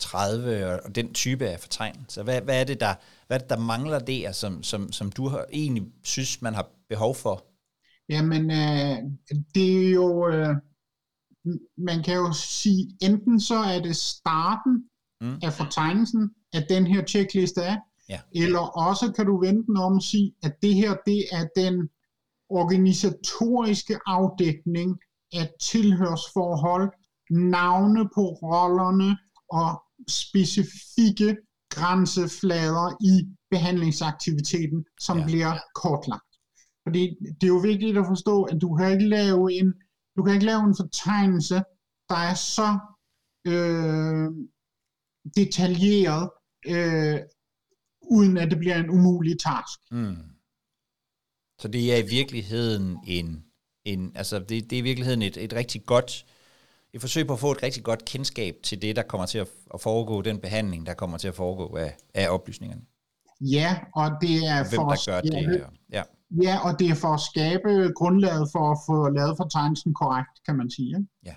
30 0.00 0.82
og 0.82 0.94
den 0.94 1.12
type 1.12 1.46
af 1.46 1.60
fortegnelser? 1.60 2.22
Hvad, 2.22 2.40
hvad, 2.40 2.60
er 2.60 2.64
det, 2.64 2.80
der, 2.80 2.94
hvad 3.26 3.36
er 3.36 3.38
det, 3.38 3.50
der 3.50 3.58
mangler 3.58 3.98
der, 3.98 4.32
som, 4.32 4.62
som, 4.62 4.92
som 4.92 5.12
du 5.12 5.28
har, 5.28 5.44
egentlig 5.52 5.84
synes, 6.02 6.42
man 6.42 6.54
har 6.54 6.70
behov 6.88 7.14
for? 7.14 7.44
Jamen, 8.08 8.50
øh, 8.50 8.96
det 9.54 9.86
er 9.86 9.90
jo, 9.90 10.28
øh, 10.28 10.56
man 11.78 12.02
kan 12.02 12.14
jo 12.14 12.32
sige, 12.32 12.96
enten 13.02 13.40
så 13.40 13.54
er 13.54 13.80
det 13.80 13.96
starten 13.96 14.84
mm. 15.20 15.38
af 15.42 15.52
fortegnelsen, 15.52 16.30
at 16.52 16.66
den 16.68 16.86
her 16.86 17.04
checkliste 17.04 17.60
er, 17.60 17.76
ja. 18.08 18.20
eller 18.34 18.58
også 18.58 19.12
kan 19.12 19.26
du 19.26 19.40
vente 19.40 19.70
om 19.78 19.96
at 19.96 20.02
sige, 20.02 20.34
at 20.42 20.52
det 20.62 20.74
her, 20.74 20.96
det 21.06 21.24
er 21.32 21.46
den 21.56 21.88
organisatoriske 22.60 23.98
afdækning 24.06 24.98
af 25.32 25.48
tilhørsforhold, 25.60 26.90
navne 27.30 28.08
på 28.14 28.24
rollerne 28.42 29.18
og 29.50 29.82
specifikke 30.08 31.36
grænseflader 31.70 32.96
i 33.12 33.14
behandlingsaktiviteten, 33.50 34.84
som 35.00 35.18
ja. 35.18 35.24
bliver 35.26 35.52
kortlagt. 35.74 36.30
Fordi 36.86 37.16
det 37.40 37.46
er 37.46 37.54
jo 37.56 37.60
vigtigt 37.72 37.98
at 37.98 38.06
forstå, 38.06 38.42
at 38.42 38.58
du 38.60 38.76
kan 38.76 38.92
ikke 38.92 39.08
lave 39.08 39.52
en 39.52 39.74
du 40.16 40.22
kan 40.22 40.34
ikke 40.34 40.46
lave 40.46 40.64
en 40.64 40.76
fortegnelse, 40.76 41.54
der 42.08 42.16
er 42.30 42.34
så 42.34 42.78
øh, 43.46 44.28
detaljeret, 45.36 46.30
øh, 46.66 47.20
uden 48.02 48.36
at 48.36 48.50
det 48.50 48.58
bliver 48.58 48.76
en 48.76 48.90
umulig 48.90 49.36
task. 49.40 49.78
Mm. 49.90 50.16
Så 51.64 51.68
det 51.68 51.92
er 51.92 51.96
i 51.96 52.08
virkeligheden 52.08 52.98
en, 53.06 53.44
en 53.84 54.12
altså 54.14 54.38
det, 54.38 54.70
det 54.70 54.72
er 54.72 54.78
i 54.78 54.80
virkeligheden 54.80 55.22
et, 55.22 55.36
et 55.36 55.52
rigtig 55.52 55.86
godt, 55.86 56.26
et 56.92 57.00
forsøg 57.00 57.26
på 57.26 57.32
at 57.32 57.38
få 57.38 57.52
et 57.52 57.62
rigtig 57.62 57.82
godt 57.82 58.04
kendskab 58.04 58.56
til 58.62 58.82
det, 58.82 58.96
der 58.96 59.02
kommer 59.02 59.26
til 59.26 59.38
at, 59.38 59.48
at 59.74 59.80
foregå, 59.80 60.22
den 60.22 60.38
behandling, 60.38 60.86
der 60.86 60.94
kommer 60.94 61.18
til 61.18 61.28
at 61.28 61.34
foregå 61.34 61.76
af, 61.76 61.96
af 62.14 62.28
oplysningerne. 62.28 62.82
Ja, 63.40 63.78
og 63.94 64.10
det 64.20 64.46
er 64.46 64.60
og 64.60 64.68
hvem, 64.68 64.76
for 64.76 64.88
der 64.88 65.12
gør 65.12 65.20
det. 65.20 65.66
Ja. 65.92 66.02
Ja, 66.42 66.58
og 66.68 66.78
det 66.78 66.88
er 66.88 66.94
for 66.94 67.14
at 67.14 67.20
skabe 67.20 67.92
grundlaget 67.92 68.48
for 68.52 68.70
at 68.70 68.78
få 68.86 69.08
lavet 69.08 69.36
fortegnelsen 69.36 69.94
korrekt, 69.94 70.44
kan 70.46 70.56
man 70.56 70.70
sige. 70.70 70.88
Ikke? 70.88 71.08
Ja. 71.24 71.34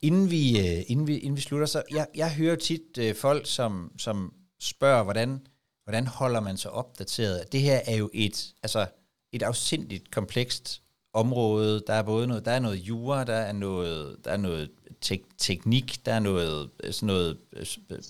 Inden 0.00 0.30
vi, 0.30 0.58
øh, 0.58 0.82
inden 0.86 1.06
vi, 1.06 1.18
inden 1.18 1.36
vi 1.36 1.40
slutter, 1.40 1.66
så 1.66 1.82
jeg, 1.94 2.06
jeg 2.14 2.34
hører 2.34 2.56
tit 2.56 2.98
uh, 2.98 3.16
folk, 3.16 3.46
som, 3.46 3.92
som 3.98 4.34
spørger, 4.60 5.02
hvordan, 5.02 5.46
hvordan 5.86 6.06
holder 6.06 6.40
man 6.40 6.56
sig 6.56 6.70
opdateret? 6.70 7.52
Det 7.52 7.60
her 7.60 7.80
er 7.86 7.96
jo 7.96 8.10
et, 8.14 8.54
altså 8.62 8.86
et 9.32 9.42
afsindigt 9.42 10.10
komplekst 10.10 10.82
område. 11.12 11.82
Der 11.86 11.92
er 11.92 12.02
både 12.02 12.26
noget, 12.26 12.44
der 12.44 12.50
er 12.50 12.58
noget 12.58 12.76
jura, 12.76 13.24
der 13.24 13.34
er 13.34 13.52
noget, 13.52 14.16
der 14.24 14.30
er 14.30 14.36
noget 14.36 14.70
tek- 15.00 15.36
teknik, 15.38 16.06
der 16.06 16.12
er 16.12 16.18
noget, 16.18 16.70
øh, 16.84 16.92
sådan 16.92 17.06
noget 17.06 17.38
øh, 17.52 17.66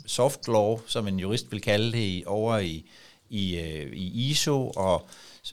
soft 0.07 0.49
law, 0.49 0.79
som 0.87 1.09
en 1.09 1.21
jurist 1.21 1.53
vil 1.53 1.61
kalde 1.61 1.93
det, 1.93 2.25
over 2.25 2.59
i, 2.59 2.91
i, 3.29 3.59
øh, 3.59 3.93
i 3.93 4.31
ISO 4.31 4.73
og, 4.77 5.09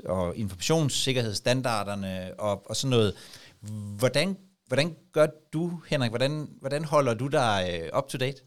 og 0.06 0.38
informationssikkerhedsstandarderne 0.38 2.40
og, 2.40 2.70
og 2.70 2.76
sådan 2.76 2.90
noget. 2.90 3.14
Hvordan, 3.98 4.38
hvordan 4.68 4.96
gør 5.12 5.28
du, 5.54 5.82
Henrik? 5.88 6.12
Hvordan, 6.12 6.50
hvordan 6.60 6.86
holder 6.86 7.14
du 7.14 7.28
dig 7.28 7.90
up 7.98 8.08
to 8.08 8.18
date? 8.18 8.42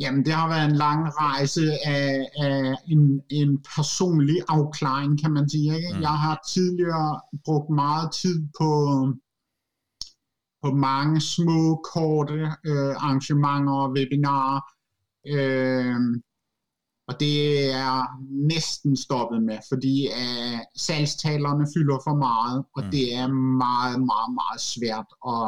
Jamen, 0.00 0.24
det 0.24 0.32
har 0.32 0.48
været 0.48 0.70
en 0.70 0.76
lang 0.76 1.00
rejse 1.20 1.62
af, 1.86 2.28
af 2.36 2.74
en, 2.88 3.22
en 3.30 3.62
personlig 3.76 4.36
afklaring, 4.48 5.22
kan 5.22 5.32
man 5.32 5.48
sige. 5.48 5.76
Ikke? 5.76 5.94
Mm. 5.94 6.00
Jeg 6.00 6.16
har 6.24 6.40
tidligere 6.48 7.20
brugt 7.44 7.70
meget 7.70 8.12
tid 8.12 8.48
på, 8.58 8.70
på 10.62 10.74
mange 10.74 11.20
små, 11.20 11.82
korte 11.92 12.40
øh, 12.66 12.94
arrangementer 13.04 13.72
og 13.72 13.90
webinarer. 13.90 14.60
Øh, 15.26 16.20
og 17.08 17.20
det 17.20 17.36
er 17.72 18.20
næsten 18.54 18.96
stoppet 18.96 19.42
med, 19.42 19.58
fordi 19.68 20.08
uh, 20.08 20.58
salgstalerne 20.76 21.66
fylder 21.74 21.98
for 22.06 22.16
meget, 22.28 22.64
og 22.76 22.84
mm. 22.84 22.90
det 22.90 23.14
er 23.14 23.28
meget, 23.66 23.98
meget, 24.10 24.30
meget 24.40 24.60
svært 24.72 25.10
at 25.34 25.44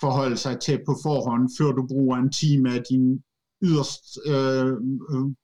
forholde 0.00 0.36
sig 0.36 0.60
til 0.60 0.78
på 0.86 0.94
forhånd, 1.02 1.50
før 1.58 1.70
du 1.72 1.86
bruger 1.86 2.16
en 2.16 2.32
time 2.32 2.74
af 2.74 2.82
din 2.90 3.22
yderst 3.62 4.04
uh, 4.32 4.72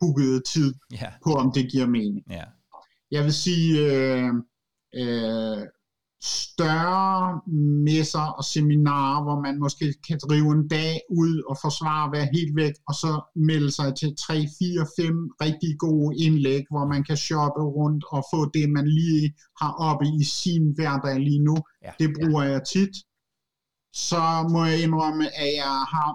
bookede 0.00 0.42
tid 0.52 0.74
yeah. 0.92 1.12
på, 1.24 1.30
om 1.32 1.52
det 1.52 1.70
giver 1.72 1.86
mening. 1.86 2.24
Yeah. 2.32 2.46
Jeg 3.10 3.24
vil 3.24 3.32
sige, 3.32 3.66
uh, 3.90 4.34
uh, 5.02 5.62
større 6.22 7.40
messer 7.84 8.26
og 8.38 8.44
seminarer, 8.44 9.22
hvor 9.22 9.40
man 9.40 9.58
måske 9.58 9.94
kan 10.08 10.18
drive 10.28 10.52
en 10.52 10.68
dag 10.68 11.00
ud 11.10 11.42
og 11.50 11.56
forsvare, 11.64 12.12
være 12.12 12.28
helt 12.32 12.56
væk, 12.56 12.74
og 12.88 12.94
så 12.94 13.12
melde 13.36 13.70
sig 13.70 13.94
til 14.00 14.10
3, 14.26 14.34
4, 14.58 14.86
5 14.96 15.30
rigtig 15.44 15.72
gode 15.78 16.16
indlæg, 16.24 16.62
hvor 16.70 16.86
man 16.92 17.04
kan 17.04 17.16
shoppe 17.16 17.62
rundt 17.78 18.04
og 18.10 18.24
få 18.32 18.40
det, 18.54 18.70
man 18.70 18.86
lige 19.00 19.34
har 19.60 19.72
oppe 19.88 20.06
i 20.20 20.24
sin 20.24 20.64
hverdag 20.76 21.16
lige 21.28 21.44
nu. 21.48 21.56
Ja, 21.84 21.92
det 22.00 22.08
bruger 22.16 22.42
ja. 22.42 22.50
jeg 22.50 22.62
tit. 22.74 22.94
Så 23.92 24.48
må 24.52 24.64
jeg 24.64 24.82
indrømme, 24.82 25.24
at 25.42 25.50
jeg 25.62 25.76
har 25.94 26.10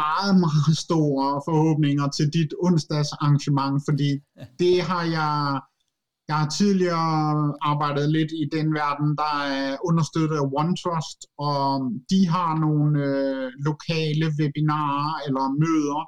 meget, 0.00 0.34
meget 0.46 0.76
store 0.86 1.42
forhåbninger 1.48 2.08
til 2.08 2.26
dit 2.32 2.52
onsdagsarrangement, 2.62 3.82
fordi 3.88 4.10
det 4.58 4.82
har 4.82 5.02
jeg 5.02 5.60
jeg 6.30 6.38
har 6.38 6.48
tidligere 6.60 7.12
arbejdet 7.72 8.06
lidt 8.16 8.32
i 8.42 8.44
den 8.56 8.68
verden, 8.80 9.08
der 9.22 9.34
er 9.60 9.76
understøttet 9.88 10.36
af 10.42 10.46
OneTrust, 10.60 11.20
og 11.48 11.64
de 12.10 12.20
har 12.34 12.50
nogle 12.66 12.90
øh, 13.10 13.46
lokale 13.68 14.26
webinarer 14.38 15.12
eller 15.26 15.44
møder, 15.62 16.00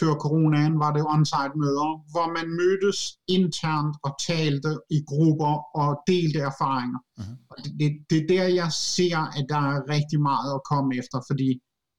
før 0.00 0.12
coronaen 0.24 0.78
var 0.78 0.92
det 0.92 1.04
on-site 1.14 1.56
møder, 1.62 1.90
hvor 2.12 2.26
man 2.36 2.46
mødtes 2.60 3.00
internt 3.28 3.96
og 4.06 4.12
talte 4.28 4.70
i 4.96 4.98
grupper 5.10 5.54
og 5.82 5.90
delte 6.06 6.38
erfaringer. 6.38 7.00
Uh-huh. 7.20 7.36
Og 7.50 7.56
det, 7.64 7.70
det, 7.80 7.88
det 8.10 8.20
er 8.20 8.26
der, 8.32 8.46
jeg 8.62 8.72
ser, 8.72 9.18
at 9.38 9.44
der 9.48 9.62
er 9.72 9.88
rigtig 9.94 10.20
meget 10.30 10.50
at 10.54 10.64
komme 10.70 10.90
efter, 11.00 11.18
fordi 11.28 11.48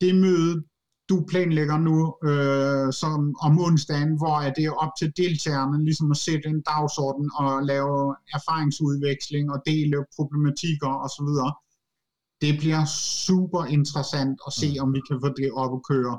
det 0.01 0.15
møde, 0.15 0.63
du 1.09 1.25
planlægger 1.29 1.77
nu 1.89 1.97
øh, 2.29 2.93
som 2.93 3.35
om 3.47 3.59
onsdagen, 3.59 4.17
hvor 4.21 4.37
er 4.45 4.53
det 4.53 4.69
op 4.83 4.93
til 4.99 5.13
deltagerne 5.17 5.83
ligesom 5.87 6.11
at 6.11 6.17
sætte 6.17 6.47
en 6.49 6.61
dagsorden 6.61 7.27
og 7.41 7.63
lave 7.71 8.15
erfaringsudveksling 8.37 9.51
og 9.51 9.59
dele 9.65 9.97
problematikker 10.15 10.91
osv. 11.05 11.29
Det 12.43 12.53
bliver 12.61 12.85
super 13.25 13.63
interessant 13.77 14.37
at 14.47 14.53
se, 14.61 14.69
om 14.83 14.93
vi 14.93 15.01
kan 15.07 15.17
få 15.23 15.29
det 15.41 15.51
op 15.51 15.73
at 15.77 15.85
køre. 15.91 16.15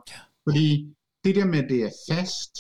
Fordi 0.46 0.68
det 1.24 1.34
der 1.34 1.46
med, 1.46 1.58
at 1.58 1.70
det 1.70 1.80
er 1.82 1.92
fast, 2.10 2.52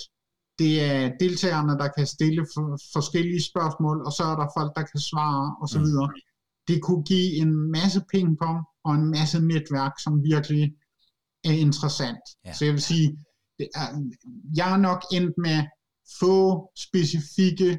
det 0.58 0.84
er 0.90 1.12
deltagerne, 1.20 1.78
der 1.78 1.88
kan 1.96 2.06
stille 2.06 2.46
for, 2.54 2.78
forskellige 2.92 3.42
spørgsmål, 3.42 3.96
og 4.06 4.12
så 4.12 4.22
er 4.24 4.36
der 4.36 4.54
folk, 4.58 4.72
der 4.76 4.84
kan 4.92 5.00
svare 5.00 5.56
osv. 5.62 5.80
Mm. 5.80 6.20
Det 6.68 6.82
kunne 6.82 7.04
give 7.04 7.36
en 7.42 7.52
masse 7.72 8.00
pingpong 8.12 8.60
og 8.84 8.94
en 8.94 9.10
masse 9.10 9.40
netværk, 9.40 9.92
som 10.04 10.24
virkelig 10.24 10.74
er 11.44 11.56
interessant. 11.66 12.24
Ja. 12.44 12.52
Så 12.52 12.64
jeg 12.64 12.74
vil 12.74 12.82
sige, 12.82 13.18
det 13.58 13.68
er, 13.74 13.88
jeg 14.56 14.72
er 14.72 14.76
nok 14.76 15.02
endt 15.12 15.34
med 15.38 15.58
få 16.20 16.70
specifikke 16.86 17.78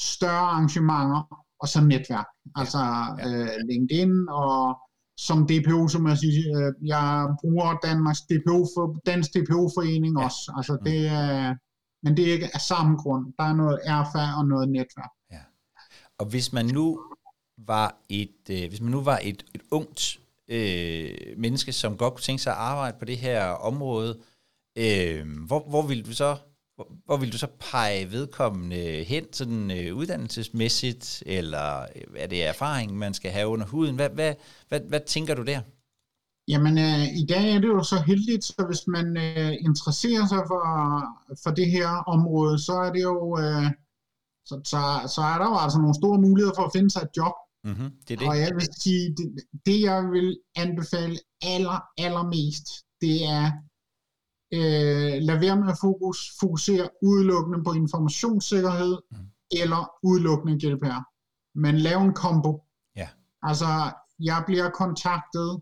større 0.00 0.48
arrangementer, 0.54 1.22
og 1.60 1.68
så 1.68 1.80
netværk. 1.80 2.26
Altså 2.54 2.78
ja. 2.78 3.28
øh, 3.28 3.56
LinkedIn 3.68 4.28
og 4.28 4.78
som 5.16 5.46
DPO, 5.46 5.88
som 5.88 6.08
jeg 6.08 6.18
siger, 6.18 6.66
øh, 6.66 6.88
jeg 6.88 7.28
bruger 7.40 7.78
Danmarks 7.82 8.20
DPO 8.20 8.66
for, 8.74 9.00
Dansk 9.06 9.30
DPO-forening 9.34 10.18
ja. 10.18 10.24
også. 10.24 10.52
Altså 10.56 10.72
mm. 10.72 10.84
det 10.84 11.06
er, 11.06 11.54
men 12.02 12.16
det 12.16 12.28
er 12.28 12.32
ikke 12.32 12.50
af 12.54 12.60
samme 12.60 12.96
grund. 12.96 13.32
Der 13.38 13.44
er 13.44 13.54
noget 13.54 13.80
erfar 13.84 14.38
og 14.38 14.46
noget 14.48 14.68
netværk. 14.68 15.10
Ja. 15.32 15.40
Og 16.18 16.26
hvis 16.26 16.52
man 16.52 16.66
nu 16.66 17.00
var 17.58 17.96
et, 18.08 18.50
øh, 18.50 18.68
hvis 18.68 18.80
man 18.80 18.90
nu 18.90 19.00
var 19.00 19.20
et, 19.22 19.44
et 19.54 19.62
ungt 19.70 20.18
øh, 20.48 21.14
menneske, 21.36 21.72
som 21.72 21.96
godt 21.96 22.14
kunne 22.14 22.22
tænke 22.22 22.42
sig 22.42 22.52
at 22.52 22.58
arbejde 22.58 22.98
på 22.98 23.04
det 23.04 23.18
her 23.18 23.42
område, 23.50 24.18
øh, 24.78 25.26
hvor, 25.46 25.68
hvor 25.68 25.82
vil 25.82 26.06
du 26.06 26.12
så 26.12 26.36
hvor, 26.76 26.92
hvor 27.04 27.16
vil 27.16 27.32
du 27.32 27.38
så 27.38 27.46
pege 27.60 28.10
vedkommende 28.10 29.04
hen, 29.04 29.32
sådan 29.32 29.70
øh, 29.70 29.96
uddannelsesmæssigt, 29.96 31.22
eller 31.26 31.82
øh, 31.82 32.02
er 32.16 32.26
det 32.26 32.46
erfaring, 32.46 32.98
man 32.98 33.14
skal 33.14 33.30
have 33.30 33.48
under 33.48 33.66
huden? 33.66 33.94
Hvad, 33.94 34.10
hvad, 34.10 34.34
hvad, 34.68 34.80
hvad 34.80 35.00
tænker 35.06 35.34
du 35.34 35.42
der? 35.42 35.60
Jamen, 36.48 36.78
øh, 36.78 37.04
i 37.22 37.26
dag 37.28 37.54
er 37.54 37.58
det 37.60 37.68
jo 37.68 37.82
så 37.82 37.98
heldigt, 38.06 38.44
så 38.44 38.64
hvis 38.68 38.86
man 38.86 39.16
øh, 39.16 39.52
interesserer 39.68 40.26
sig 40.26 40.42
for, 40.46 40.62
for 41.42 41.50
det 41.50 41.70
her 41.70 41.88
område, 41.88 42.58
så 42.58 42.72
er 42.72 42.92
det 42.92 43.02
jo, 43.02 43.38
øh, 43.38 43.66
så, 44.48 44.54
så, 44.64 44.80
så 45.14 45.20
er 45.32 45.38
der 45.38 45.48
jo 45.52 45.56
altså 45.64 45.78
nogle 45.78 46.00
store 46.00 46.20
muligheder 46.20 46.54
for 46.56 46.62
at 46.62 46.72
finde 46.72 46.90
sig 46.90 47.02
et 47.02 47.16
job. 47.16 47.34
Mm-hmm, 47.64 47.90
det 48.08 48.14
er 48.14 48.18
det. 48.18 48.28
Og 48.28 48.38
jeg 48.38 48.52
vil 48.54 48.68
sige, 48.82 49.04
det, 49.16 49.26
det 49.66 49.80
jeg 49.80 50.00
vil 50.14 50.38
anbefale 50.56 51.16
aller, 51.54 51.78
allermest, 51.98 52.66
det 53.00 53.16
er, 53.24 53.46
øh, 54.56 55.22
lad 55.22 55.38
være 55.40 55.56
med 55.56 55.68
at 55.68 55.78
fokus, 55.80 56.18
fokusere 56.40 56.88
udelukkende 57.02 57.64
på 57.64 57.72
informationssikkerhed, 57.72 58.96
mm. 59.10 59.16
eller 59.50 59.90
udelukkende 60.02 60.54
GDPR. 60.54 61.02
Men 61.54 61.78
lav 61.78 61.98
en 61.98 62.14
kombo. 62.14 62.62
Ja. 62.96 63.08
Altså, 63.42 63.92
jeg 64.20 64.42
bliver 64.46 64.70
kontaktet 64.70 65.60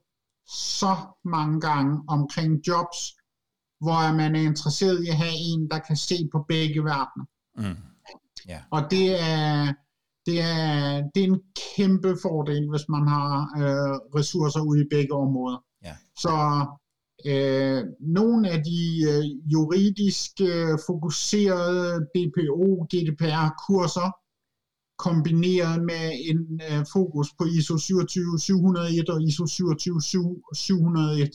så 0.76 0.96
mange 1.24 1.60
gange 1.60 2.02
omkring 2.08 2.68
jobs, 2.68 2.98
hvor 3.80 4.12
man 4.12 4.36
er 4.36 4.40
interesseret 4.40 5.04
i 5.04 5.08
at 5.08 5.16
have 5.16 5.34
en, 5.34 5.70
der 5.70 5.78
kan 5.78 5.96
se 5.96 6.28
på 6.32 6.44
begge 6.48 6.84
verdener. 6.84 7.26
Mm. 7.56 7.76
Yeah. 8.50 8.62
Og 8.70 8.90
det 8.90 9.20
er, 9.20 9.72
det 10.26 10.40
er, 10.40 11.02
det 11.14 11.24
er 11.24 11.28
en 11.32 11.40
kæmpe 11.76 12.16
fordel, 12.22 12.70
hvis 12.70 12.88
man 12.88 13.08
har 13.08 13.28
øh, 13.58 13.94
ressourcer 14.18 14.60
ude 14.60 14.80
i 14.80 14.88
begge 14.90 15.14
områder. 15.14 15.64
Ja. 15.84 15.96
Så 16.16 16.66
øh, 17.26 17.84
nogle 18.00 18.50
af 18.50 18.62
de 18.64 18.80
øh, 19.10 19.24
juridisk 19.52 20.30
øh, 20.40 20.78
fokuserede 20.86 22.06
DPO, 22.14 22.86
GDPR-kurser, 22.92 24.08
kombineret 24.98 25.76
med 25.90 26.04
en 26.30 26.60
øh, 26.68 26.82
fokus 26.92 27.28
på 27.38 27.44
ISO 27.44 27.78
27701 27.78 29.08
og 29.14 29.22
ISO 29.22 29.46
27701, 29.46 31.30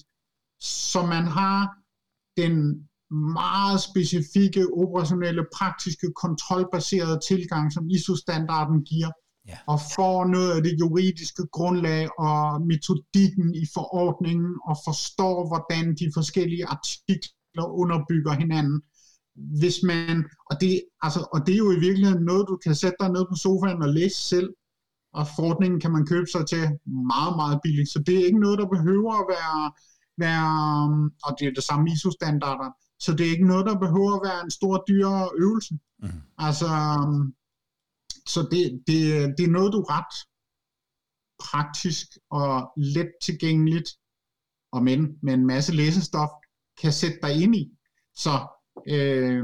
så 0.59 1.01
man 1.05 1.25
har 1.37 1.59
den 2.41 2.53
meget 3.35 3.81
specifikke, 3.81 4.67
operationelle, 4.73 5.45
praktiske, 5.57 6.07
kontrolbaserede 6.23 7.19
tilgang, 7.29 7.73
som 7.73 7.89
ISO-standarden 7.89 8.83
giver, 8.83 9.11
ja. 9.49 9.57
og 9.67 9.79
får 9.95 10.25
noget 10.25 10.51
af 10.51 10.63
det 10.63 10.79
juridiske 10.79 11.43
grundlag 11.51 12.19
og 12.19 12.61
metodikken 12.61 13.55
i 13.55 13.65
forordningen, 13.73 14.51
og 14.69 14.75
forstår, 14.87 15.47
hvordan 15.47 15.95
de 15.95 16.11
forskellige 16.13 16.65
artikler 16.65 17.65
underbygger 17.81 18.31
hinanden. 18.31 18.81
Hvis 19.61 19.77
man, 19.83 20.25
og 20.49 20.61
det, 20.61 20.81
altså, 21.01 21.19
og 21.33 21.39
det 21.45 21.53
er 21.53 21.63
jo 21.65 21.71
i 21.71 21.79
virkeligheden 21.79 22.25
noget, 22.25 22.45
du 22.49 22.57
kan 22.63 22.75
sætte 22.75 22.97
dig 22.99 23.09
ned 23.09 23.25
på 23.29 23.35
sofaen 23.35 23.81
og 23.81 23.89
læse 23.89 24.19
selv, 24.33 24.49
og 25.13 25.27
forordningen 25.35 25.79
kan 25.79 25.91
man 25.91 26.05
købe 26.05 26.29
sig 26.35 26.43
til 26.47 26.63
meget, 27.13 27.33
meget 27.41 27.59
billigt. 27.63 27.89
Så 27.89 27.99
det 28.05 28.15
er 28.15 28.25
ikke 28.25 28.39
noget, 28.39 28.59
der 28.59 28.67
behøver 28.75 29.13
at 29.21 29.25
være, 29.35 29.71
være 30.25 30.47
og 31.25 31.31
det 31.39 31.47
er 31.47 31.53
det 31.55 31.63
samme 31.63 31.91
ISO-standarder, 31.91 32.69
så 32.99 33.09
det 33.15 33.25
er 33.25 33.31
ikke 33.31 33.47
noget, 33.47 33.65
der 33.65 33.79
behøver 33.85 34.13
at 34.15 34.21
være 34.29 34.43
en 34.43 34.51
stor, 34.51 34.83
dyr 34.89 35.09
øvelse. 35.43 35.73
Mm. 36.03 36.09
Altså, 36.37 36.69
så 38.33 38.39
det, 38.51 38.63
det, 38.87 38.97
det 39.37 39.43
er 39.45 39.55
noget, 39.57 39.73
du 39.73 39.81
ret 39.81 40.15
praktisk 41.39 42.07
og 42.29 42.71
let 42.77 43.11
tilgængeligt, 43.21 43.89
og 44.71 44.83
men 44.83 44.99
med 45.23 45.33
en 45.33 45.47
masse 45.47 45.71
læsestof, 45.75 46.29
kan 46.81 46.93
sætte 46.93 47.19
dig 47.23 47.43
ind 47.43 47.55
i. 47.55 47.63
Så, 48.15 48.35
øh, 48.87 49.43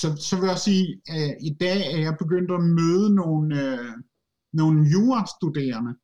så, 0.00 0.08
så 0.28 0.40
vil 0.40 0.48
jeg 0.48 0.58
sige, 0.58 1.02
at 1.06 1.36
i 1.40 1.52
dag 1.60 1.78
er 1.94 2.00
jeg 2.06 2.16
begyndt 2.18 2.50
at 2.50 2.62
møde 2.80 3.14
nogle, 3.14 3.46
øh, 3.64 3.94
nogle 4.52 4.78
jurastuderende, 4.94 5.94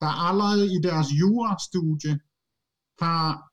der 0.00 0.10
allerede 0.28 0.66
i 0.76 0.78
deres 0.88 1.08
jurastudie 1.20 2.14
har 3.02 3.52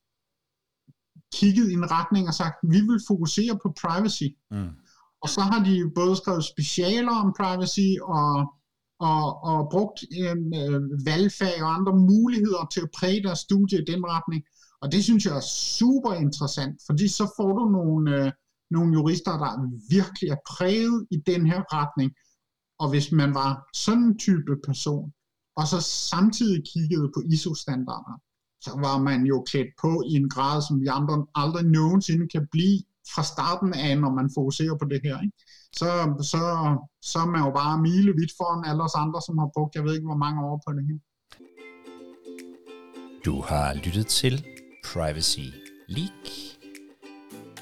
kigget 1.37 1.69
i 1.69 1.73
en 1.73 1.91
retning 1.91 2.27
og 2.27 2.33
sagt, 2.33 2.55
vi 2.73 2.79
vil 2.89 3.01
fokusere 3.07 3.59
på 3.63 3.73
privacy. 3.81 4.29
Mm. 4.51 4.73
Og 5.23 5.29
så 5.29 5.41
har 5.41 5.63
de 5.63 5.91
både 5.95 6.15
skrevet 6.15 6.45
specialer 6.53 7.15
om 7.23 7.33
privacy 7.39 7.89
og, 8.17 8.33
og, 8.99 9.23
og 9.49 9.57
brugt 9.71 9.99
øhm, 10.21 10.53
øh, 10.61 10.81
valgfag 11.05 11.55
og 11.63 11.69
andre 11.77 11.93
muligheder 12.11 12.63
til 12.73 12.81
at 12.81 12.93
præge 12.97 13.23
deres 13.23 13.39
studie 13.39 13.77
i 13.81 13.85
den 13.91 14.01
retning. 14.15 14.43
Og 14.81 14.91
det 14.91 15.03
synes 15.03 15.25
jeg 15.25 15.35
er 15.37 15.47
super 15.79 16.13
interessant, 16.13 16.75
fordi 16.87 17.07
så 17.07 17.25
får 17.37 17.51
du 17.59 17.63
nogle, 17.77 18.03
øh, 18.17 18.31
nogle 18.71 18.93
jurister, 18.93 19.31
der 19.43 19.51
virkelig 19.97 20.29
er 20.29 20.41
præget 20.51 21.07
i 21.11 21.17
den 21.31 21.45
her 21.51 21.61
retning. 21.77 22.11
Og 22.79 22.89
hvis 22.89 23.11
man 23.11 23.33
var 23.33 23.51
sådan 23.73 24.03
en 24.03 24.17
type 24.17 24.55
person, 24.67 25.13
og 25.59 25.67
så 25.67 25.79
samtidig 26.11 26.63
kiggede 26.73 27.11
på 27.15 27.19
ISO-standarder, 27.33 28.15
så 28.65 28.71
var 28.85 28.97
man 29.09 29.19
jo 29.31 29.37
klædt 29.49 29.71
på 29.81 29.91
i 30.09 30.13
en 30.21 30.29
grad, 30.29 30.61
som 30.67 30.81
vi 30.81 30.87
andre 30.87 31.25
aldrig 31.35 31.65
nogensinde 31.65 32.27
kan 32.27 32.47
blive 32.51 32.79
fra 33.13 33.23
starten 33.23 33.73
af, 33.73 33.97
når 33.97 34.11
man 34.19 34.27
fokuserer 34.37 34.75
på 34.81 34.85
det 34.91 34.99
her. 35.03 35.21
Ikke? 35.25 35.37
Så, 35.79 35.89
så, 36.31 36.41
så 37.11 37.19
er 37.19 37.29
man 37.33 37.41
jo 37.45 37.51
bare 37.61 37.81
milevidt 37.81 38.33
foran 38.37 38.65
alle 38.69 38.83
os 38.83 38.95
andre, 38.95 39.21
som 39.27 39.37
har 39.37 39.49
brugt, 39.55 39.75
jeg 39.75 39.83
ved 39.83 39.93
ikke 39.93 40.09
hvor 40.11 40.23
mange 40.25 40.39
år 40.49 40.57
på 40.67 40.73
det 40.77 40.83
her. 40.89 40.99
Du 43.25 43.41
har 43.41 43.73
lyttet 43.73 44.07
til 44.07 44.45
Privacy 44.93 45.47
Leak, 45.87 46.25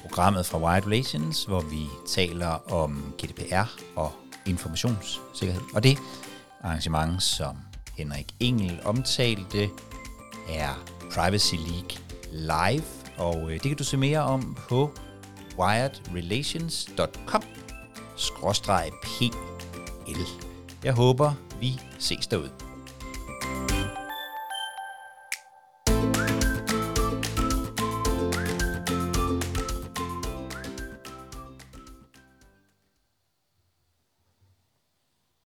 programmet 0.00 0.46
fra 0.46 0.58
Wired 0.58 0.86
Relations, 0.86 1.44
hvor 1.44 1.60
vi 1.60 1.82
taler 2.06 2.72
om 2.72 3.14
GDPR 3.18 3.68
og 3.96 4.12
informationssikkerhed. 4.46 5.62
Og 5.74 5.82
det 5.82 5.98
arrangement, 6.60 7.22
som 7.22 7.56
Henrik 7.96 8.34
Engel 8.40 8.80
omtalte, 8.84 9.68
er 10.48 10.84
Privacy 11.14 11.54
League 11.54 11.92
Live, 12.32 12.84
og 13.18 13.52
øh, 13.52 13.52
det 13.52 13.62
kan 13.62 13.76
du 13.76 13.84
se 13.84 13.96
mere 13.96 14.20
om 14.20 14.56
på 14.68 14.90
wiredrelations.com 15.58 17.42
pl. 19.02 19.34
Jeg 20.84 20.92
håber, 20.94 21.32
vi 21.60 21.80
ses 21.98 22.26
derude. 22.26 22.67